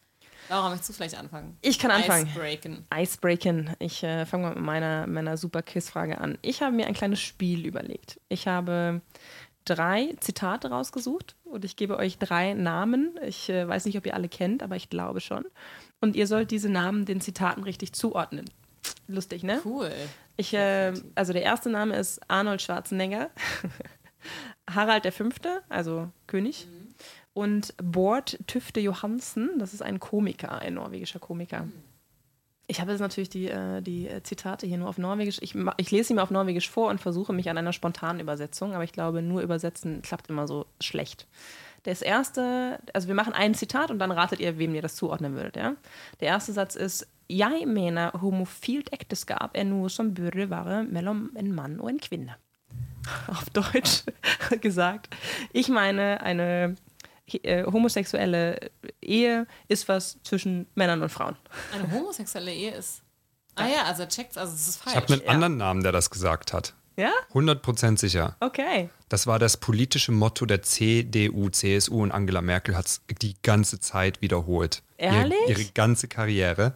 [0.49, 1.59] Laura, möchtest du vielleicht anfangen?
[1.61, 2.27] Ich kann anfangen.
[2.27, 2.87] Icebreaken.
[2.95, 3.71] Icebreaken.
[3.81, 6.39] Ich äh, fange mal mit meiner, meiner super Quizfrage an.
[6.43, 8.19] Ich habe mir ein kleines Spiel überlegt.
[8.29, 9.03] Ich habe
[9.67, 13.19] drei Zitate rausgesucht und ich gebe euch drei Namen.
[13.23, 15.45] Ich äh, weiß nicht, ob ihr alle kennt, aber ich glaube schon.
[16.01, 18.47] Und ihr sollt diese Namen den Zitaten richtig zuordnen.
[19.07, 19.61] Lustig, ne?
[19.65, 19.93] Cool.
[20.37, 23.31] Ich, äh, also der erste Name ist Arnold Schwarzenegger,
[24.71, 25.25] Harald V.,
[25.69, 26.67] also König,
[27.39, 31.69] und Bård Tüfte Johansen, das ist ein Komiker, ein norwegischer Komiker.
[32.67, 35.39] Ich habe jetzt natürlich die, äh, die äh, Zitate hier nur auf Norwegisch.
[35.41, 38.75] Ich, ich lese sie mir auf Norwegisch vor und versuche mich an einer spontanen Übersetzung,
[38.75, 41.29] aber ich glaube, nur übersetzen klappt immer so schlecht.
[41.85, 45.35] Das erste, also wir machen ein Zitat und dann ratet ihr, wem ihr das zuordnen
[45.35, 45.57] würdet.
[45.57, 45.77] Ja?
[46.19, 51.55] Der erste Satz ist: Jeg mener homofilt ekteskap er noe som burde være mellom en
[51.55, 52.37] Mann og en Kvinne.
[53.29, 54.03] Auf Deutsch
[54.61, 55.09] gesagt.
[55.53, 56.75] Ich meine, eine
[57.43, 58.71] äh, homosexuelle
[59.01, 61.37] Ehe ist was zwischen Männern und Frauen.
[61.75, 63.03] Eine homosexuelle Ehe ist.
[63.55, 64.97] Ah ja, also checkt's, also es ist falsch.
[64.97, 65.29] Ich habe einen Ja.
[65.31, 66.75] anderen Namen, der das gesagt hat.
[66.97, 67.13] Ja?
[67.33, 68.37] 100% sicher.
[68.41, 68.91] Okay.
[69.09, 73.79] Das war das politische Motto der CDU, CSU und Angela Merkel hat es die ganze
[73.81, 74.83] Zeit wiederholt.
[74.97, 75.37] Ehrlich?
[75.49, 76.75] Ihre, ihre ganze Karriere.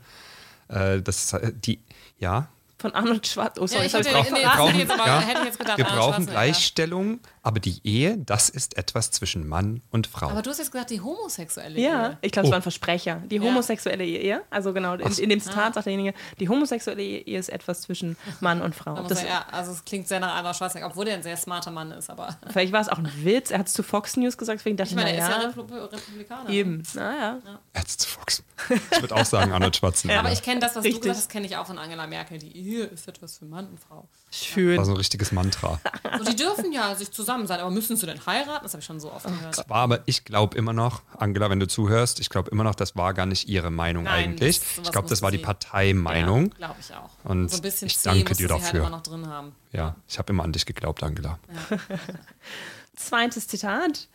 [0.69, 1.81] Äh, das, die,
[2.19, 2.49] ja,
[2.79, 3.59] Von Arnold Schwarz.
[3.61, 5.41] Oh, sorry, Ja, ich hab hätte- ich drauf nee, brauchen, ich jetzt aber- ja, hätte
[5.41, 6.33] ich jetzt gedacht, wir brauchen Schwarzenegger.
[6.33, 10.29] Gleichstellung Aber die Ehe, das ist etwas zwischen Mann und Frau.
[10.29, 12.19] Aber du hast jetzt gesagt, die homosexuelle Ja, Ehe.
[12.21, 12.53] ich glaube, es Oh.
[12.53, 13.21] war ein Versprecher.
[13.27, 17.49] Die homosexuelle Ehe, also genau, in, in dem Zitat sagt derjenige, die homosexuelle Ehe ist
[17.49, 18.95] etwas zwischen Mann und Frau.
[19.09, 21.73] Das, er, ja, also es klingt sehr nach Arnold Schwarzenegger, obwohl er ein sehr smarter
[21.73, 23.51] Mann ist, aber vielleicht war es auch ein Witz.
[23.51, 25.49] Er hat es zu Fox News gesagt, deswegen dachte ich meine, ich, er ist ja
[25.49, 26.49] Repub Republikaner.
[26.49, 26.83] eben.
[26.95, 27.39] Naja.
[27.77, 28.45] Jetzt Fox.
[28.93, 30.21] Ich würde auch sagen Arnold Schwarzenegger.
[30.21, 31.01] Aber ich kenne das, was Richtig.
[31.03, 32.39] du gesagt hast, kenne ich auch von Angela Merkel.
[32.39, 34.07] Die Ehe ist etwas für Mann und Frau.
[34.31, 34.79] Schön.
[34.79, 35.81] war so ein richtiges Mantra.
[36.19, 38.63] So, die dürfen ja sich zusammen sein, aber müssen sie denn heiraten?
[38.63, 39.59] Das habe ich schon so oft gehört.
[39.59, 42.75] Das war aber, ich glaube immer noch, Angela, wenn du zuhörst, ich glaube immer noch,
[42.75, 44.59] das war gar nicht ihre Meinung Nein, eigentlich.
[44.61, 46.51] das- ich glaube, das war die Parteimeinung.
[46.53, 47.11] Ja, glaube ich auch.
[47.31, 48.81] Und so ein bisschen ich danke dir Halt dafür.
[48.81, 49.53] immer noch drin haben.
[49.73, 51.39] Ja, ich habe immer an dich geglaubt, Angela.
[52.97, 54.09] Zweites Zitat.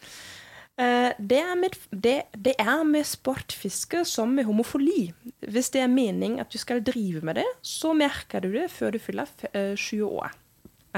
[0.79, 5.11] Eh, det, er med, det, det er med sportfiske som med homofili.
[5.49, 8.91] Hvis det er mening at du skal drive med det, så merker du det før
[8.93, 10.31] du fyller eh, 20 år.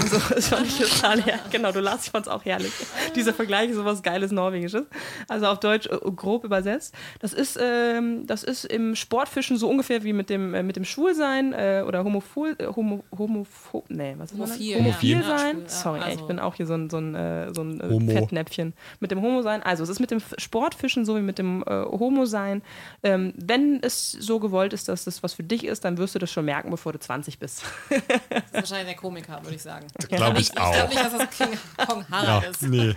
[0.01, 2.71] Also, das fand ich total her Genau, du las, ich fand es auch herrlich.
[3.15, 4.83] Dieser Vergleich ist sowas Geiles Norwegisches.
[5.27, 6.93] Also auf Deutsch äh, grob übersetzt.
[7.19, 10.85] Das ist, ähm, das ist im Sportfischen so ungefähr wie mit dem, äh, mit dem
[10.85, 14.77] Schwulsein äh, oder Homophil, äh, homo, homopho, nee, was ist Homophil?
[14.77, 15.37] Homophil ja.
[15.37, 15.61] Sein.
[15.61, 17.79] ja, Sorry, ey, ich also- bin auch hier so ein, so ein, äh, so ein
[17.81, 18.11] äh, Homo.
[18.11, 18.73] Fettnäpfchen.
[18.99, 19.63] Mit dem Homo sein.
[19.63, 22.61] Also es ist mit dem Sportfischen so wie mit dem äh, Homo sein.
[23.03, 26.19] Ähm, wenn es so gewollt ist, dass das was für dich ist, dann wirst du
[26.19, 27.63] das schon merken, bevor du 20 bist.
[28.29, 29.87] Das ist wahrscheinlich der Komiker, würde ich sagen.
[30.09, 30.89] Glaube ich Ich glaube auch.
[30.89, 31.57] nicht, dass das King
[31.87, 32.61] Kong Ja, Harald ist.
[32.63, 32.95] nee.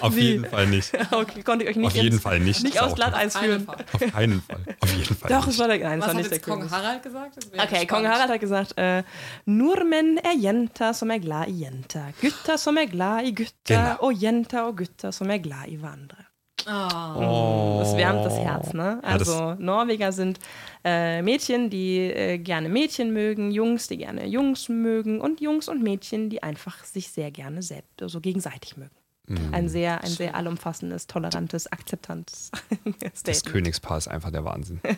[0.00, 0.20] Auf Wie?
[0.20, 0.92] jeden Fall nicht.
[1.12, 2.62] okay, konnte ich euch nicht Auf jeden Fall nicht.
[2.62, 3.64] Nicht aus Glatteis führen.
[3.64, 3.84] Fall.
[3.92, 4.60] Auf keinen Fall.
[4.80, 5.28] Auf jeden Fall.
[5.30, 5.54] Doch, nicht.
[5.54, 6.70] es war der, nein, Was war hat nicht der jetzt Kong.
[6.70, 7.36] Harald gesagt?
[7.36, 7.88] Okay, spannend.
[7.88, 9.02] Kong Harald hat gesagt, äh,
[9.46, 13.96] nordmenn er jenter som er glad i jenter, gutter som er glad i gutter, Genau.
[14.00, 16.25] og jenter og gutter som er glad i hverandre.
[16.66, 17.78] Oh.
[17.80, 19.00] Das wärmt das Herz, ne?
[19.04, 20.38] Ja, das- Also Norweger sind
[20.84, 25.82] äh, Mädchen, die äh, gerne Mädchen mögen, Jungs, die gerne Jungs mögen und Jungs und
[25.82, 28.90] Mädchen, die einfach sich sehr gerne selbst, also gegenseitig mögen.
[29.28, 29.52] Mhm.
[29.52, 32.50] Ein sehr, ein sehr allumfassendes, tolerantes, akzeptantes
[33.00, 33.46] Das Statement.
[33.46, 34.80] Königspaar ist einfach der Wahnsinn.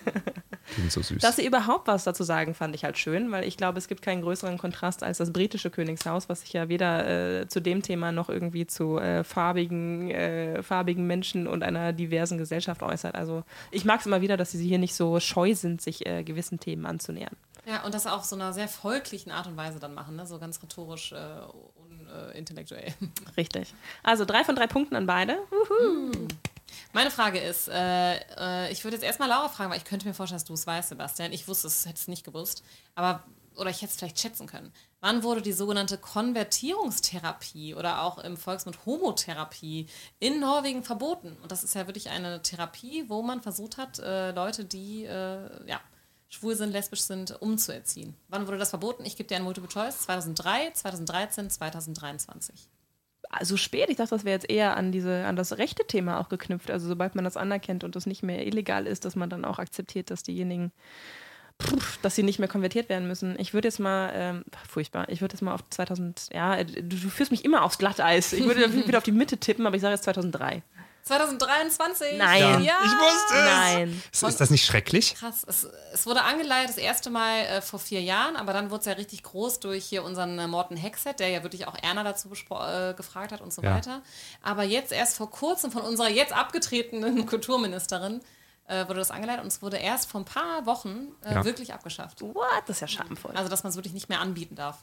[0.74, 1.22] Klingt so süß.
[1.22, 4.02] Dass sie überhaupt was dazu sagen, fand ich halt schön, weil ich glaube, es gibt
[4.02, 8.12] keinen größeren Kontrast als das britische Königshaus, was sich ja weder äh, zu dem Thema
[8.12, 13.14] noch irgendwie zu äh, farbigen, äh, farbigen Menschen und einer diversen Gesellschaft äußert.
[13.14, 16.22] Also ich mag es immer wieder, dass sie hier nicht so scheu sind, sich äh,
[16.24, 17.36] gewissen Themen anzunähern.
[17.66, 20.26] Ja, und das auf so einer sehr folglichen Art und Weise dann machen, ne?
[20.26, 21.16] so ganz rhetorisch äh,
[22.34, 22.94] unintellektuell.
[23.36, 23.74] Richtig.
[24.02, 25.36] Also drei von drei Punkten an beide.
[26.92, 30.14] Meine Frage ist, äh, äh, ich würde jetzt erstmal Laura fragen, weil ich könnte mir
[30.14, 31.32] vorstellen, dass du es weißt, Sebastian.
[31.32, 32.62] Ich wusste es, hätte es nicht gewusst.
[32.94, 33.24] Aber,
[33.56, 34.72] oder ich hätte es vielleicht schätzen können.
[35.00, 39.86] Wann wurde die sogenannte Konvertierungstherapie oder auch im Volksmund Homotherapie
[40.18, 41.36] in Norwegen verboten?
[41.42, 45.68] Und das ist ja wirklich eine Therapie, wo man versucht hat, äh, Leute, die äh,
[45.68, 45.80] ja,
[46.28, 48.16] schwul sind, lesbisch sind, umzuerziehen.
[48.28, 49.04] Wann wurde das verboten?
[49.04, 50.00] Ich gebe dir ein Multiple Choice.
[50.00, 52.68] 2003, 2013, 2023.
[53.30, 56.28] Also spät, ich dachte, das wäre jetzt eher an diese, an das rechte Thema auch
[56.28, 56.70] geknüpft.
[56.70, 59.58] Also sobald man das anerkennt und das nicht mehr illegal ist, dass man dann auch
[59.58, 60.72] akzeptiert, dass diejenigen,
[61.62, 63.38] pff, dass sie nicht mehr konvertiert werden müssen.
[63.38, 66.82] Ich würde jetzt mal, ähm, furchtbar, ich würde jetzt mal auf 2000, ja, äh, du,
[66.82, 68.32] du führst mich immer aufs Glatteis.
[68.32, 70.62] Ich würde wieder auf die Mitte tippen, aber ich sage jetzt 2003.
[71.08, 72.16] 2023?
[72.18, 72.40] Nein.
[72.40, 72.74] ja, Ja.
[72.84, 73.44] ich wusste es.
[73.44, 74.02] Nein.
[74.12, 75.14] Ist, ist das nicht schrecklich?
[75.16, 78.80] Krass, es, es wurde angeleitet das erste Mal äh, vor vier Jahren, aber dann wurde
[78.80, 82.04] es ja richtig groß durch hier unseren äh, Morten Hexet, der ja wirklich auch Erna
[82.04, 83.74] dazu äh, gefragt hat und so Ja.
[83.74, 84.02] weiter.
[84.42, 88.20] Aber jetzt erst vor kurzem von unserer jetzt abgetretenen Kulturministerin
[88.66, 91.44] äh, wurde das angeleitet und es wurde erst vor ein paar Wochen äh, Ja.
[91.44, 92.20] wirklich abgeschafft.
[92.20, 92.44] What?
[92.66, 93.32] Das ist ja schamvoll.
[93.34, 94.78] Also, dass man es wirklich nicht mehr anbieten darf.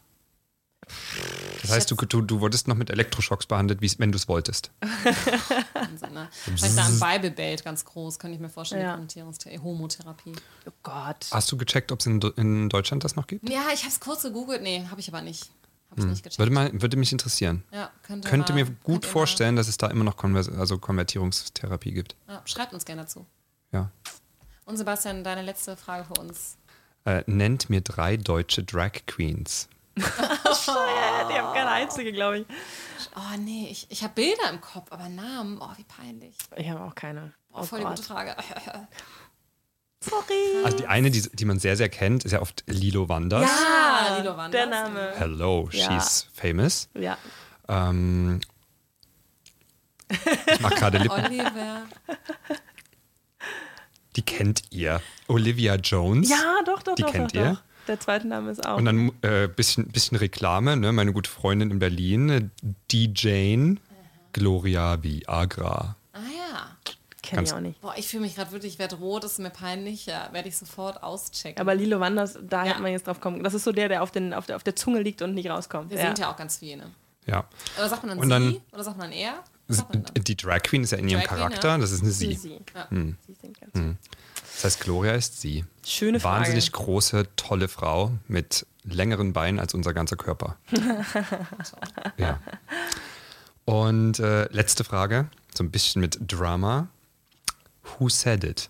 [1.62, 4.70] Das heißt, du, du, du wurdest noch mit Elektroschocks behandelt, wenn du es wolltest.
[5.74, 6.30] Wahnsinn, ne?
[6.32, 8.92] Vielleicht da am Bible Belt ganz groß, könnte ich mir vorstellen, Ja.
[8.92, 10.34] die Konvertierungstherapie, Homotherapie.
[10.68, 11.26] oh Gott.
[11.32, 13.50] Hast du gecheckt, ob es in, in Deutschland das noch gibt?
[13.50, 14.62] Ja, ich habe es kurz gegoogelt.
[14.62, 15.50] Nee, habe ich aber nicht.
[15.90, 16.40] Habe ich nicht gecheckt.
[16.40, 17.64] Würde, mal, würde mich interessieren.
[17.72, 21.94] Ja, könnte, Könnte mal- mir gut vorstellen, dass es da immer noch Konvers also Konvertierungstherapie
[21.94, 22.16] gibt.
[22.28, 23.26] Ja, schreibt uns gerne dazu.
[23.72, 23.90] Ja.
[24.66, 26.58] Und Sebastian, deine letzte Frage für uns.
[27.06, 29.68] Äh, nennt mir drei deutsche Drag Queens.
[29.98, 32.46] Die haben keine einzige, glaube ich.
[33.16, 36.36] Oh nee, ich, ich habe Bilder im Kopf, aber Namen, oh wie peinlich.
[36.58, 37.34] Ich habe auch keine.
[37.54, 38.36] Oh, voll die gute Frage.
[40.02, 40.64] Sorry.
[40.66, 43.50] Also die eine, die, die man sehr, sehr kennt, ist ja oft Lilo Wanders.
[43.50, 44.52] Ah, Lilo Wanders.
[44.62, 45.14] Der Name.
[45.16, 46.00] Hello, Ja.
[46.02, 46.90] she's famous.
[46.94, 47.18] Ja.
[47.68, 48.42] Ähm,
[50.48, 51.26] ich mache gerade Lippen.
[51.26, 51.84] Oliver.
[54.16, 55.02] Die kennt ihr.
[55.28, 56.30] Olivia Jones.
[56.30, 57.12] Ja, doch, doch, Die doch.
[57.12, 57.50] kennt doch, ihr?
[57.54, 57.62] Doch.
[57.88, 58.78] Der zweite Name ist auch.
[58.78, 60.92] Und dann äh, bisschen, bisschen Reklame, ne?
[60.92, 62.52] Meine gute Freundin in Berlin,
[62.92, 63.78] die Jane
[64.34, 65.96] Gloria Viagra.
[66.14, 66.78] Ah ja.
[67.22, 67.82] Kenne ich auch nicht.
[67.82, 70.06] Boah, ich fühle mich gerade wirklich, ich werde rot, ist mir peinlich.
[70.06, 71.60] Ja, werde ich sofort auschecken.
[71.60, 72.72] Aber Lilo Wanders, da Ja.
[72.72, 73.44] hätte man jetzt drauf kommen.
[73.44, 75.50] Das ist so der, der auf, den, auf, der, auf der Zunge liegt und nicht
[75.50, 75.90] rauskommt.
[75.90, 76.06] wir ja.
[76.08, 76.84] sind ja auch ganz viele.
[77.26, 77.46] Ja.
[77.78, 78.62] Oder sagt man dann Und dann- sie?
[78.72, 79.34] Oder sagt man er?
[79.68, 81.78] Die Drag Queen ist ja in ihrem Drag Queen, Charakter, ja.
[81.78, 82.34] das ist eine Sie.
[82.36, 82.60] Sie.
[82.74, 82.90] Ja.
[82.90, 83.18] Hm.
[83.26, 83.34] Sie
[83.74, 83.98] ganz
[84.54, 85.66] Das heißt, Gloria ist sie.
[85.84, 86.42] Schöne Frage.
[86.42, 90.58] Wahnsinnig große, tolle Frau mit längeren Beinen als unser ganzer Körper.
[92.18, 92.40] ja.
[93.66, 96.88] Und äh, letzte Frage, so ein bisschen mit Drama.
[97.98, 98.70] Who said it?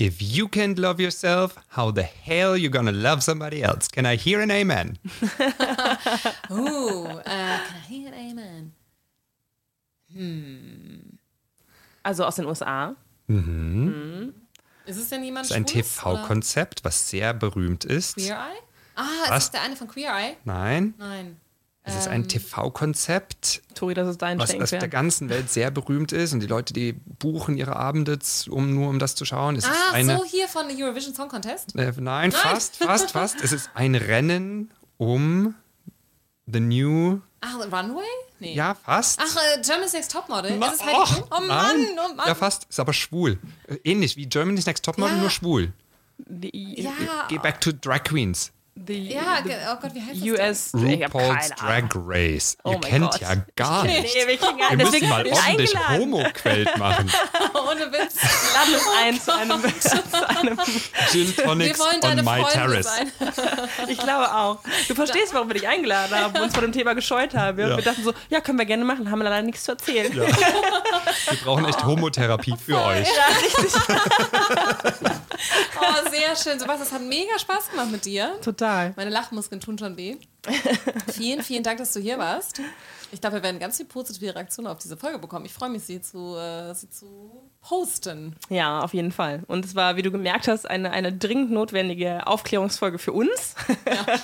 [0.00, 3.88] If you can't love yourself, how the hell you gonna love somebody else?
[3.90, 4.98] Can I hear an amen?
[6.50, 8.72] Uh, äh, can I hear an amen?
[12.02, 12.94] Also aus den USA.
[14.86, 18.14] Ist es denn jemand Das ist ein TV-Konzept, was sehr berühmt ist.
[18.16, 18.58] Queer Eye?
[18.94, 19.44] Ah, ist Was?
[19.44, 20.36] das der eine von Queer Eye?
[20.44, 21.36] Nein, Nein.
[21.84, 22.12] es ist Ähm.
[22.12, 26.40] ein TV-Konzept, Tori, das ist dein was auf der ganzen Welt sehr berühmt ist und
[26.40, 28.18] die Leute, die buchen ihre Abende,
[28.48, 29.56] um nur um das zu schauen.
[29.56, 31.76] Es ist Ah, eine, so hier von der Eurovision Song Contest?
[31.76, 33.40] äh, nein, fast, fast, fast.
[33.42, 35.54] Es ist ein Rennen um
[36.46, 38.02] the new, Ach, Runway?
[38.40, 38.54] Nee.
[38.54, 39.20] ja, fast.
[39.22, 40.56] Ach, äh, Germany's Next Topmodel?
[40.58, 41.24] Na, ist es Heidi och, Klum?
[41.30, 41.76] Oh Mann,
[42.10, 42.26] oh Mann.
[42.26, 43.38] Ja, fast, ist aber schwul.
[43.66, 45.20] Äh, Ähnlich wie Germany's Next Topmodel, Ja.
[45.20, 45.72] nur schwul.
[46.52, 48.50] Ja, Geh back to Drag Queens.
[48.86, 50.74] Die, ja, ge- oh Gott, wie heißt das?
[50.74, 50.82] US.
[50.88, 51.48] ich hab RuPaul's.
[51.50, 52.56] Drag Race.
[52.64, 53.20] Oh Ihr kennt Gott.
[53.20, 54.14] ja gar Nee, nichts.
[54.14, 55.74] wir kriegen deswegen mal ordentlich.
[55.90, 57.10] Homo-Quelt machen.
[57.54, 58.16] Ohne Witz.
[58.54, 60.58] Laden uns ein zu einem, zu einem.
[61.10, 62.84] Gin Wir Tonics wollen on deine my Freunde terrace.
[62.86, 63.12] sein.
[63.88, 64.58] Ich glaube auch.
[64.86, 67.56] Du verstehst, warum wir dich eingeladen haben und uns vor dem Thema gescheut haben.
[67.56, 67.76] Wir, Ja.
[67.76, 70.12] wir dachten so, ja, können wir gerne machen, haben wir leider nichts zu erzählen.
[70.14, 70.26] Wir
[71.44, 73.08] brauchen echt Homotherapie für euch.
[75.80, 76.58] Oh, sehr schön.
[76.58, 78.38] Sebastian, es hat mega Spaß gemacht mit dir.
[78.42, 78.92] Total.
[78.96, 80.16] Meine Lachmuskeln tun schon weh.
[81.12, 82.60] vielen, vielen Dank, dass du hier warst.
[83.10, 85.46] Ich glaube, wir werden ganz viel positive Reaktionen auf diese Folge bekommen.
[85.46, 87.30] Ich freue mich, sie zu, äh, sie zu
[87.62, 88.36] posten.
[88.50, 89.42] Ja, auf jeden Fall.
[89.46, 93.54] Und es war, wie du gemerkt hast, eine, eine dringend notwendige Aufklärungsfolge für uns.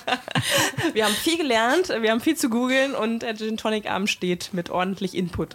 [0.93, 4.53] wir haben viel gelernt, wir haben viel zu googeln und der Gin Tonic Abend steht
[4.53, 5.53] mit ordentlich Input.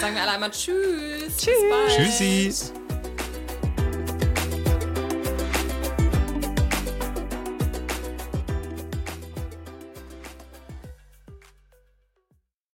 [0.00, 1.36] Sagen wir alle einmal Tschüss.
[1.36, 1.46] Tschüss.
[1.46, 1.96] Bis bald.
[1.96, 2.72] Tschüssi.